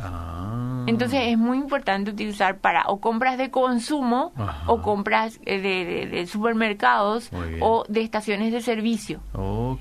Ah. 0.01 0.85
Entonces 0.87 1.21
es 1.27 1.37
muy 1.37 1.59
importante 1.59 2.11
utilizar 2.13 2.59
para 2.59 2.85
o 2.87 3.01
compras 3.01 3.37
de 3.37 3.51
consumo 3.51 4.33
Ajá. 4.37 4.63
o 4.67 4.81
compras 4.81 5.39
eh, 5.45 5.61
de, 5.61 5.85
de- 5.85 6.07
de 6.07 6.27
supermercados 6.27 7.31
o 7.61 7.85
de 7.89 8.03
estaciones 8.03 8.53
de 8.53 8.61
servicio. 8.63 9.21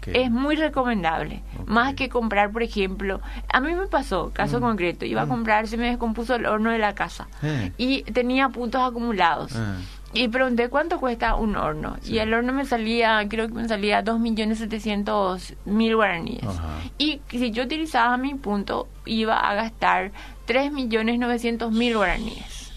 Es 0.08 0.32
muy 0.32 0.56
recomendable. 0.56 1.44
Más 1.66 1.94
que 1.94 2.10
comprar, 2.10 2.52
por 2.52 2.64
ejemplo, 2.64 3.22
a 3.54 3.60
mí 3.60 3.74
me 3.76 3.88
pasó, 3.88 4.32
caso 4.34 4.58
Mm. 4.58 4.62
concreto, 4.62 5.06
iba 5.06 5.22
a 5.22 5.26
Mm. 5.26 5.30
comprar, 5.30 5.68
se 5.68 5.78
me 5.78 5.88
descompuso 5.88 6.36
el 6.36 6.46
horno 6.48 6.72
de 6.72 6.80
la 6.80 6.94
casa 6.96 7.28
Eh. 7.44 7.72
y 7.78 8.02
tenía 8.04 8.50
puntos 8.50 8.82
acumulados. 8.82 9.56
Ah. 9.56 9.78
Y 10.14 10.28
pregunté 10.30 10.70
cuánto 10.70 11.00
cuesta 11.00 11.36
un 11.36 11.56
horno. 11.56 11.98
Sí. 12.02 12.14
Y 12.14 12.20
el 12.20 12.34
horno 12.34 12.54
me 12.54 12.66
salía, 12.66 13.26
creo 13.30 13.48
que 13.48 13.54
me 13.54 13.68
salía 13.68 14.04
2.700.000 14.04 15.96
guaraníes. 15.96 16.44
Ajá. 16.44 16.80
Y 16.98 17.22
si 17.30 17.52
yo 17.52 17.64
utilizaba 17.64 18.18
mi 18.18 18.34
punto, 18.36 18.88
iba 19.06 19.38
a 19.38 19.54
gastar 19.54 20.12
3.900.000 20.48 21.96
guaraníes. 21.96 22.72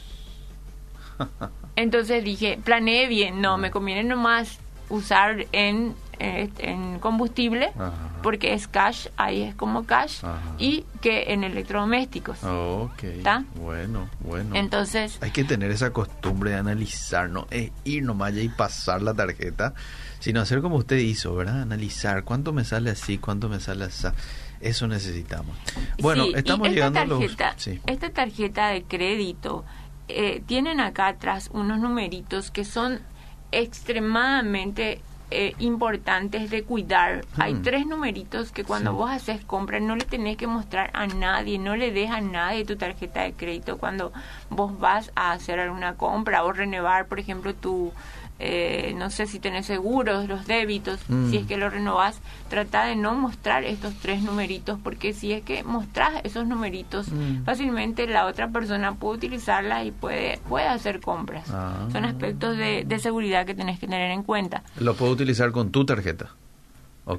Entonces 1.76 2.24
dije, 2.24 2.58
planeé 2.62 3.06
bien, 3.06 3.40
no, 3.40 3.56
me 3.58 3.70
conviene 3.70 4.04
nomás 4.04 4.58
usar 4.88 5.46
en, 5.52 5.94
eh, 6.20 6.50
en 6.58 6.98
combustible, 6.98 7.72
Ajá. 7.76 7.92
porque 8.22 8.52
es 8.52 8.68
cash, 8.68 9.08
ahí 9.16 9.42
es 9.42 9.54
como 9.54 9.84
cash, 9.86 10.22
Ajá. 10.24 10.38
y 10.58 10.84
que 11.00 11.32
en 11.32 11.44
electrodomésticos. 11.44 12.44
Ok. 12.44 13.02
¿Está? 13.04 13.44
Bueno, 13.54 14.08
bueno. 14.20 14.54
Entonces, 14.54 15.18
Hay 15.22 15.30
que 15.30 15.44
tener 15.44 15.70
esa 15.70 15.92
costumbre 15.92 16.50
de 16.50 16.56
analizar, 16.58 17.30
no 17.30 17.46
es 17.50 17.72
ir 17.84 18.02
nomás 18.04 18.36
y 18.36 18.48
pasar 18.50 19.02
la 19.02 19.14
tarjeta, 19.14 19.74
sino 20.18 20.40
hacer 20.40 20.60
como 20.60 20.76
usted 20.76 20.98
hizo, 20.98 21.34
¿verdad? 21.34 21.62
Analizar 21.62 22.22
cuánto 22.24 22.52
me 22.52 22.64
sale 22.64 22.90
así, 22.90 23.18
cuánto 23.18 23.48
me 23.48 23.58
sale 23.58 23.86
así. 23.86 24.06
Eso 24.60 24.86
necesitamos. 24.86 25.56
Bueno, 26.02 26.24
Sí, 26.24 26.32
y 26.34 26.38
estamos 26.38 26.68
esta 26.68 26.74
llegando 26.74 27.00
a 27.00 27.04
los... 27.06 27.36
Sí. 27.56 27.80
Esta 27.86 28.10
tarjeta 28.10 28.68
de 28.68 28.82
crédito 28.82 29.64
eh, 30.08 30.42
tienen 30.46 30.80
acá 30.80 31.06
atrás 31.06 31.48
unos 31.54 31.78
numeritos 31.78 32.50
que 32.50 32.66
son 32.66 33.00
extremadamente 33.52 35.00
eh, 35.30 35.54
importantes 35.58 36.50
de 36.50 36.64
cuidar. 36.64 37.24
Hay 37.38 37.54
Hmm. 37.54 37.62
tres 37.62 37.86
numeritos 37.86 38.52
que 38.52 38.64
cuando 38.64 38.90
Sí. 38.90 38.96
vos 38.96 39.10
haces 39.10 39.44
compras 39.44 39.80
no 39.82 39.96
le 39.96 40.04
tenés 40.04 40.36
que 40.36 40.46
mostrar 40.46 40.90
a 40.92 41.06
nadie, 41.06 41.58
no 41.58 41.76
le 41.76 41.90
des 41.92 42.10
a 42.10 42.20
nadie 42.20 42.64
tu 42.64 42.76
tarjeta 42.76 43.22
de 43.22 43.32
crédito 43.32 43.78
cuando 43.78 44.12
vos 44.48 44.78
vas 44.78 45.12
a 45.14 45.32
hacer 45.32 45.60
alguna 45.60 45.94
compra 45.94 46.44
o 46.44 46.52
renovar, 46.52 47.06
por 47.06 47.18
ejemplo, 47.20 47.54
tu... 47.54 47.92
eh, 48.40 48.94
no 48.96 49.10
sé 49.10 49.26
si 49.26 49.38
tenés 49.38 49.66
seguros, 49.66 50.26
los 50.28 50.46
débitos, 50.46 50.98
Mm. 51.08 51.30
si 51.30 51.36
es 51.36 51.46
que 51.46 51.56
lo 51.56 51.68
renovás, 51.70 52.20
trata 52.48 52.84
de 52.86 52.96
no 52.96 53.14
mostrar 53.14 53.64
estos 53.64 53.94
tres 54.00 54.22
numeritos, 54.22 54.78
porque 54.82 55.12
si 55.12 55.32
es 55.32 55.42
que 55.42 55.62
mostrás 55.62 56.12
esos 56.24 56.46
numeritos, 56.46 57.12
Mm. 57.12 57.44
fácilmente 57.44 58.06
la 58.06 58.26
otra 58.26 58.48
persona 58.48 58.94
puede 58.94 59.18
utilizarla 59.18 59.84
y 59.84 59.90
puede, 59.90 60.38
puede 60.48 60.66
hacer 60.66 61.00
compras. 61.00 61.44
Ah. 61.50 61.86
Son 61.92 62.04
aspectos 62.04 62.56
de, 62.56 62.84
de 62.84 62.98
seguridad 62.98 63.44
que 63.46 63.54
tenés 63.54 63.78
que 63.78 63.86
tener 63.86 64.10
en 64.10 64.22
cuenta. 64.22 64.62
Lo 64.78 64.94
puedo 64.94 65.12
utilizar 65.12 65.52
con 65.52 65.70
tu 65.70 65.84
tarjeta. 65.84 66.30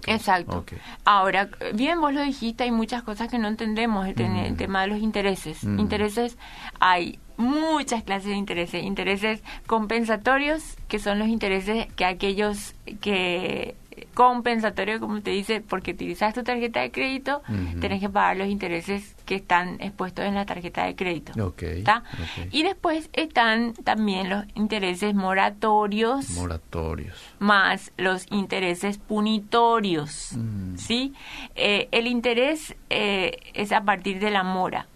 Exacto. 0.07 0.63
Ahora, 1.03 1.49
bien 1.74 1.99
vos 1.99 2.13
lo 2.13 2.22
dijiste, 2.22 2.63
hay 2.63 2.72
muchas 2.72 3.03
cosas 3.03 3.28
que 3.30 3.38
no 3.38 3.47
entendemos, 3.49 4.07
el, 4.07 4.15
ten- 4.15 4.38
el 4.38 4.55
tema 4.55 4.82
de 4.84 4.88
los 4.88 4.99
intereses. 4.99 5.63
Mm. 5.65 5.80
Intereses, 5.80 6.38
hay 6.80 7.19
muchas 7.41 8.03
clases 8.03 8.29
de 8.29 8.35
intereses. 8.35 8.83
Intereses 8.83 9.41
compensatorios, 9.67 10.77
que 10.87 10.99
son 10.99 11.19
los 11.19 11.27
intereses 11.27 11.87
que 11.95 12.05
aquellos 12.05 12.75
que 13.01 13.75
compensatorio, 14.13 14.99
como 14.99 15.21
te 15.21 15.31
dice, 15.31 15.61
porque 15.61 15.91
utilizas 15.91 16.33
tu 16.33 16.43
tarjeta 16.43 16.81
de 16.81 16.91
crédito, 16.91 17.41
Ujú. 17.47 17.79
tenés 17.79 17.99
que 17.99 18.09
pagar 18.09 18.37
los 18.37 18.47
intereses 18.47 19.15
que 19.25 19.35
están 19.35 19.77
expuestos 19.79 20.25
en 20.25 20.35
la 20.35 20.45
tarjeta 20.45 20.85
de 20.85 20.95
crédito. 20.95 21.31
Ok, 21.45 21.61
¿Está? 21.63 22.03
ok. 22.13 22.47
Y 22.51 22.63
después 22.63 23.09
están 23.13 23.73
también 23.73 24.29
los 24.29 24.45
intereses 24.55 25.13
moratorios 25.13 26.29
Moratorios. 26.31 27.15
más 27.39 27.91
los 27.97 28.25
intereses 28.31 28.97
punitorios. 28.97 30.31
Mm. 30.35 30.77
¿sí? 30.77 31.13
Eh, 31.55 31.87
el 31.91 32.07
interés 32.07 32.75
eh, 32.89 33.37
es 33.53 33.71
a 33.71 33.81
partir 33.83 34.19
de 34.19 34.31
la 34.31 34.43
mora. 34.43 34.87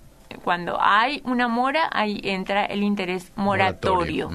Cuando 0.46 0.78
hay 0.80 1.24
una 1.26 1.48
mora, 1.48 1.90
ahí 1.92 2.22
entra 2.24 2.66
el 2.66 2.84
interés 2.84 3.32
moratorio. 3.36 4.30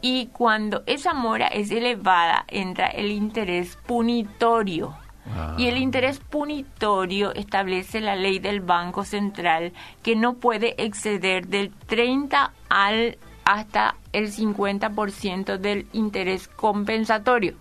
Y 0.00 0.28
cuando 0.28 0.82
esa 0.86 1.12
mora 1.12 1.46
es 1.46 1.70
elevada, 1.70 2.46
entra 2.48 2.86
el 2.86 3.10
interés 3.10 3.76
punitorio. 3.84 4.96
Ah. 5.26 5.54
Y 5.58 5.66
el 5.66 5.76
interés 5.76 6.20
punitorio 6.20 7.34
establece 7.34 8.00
la 8.00 8.16
ley 8.16 8.38
del 8.38 8.62
Banco 8.62 9.04
Central 9.04 9.74
que 10.02 10.16
no 10.16 10.36
puede 10.36 10.82
exceder 10.82 11.46
del 11.48 11.70
30 11.70 12.50
al 12.70 13.18
hasta 13.44 13.96
el 14.14 14.32
50% 14.32 15.58
del 15.58 15.86
interés 15.92 16.48
compensatorio. 16.48 17.56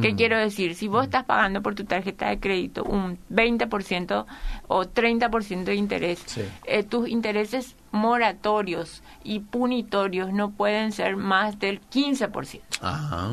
¿Qué 0.00 0.12
Mm. 0.12 0.16
quiero 0.16 0.38
decir? 0.38 0.74
Si 0.74 0.88
vos 0.88 1.04
estás 1.04 1.24
pagando 1.24 1.62
por 1.62 1.74
tu 1.74 1.84
tarjeta 1.84 2.28
de 2.28 2.38
crédito 2.40 2.84
un 2.84 3.18
20% 3.30 4.26
o 4.68 4.84
30% 4.86 5.64
de 5.70 5.74
interés, 5.76 6.22
Sí. 6.26 6.42
eh, 6.64 6.82
tus 6.82 7.08
intereses 7.08 7.76
moratorios 7.90 9.02
y 9.24 9.40
punitorios 9.40 10.32
no 10.32 10.50
pueden 10.50 10.92
ser 10.92 11.16
más 11.16 11.58
del 11.58 11.80
15%. 11.80 12.62
Ah, 12.80 13.28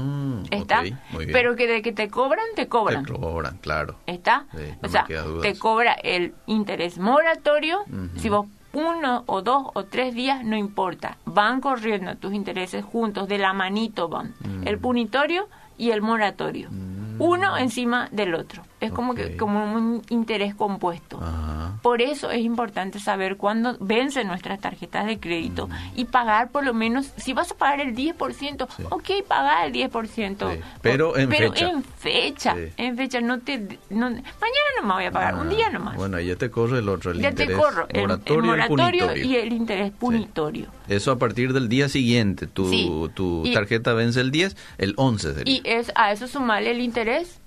¿Está? 0.52 0.82
muy 1.12 1.26
bien. 1.26 1.34
Pero 1.34 1.56
que 1.56 1.68
de 1.68 1.82
que 1.82 1.92
te 1.92 2.10
cobran, 2.10 2.46
te 2.56 2.68
cobran. 2.68 3.06
Te 3.06 3.14
cobran, 3.14 3.58
claro. 3.58 3.96
¿Está? 4.06 4.46
Sí, 4.52 4.58
no 4.82 4.88
o 4.88 4.90
sea, 4.92 5.06
te 5.42 5.58
cobra 5.58 5.94
el 5.94 6.34
interés 6.46 6.98
moratorio. 7.00 7.80
Si 8.18 8.30
vos 8.30 8.48
uno 8.72 9.24
o 9.26 9.42
dos 9.42 9.68
o 9.74 9.86
tres 9.86 10.14
días, 10.14 10.44
no 10.46 10.56
importa. 10.56 11.18
Van 11.26 11.60
corriendo 11.62 12.16
tus 12.18 12.34
intereses 12.34 12.86
juntos, 12.86 13.28
de 13.28 13.40
la 13.40 13.52
manito 13.54 14.08
van. 14.10 14.36
Mm. 14.42 14.68
El 14.68 14.78
punitorio 14.78 15.48
y 15.80 15.90
el 15.92 16.04
moratorio. 16.04 16.70
Mm. 16.70 17.20
Uno 17.20 17.58
encima 17.58 18.08
del 18.12 18.36
otro. 18.36 18.62
Es 18.80 18.92
como 18.92 19.14
que 19.14 19.36
como 19.36 19.74
un 19.74 20.02
interés 20.10 20.56
compuesto. 20.56 21.20
Ajá. 21.22 21.74
Por 21.82 22.02
eso 22.02 22.32
es 22.32 22.40
importante 22.42 23.00
saber 23.00 23.36
cuándo 23.38 23.76
vencen 23.80 24.28
nuestras 24.28 24.60
tarjetas 24.62 25.06
de 25.06 25.20
crédito 25.20 25.68
Mm. 25.68 25.72
y 25.96 26.06
pagar 26.06 26.50
por 26.52 26.64
lo 26.66 26.74
menos, 26.74 27.12
si 27.18 27.34
vas 27.34 27.52
a 27.52 27.56
pagar 27.56 27.82
el 27.82 27.94
10%, 27.96 28.68
Sí. 28.78 28.84
ok, 28.90 29.10
paga 29.28 29.66
el 29.66 29.74
10%. 29.74 30.50
Sí, 30.52 30.60
pero 30.82 31.18
en 31.18 31.30
pero 31.30 31.52
fecha. 31.52 31.70
en 31.70 31.84
fecha, 31.84 32.56
Sí. 32.56 32.74
en 32.78 32.96
fecha, 32.98 33.22
no 33.22 33.40
te, 33.40 33.58
no, 33.90 34.10
mañana 34.10 34.70
no 34.82 34.88
me 34.88 34.94
voy 34.94 35.06
a 35.06 35.12
pagar, 35.12 35.36
un 35.36 35.48
Ah, 35.48 35.50
día 35.50 35.70
nomás. 35.70 35.96
Bueno, 35.96 36.20
ya 36.20 36.36
te 36.36 36.50
corre 36.50 36.80
el 36.80 36.90
otro, 36.90 37.12
el 37.12 37.20
ya 37.20 37.32
te 37.34 37.44
interés 37.44 37.58
corro 37.58 37.86
el, 37.90 37.96
el 37.98 38.02
moratorio, 38.02 38.56
y 38.56 38.60
el 38.62 38.68
punitorio. 38.68 39.26
y 39.26 39.36
el 39.36 39.54
interés 39.54 39.92
punitorio. 39.92 40.68
Eso 40.88 41.12
a 41.12 41.18
partir 41.20 41.54
del 41.54 41.70
día 41.70 41.88
siguiente. 41.90 42.48
Tu, 42.48 43.10
tu 43.10 43.46
Y- 43.46 43.54
tarjeta 43.54 43.94
vence 43.94 44.22
el 44.22 44.32
10, 44.32 44.56
el 44.78 44.94
11 44.98 45.34
sería. 45.34 45.54
Y 45.54 45.62
es 45.66 45.92
a 45.96 46.12
eso 46.12 46.28
sumarle 46.28 46.72
el 46.72 46.82
interés 46.82 47.39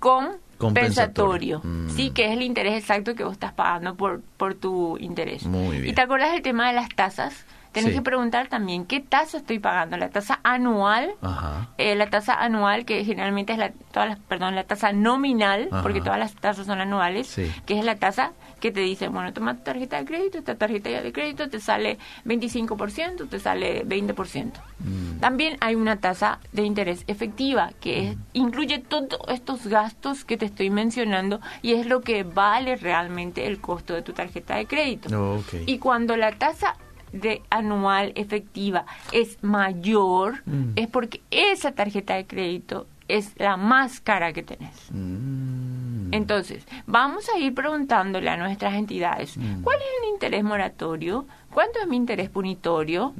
compensatorio, 0.00 0.40
Compensatorio. 0.58 1.60
Mm. 1.62 1.90
sí, 1.90 2.10
que 2.10 2.26
es 2.26 2.32
el 2.32 2.42
interés 2.42 2.74
exacto 2.74 3.14
que 3.14 3.24
vos 3.24 3.32
estás 3.34 3.52
pagando 3.52 3.94
por, 3.94 4.20
por 4.36 4.54
tu 4.54 4.98
interés. 4.98 5.44
Muy 5.46 5.78
bien. 5.78 5.88
¿Y 5.90 5.92
te 5.94 6.02
acuerdas 6.02 6.32
del 6.32 6.42
tema 6.42 6.66
de 6.68 6.74
las 6.74 6.88
tasas? 6.90 7.44
Tenés 7.72 7.90
Sí. 7.90 7.96
que 7.98 8.02
preguntar 8.02 8.48
también 8.48 8.84
qué 8.84 8.98
tasa 8.98 9.36
estoy 9.38 9.60
pagando, 9.60 9.96
la 9.96 10.08
tasa 10.10 10.40
anual, 10.42 11.12
Ajá. 11.22 11.68
eh, 11.78 11.94
la 11.94 12.10
tasa 12.10 12.34
anual 12.34 12.84
que 12.84 13.04
generalmente 13.04 13.52
es 13.52 13.58
la, 13.60 13.70
todas 13.92 14.08
las, 14.08 14.18
perdón, 14.18 14.56
la 14.56 14.64
tasa 14.64 14.92
nominal, 14.92 15.68
Ajá. 15.70 15.82
porque 15.82 16.00
todas 16.00 16.18
las 16.18 16.34
tasas 16.34 16.66
son 16.66 16.80
anuales, 16.80 17.28
Sí. 17.28 17.48
que 17.66 17.78
es 17.78 17.84
la 17.84 17.94
tasa 17.94 18.32
que 18.60 18.70
te 18.70 18.80
dice, 18.80 19.08
bueno, 19.08 19.32
toma 19.32 19.56
tu 19.56 19.62
tarjeta 19.64 19.98
de 19.98 20.04
crédito, 20.04 20.38
esta 20.38 20.54
tarjeta 20.56 20.88
de 20.90 21.12
crédito 21.12 21.48
te 21.48 21.58
sale 21.60 21.98
25%, 22.26 23.28
te 23.28 23.40
sale 23.40 23.84
20%. 23.84 24.52
Mm. 24.78 25.18
También 25.20 25.56
hay 25.60 25.74
una 25.74 25.96
tasa 25.96 26.38
de 26.52 26.62
interés 26.62 27.04
efectiva 27.06 27.72
que 27.80 28.10
es- 28.10 28.16
incluye 28.32 28.78
todos 28.78 29.18
estos 29.28 29.66
gastos 29.66 30.24
que 30.24 30.36
te 30.36 30.46
estoy 30.46 30.70
mencionando 30.70 31.40
y 31.62 31.72
es 31.72 31.86
lo 31.86 32.00
que 32.02 32.22
vale 32.22 32.76
realmente 32.76 33.46
el 33.46 33.60
costo 33.60 33.94
de 33.94 34.02
tu 34.02 34.12
tarjeta 34.12 34.56
de 34.56 34.66
crédito. 34.66 35.36
Ok. 35.38 35.54
Y 35.66 35.78
cuando 35.78 36.16
la 36.16 36.32
tasa 36.32 36.76
de 37.12 37.42
anual 37.50 38.12
efectiva 38.14 38.84
es 39.12 39.38
mayor, 39.42 40.42
Mm. 40.46 40.72
es 40.76 40.86
porque 40.88 41.20
esa 41.30 41.72
tarjeta 41.72 42.14
de 42.14 42.26
crédito 42.26 42.86
es 43.08 43.32
la 43.38 43.56
más 43.56 44.00
cara 44.00 44.32
que 44.32 44.44
tenés. 44.44 44.76
Mm. 44.92 45.69
Entonces, 46.12 46.64
vamos 46.86 47.28
a 47.34 47.38
ir 47.38 47.54
preguntándole 47.54 48.28
a 48.30 48.36
nuestras 48.36 48.74
entidades. 48.74 49.34
¿cuál 49.62 49.76
es 49.78 49.86
el 50.02 50.14
interés 50.14 50.44
moratorio? 50.44 51.26
¿Cuánto 51.52 51.80
es 51.80 51.88
mi 51.88 51.96
interés 51.96 52.30
punitorio? 52.30 53.12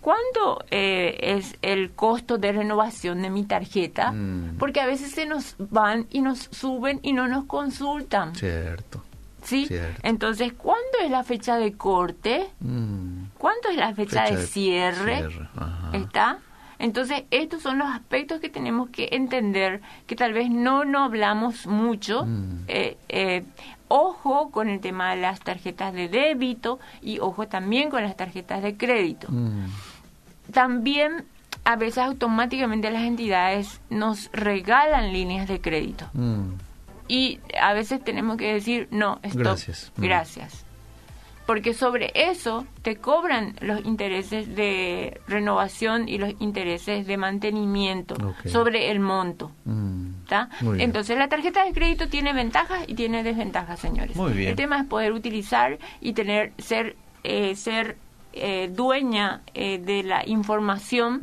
¿Cuánto 0.00 0.64
eh, 0.70 1.16
es 1.20 1.56
el 1.62 1.92
costo 1.92 2.38
de 2.38 2.52
renovación 2.52 3.22
de 3.22 3.30
mi 3.30 3.44
tarjeta? 3.44 4.14
Porque 4.58 4.80
a 4.80 4.86
veces 4.86 5.12
se 5.12 5.26
nos 5.26 5.56
van 5.58 6.06
y 6.10 6.20
nos 6.20 6.48
suben 6.50 7.00
y 7.02 7.12
no 7.12 7.28
nos 7.28 7.44
consultan. 7.44 8.34
Cierto. 8.34 9.02
¿Sí? 9.42 9.66
Cierto. 9.66 10.00
Entonces, 10.02 10.52
¿cuándo 10.54 10.98
es 11.04 11.10
la 11.10 11.22
fecha 11.22 11.56
de 11.56 11.72
corte? 11.74 12.48
¿Cuánto 13.38 13.68
es 13.68 13.76
la 13.76 13.94
fecha, 13.94 14.22
Fecha 14.22 14.34
de 14.34 14.40
de 14.40 14.46
cierre? 14.46 15.28
¿Está? 15.92 16.38
Entonces, 16.78 17.24
estos 17.30 17.62
son 17.62 17.78
los 17.78 17.88
aspectos 17.88 18.40
que 18.40 18.48
tenemos 18.48 18.90
que 18.90 19.08
entender, 19.12 19.80
que 20.06 20.16
tal 20.16 20.32
vez 20.32 20.50
no 20.50 20.84
no 20.84 21.04
hablamos 21.04 21.66
mucho. 21.66 22.24
Mm. 22.24 22.64
Eh, 22.68 22.96
eh, 23.08 23.44
ojo 23.88 24.50
con 24.50 24.68
el 24.68 24.80
tema 24.80 25.14
de 25.14 25.20
las 25.20 25.40
tarjetas 25.40 25.92
de 25.94 26.08
débito 26.08 26.78
y 27.02 27.18
ojo 27.20 27.46
también 27.48 27.90
con 27.90 28.02
las 28.02 28.16
tarjetas 28.16 28.62
de 28.62 28.76
crédito. 28.76 29.28
Mm. 29.30 29.66
También, 30.52 31.24
a 31.64 31.76
veces 31.76 31.98
automáticamente 31.98 32.90
las 32.90 33.02
entidades 33.02 33.80
nos 33.90 34.30
regalan 34.32 35.12
líneas 35.12 35.48
de 35.48 35.60
crédito. 35.60 36.08
Mm. 36.12 36.52
Y 37.08 37.38
a 37.60 37.72
veces 37.72 38.02
tenemos 38.02 38.36
que 38.36 38.52
decir, 38.52 38.88
no, 38.90 39.20
stop, 39.22 39.42
Gracias. 39.42 39.92
Gracias. 39.96 40.65
Porque 41.46 41.74
sobre 41.74 42.10
eso 42.14 42.66
te 42.82 42.96
cobran 42.96 43.54
los 43.60 43.84
intereses 43.84 44.54
de 44.56 45.20
renovación 45.28 46.08
y 46.08 46.18
los 46.18 46.34
intereses 46.40 47.06
de 47.06 47.16
mantenimiento 47.16 48.16
sobre 48.46 48.90
el 48.90 49.00
monto. 49.00 49.52
Mm. 49.64 50.10
Entonces 50.78 51.16
la 51.16 51.28
tarjeta 51.28 51.64
de 51.64 51.72
crédito 51.72 52.08
tiene 52.08 52.32
ventajas 52.32 52.84
y 52.86 52.94
tiene 52.94 53.22
desventajas, 53.22 53.78
señores. 53.78 54.16
Muy 54.16 54.32
bien. 54.32 54.50
El 54.50 54.56
tema 54.56 54.80
es 54.80 54.86
poder 54.86 55.12
utilizar 55.12 55.78
y 56.00 56.12
tener 56.12 56.52
ser 56.58 56.96
eh, 57.22 57.56
ser 57.56 57.96
eh, 58.38 58.70
dueña 58.70 59.40
eh, 59.54 59.78
de 59.78 60.02
la 60.02 60.22
información, 60.28 61.20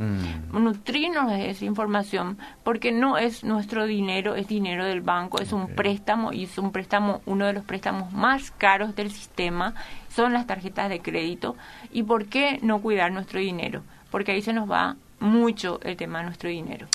Mm. 0.52 0.64
nutrirnos 0.64 1.30
de 1.30 1.52
esa 1.52 1.64
información, 1.64 2.40
porque 2.64 2.92
no 2.92 3.20
es 3.20 3.44
nuestro 3.44 3.86
dinero, 3.86 4.36
es 4.36 4.48
dinero 4.48 4.84
del 4.84 5.02
banco, 5.02 5.40
es 5.40 5.54
un 5.54 5.68
préstamo 5.68 6.34
y 6.34 6.46
es 6.46 6.58
un 6.58 6.72
préstamo, 6.72 7.22
uno 7.28 7.46
de 7.46 7.54
los 7.54 7.64
préstamos 7.66 8.12
más 8.14 8.50
caros 8.50 8.96
del 8.96 9.12
sistema, 9.12 9.76
son 10.16 10.34
las 10.34 10.47
tarjetas 10.47 10.89
de 10.89 11.01
crédito. 11.01 11.55
¿Y 11.91 12.03
por 12.03 12.26
qué 12.26 12.59
no 12.61 12.82
cuidar 12.82 13.11
nuestro 13.11 13.39
dinero? 13.39 13.84
Porque 14.11 14.32
ahí 14.32 14.41
se 14.41 14.53
nos 14.53 14.70
va 14.70 14.95
mucho 15.20 15.80
el 15.84 15.97
tema 15.97 16.20
de 16.20 16.26
nuestro 16.26 16.49
dinero. 16.49 16.88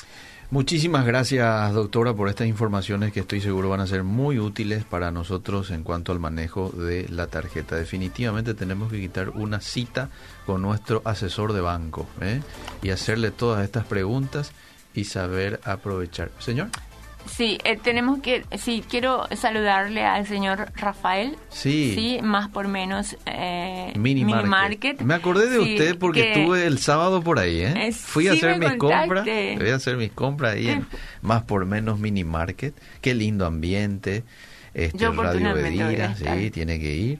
Muchísimas 0.51 1.05
gracias, 1.05 1.73
doctora, 1.73 2.15
por 2.15 2.27
estas 2.27 2.47
informaciones 2.47 3.13
que 3.13 3.19
estoy 3.19 3.39
seguro 3.39 3.69
van 3.69 3.81
a 3.81 3.87
ser 3.87 4.03
muy 4.03 4.39
útiles 4.39 4.83
para 4.83 5.11
nosotros 5.11 5.69
en 5.69 5.83
cuanto 5.83 6.11
al 6.11 6.19
manejo 6.19 6.71
de 6.71 7.07
la 7.07 7.27
tarjeta. 7.27 7.75
Definitivamente 7.75 8.55
tenemos 8.55 8.91
que 8.91 8.99
quitar 8.99 9.29
una 9.29 9.61
cita 9.61 10.09
con 10.47 10.63
nuestro 10.63 11.03
asesor 11.05 11.53
de 11.53 11.61
banco 11.61 12.07
¿eh? 12.21 12.41
y 12.81 12.89
hacerle 12.89 13.29
todas 13.29 13.63
estas 13.63 13.85
preguntas 13.85 14.51
y 14.95 15.03
saber 15.03 15.59
aprovechar. 15.65 16.31
Señor. 16.39 16.69
Sí, 17.25 17.57
eh, 17.63 17.77
tenemos 17.81 18.19
que, 18.21 18.43
sí, 18.57 18.83
quiero 18.89 19.27
saludarle 19.35 20.03
al 20.03 20.25
señor 20.27 20.71
Rafael. 20.75 21.37
Sí. 21.49 21.93
Sí, 21.95 22.19
más 22.23 22.49
por 22.49 22.67
menos 22.67 23.17
eh, 23.25 23.93
Mini, 23.95 24.25
Mini 24.25 24.33
Market. 24.33 24.49
Market. 24.49 25.01
Me 25.01 25.13
acordé 25.13 25.47
de 25.49 25.63
Sí, 25.63 25.73
usted 25.73 25.97
porque 25.99 26.21
que- 26.21 26.31
estuve 26.41 26.65
el 26.65 26.79
sábado 26.79 27.21
por 27.21 27.39
ahí, 27.39 27.61
¿eh? 27.61 27.73
Eh, 27.87 27.91
Fui 27.93 28.27
a 28.27 28.33
hacer 28.33 28.57
mis 28.57 28.73
compras. 28.73 29.25
Voy 29.25 29.69
a 29.69 29.75
hacer 29.75 29.97
mis 29.97 30.11
compras 30.11 30.55
ahí 30.55 30.69
en 30.69 30.85
más 31.21 31.43
por 31.43 31.65
menos 31.65 31.99
Mini 31.99 32.23
Market. 32.23 32.73
Qué 33.01 33.13
lindo 33.13 33.45
ambiente. 33.45 34.23
Este, 34.73 34.97
Yo 34.97 35.11
Radio 35.13 35.53
Bedira, 35.53 36.15
sí, 36.15 36.51
tiene 36.51 36.79
que 36.79 36.95
ir. 36.95 37.19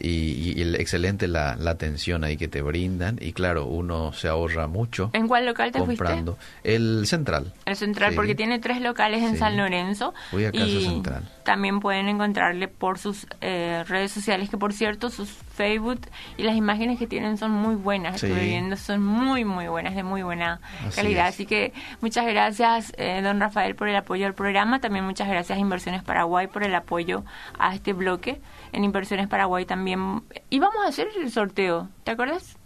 Y, 0.00 0.52
y 0.56 0.62
el- 0.62 0.76
excelente 0.76 1.26
la, 1.28 1.56
la 1.56 1.72
atención 1.72 2.22
ahí 2.24 2.36
que 2.36 2.46
te 2.48 2.62
brindan. 2.62 3.18
Y 3.20 3.32
claro, 3.32 3.66
uno 3.66 4.12
se 4.12 4.28
ahorra 4.28 4.66
mucho 4.68 5.10
¿En 5.12 5.26
cuál 5.26 5.44
local 5.46 5.72
te 5.72 5.80
comprando. 5.80 6.38
El 6.62 7.04
central. 7.06 7.52
El 7.66 7.76
Central, 7.76 8.10
Sí. 8.10 8.16
porque 8.16 8.34
tiene 8.34 8.58
tres 8.60 8.80
locales 8.80 9.22
en 9.22 9.32
Sí. 9.32 9.38
San 9.38 9.56
Lorenzo. 9.56 10.14
Fui 10.30 10.44
a 10.44 10.52
Casa 10.52 10.64
y 10.66 10.84
Central. 10.84 11.28
También 11.44 11.80
pueden 11.80 12.08
encontrarle 12.08 12.68
por 12.68 12.98
sus 12.98 13.26
eh, 13.40 13.82
redes 13.88 14.12
sociales, 14.12 14.50
que 14.50 14.56
por 14.58 14.72
cierto, 14.72 15.10
sus 15.10 15.28
Facebook 15.30 16.00
y 16.36 16.42
las 16.44 16.54
imágenes 16.56 16.98
que 16.98 17.06
tienen 17.06 17.36
son 17.36 17.50
muy 17.50 17.74
buenas. 17.74 18.20
Sí. 18.20 18.26
Estuve 18.26 18.44
viendo, 18.44 18.76
son 18.76 19.02
muy, 19.02 19.44
muy 19.44 19.66
buenas, 19.66 19.94
de 19.96 20.02
muy 20.04 20.22
buena 20.22 20.60
Así 20.86 20.96
calidad. 20.96 21.28
es. 21.28 21.34
Así 21.34 21.46
que 21.46 21.72
muchas 22.00 22.26
gracias, 22.26 22.92
eh, 22.98 23.20
don 23.22 23.40
Rafael, 23.40 23.74
por 23.74 23.88
el 23.88 23.96
apoyo 23.96 24.26
al 24.26 24.34
programa. 24.34 24.80
También 24.80 25.04
muchas 25.04 25.28
gracias 25.28 25.56
a 25.58 25.60
Inversiones 25.60 26.02
Paraguay 26.04 26.46
por 26.46 26.62
el 26.62 26.74
apoyo 26.74 27.24
a 27.58 27.74
este 27.74 27.92
bloque. 27.92 28.40
En 28.72 28.84
Inversiones 28.84 29.28
Paraguay 29.28 29.64
también. 29.64 30.22
íbamos 30.50 30.84
a 30.84 30.88
hacer 30.88 31.08
el 31.20 31.30
sorteo, 31.30 31.88
¿te 32.04 32.10
acuerdas? 32.10 32.56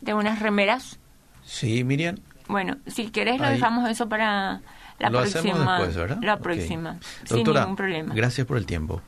De 0.00 0.14
unas 0.14 0.40
remeras. 0.40 0.98
Sí, 1.44 1.84
Miriam. 1.84 2.16
Bueno, 2.48 2.76
si 2.86 3.10
querés 3.10 3.38
lo 3.40 3.46
Ahí. 3.46 3.54
dejamos 3.54 3.88
eso 3.90 4.08
para 4.08 4.60
la 4.98 5.10
Lo 5.10 5.18
próxima. 5.20 5.40
hacemos 5.40 5.58
después, 5.66 5.96
¿verdad? 5.96 6.18
La 6.22 6.36
próxima, 6.38 6.98
sin 7.24 7.38
Doctora, 7.38 7.60
ningún 7.62 7.76
problema. 7.76 8.14
gracias 8.14 8.46
por 8.46 8.56
el 8.56 8.66
tiempo. 8.66 9.00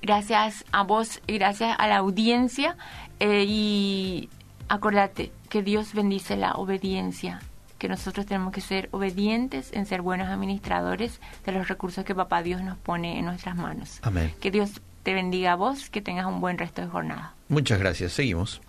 Gracias 0.00 0.64
a 0.72 0.82
vos 0.82 1.20
y 1.26 1.34
gracias 1.38 1.76
a 1.78 1.86
la 1.86 1.98
audiencia 1.98 2.76
eh, 3.20 3.44
y 3.46 4.28
acordate 4.68 5.32
que 5.48 5.62
Dios 5.62 5.94
bendice 5.94 6.36
la 6.36 6.52
obediencia, 6.54 7.40
que 7.78 7.88
nosotros 7.88 8.26
tenemos 8.26 8.52
que 8.52 8.60
ser 8.60 8.88
obedientes 8.92 9.70
en 9.72 9.86
ser 9.86 10.02
buenos 10.02 10.28
administradores 10.28 11.20
de 11.44 11.52
los 11.52 11.68
recursos 11.68 12.04
que 12.04 12.14
Papá 12.14 12.42
Dios 12.42 12.62
nos 12.62 12.78
pone 12.78 13.18
en 13.18 13.24
nuestras 13.26 13.54
manos. 13.56 13.98
Amén. 14.02 14.34
Que 14.40 14.50
Dios 14.50 14.80
te 15.02 15.12
bendiga 15.12 15.52
a 15.52 15.56
vos, 15.56 15.90
que 15.90 16.00
tengas 16.00 16.26
un 16.26 16.40
buen 16.40 16.56
resto 16.56 16.80
de 16.80 16.88
jornada. 16.88 17.34
Muchas 17.48 17.78
gracias. 17.78 18.12
Seguimos. 18.12 18.62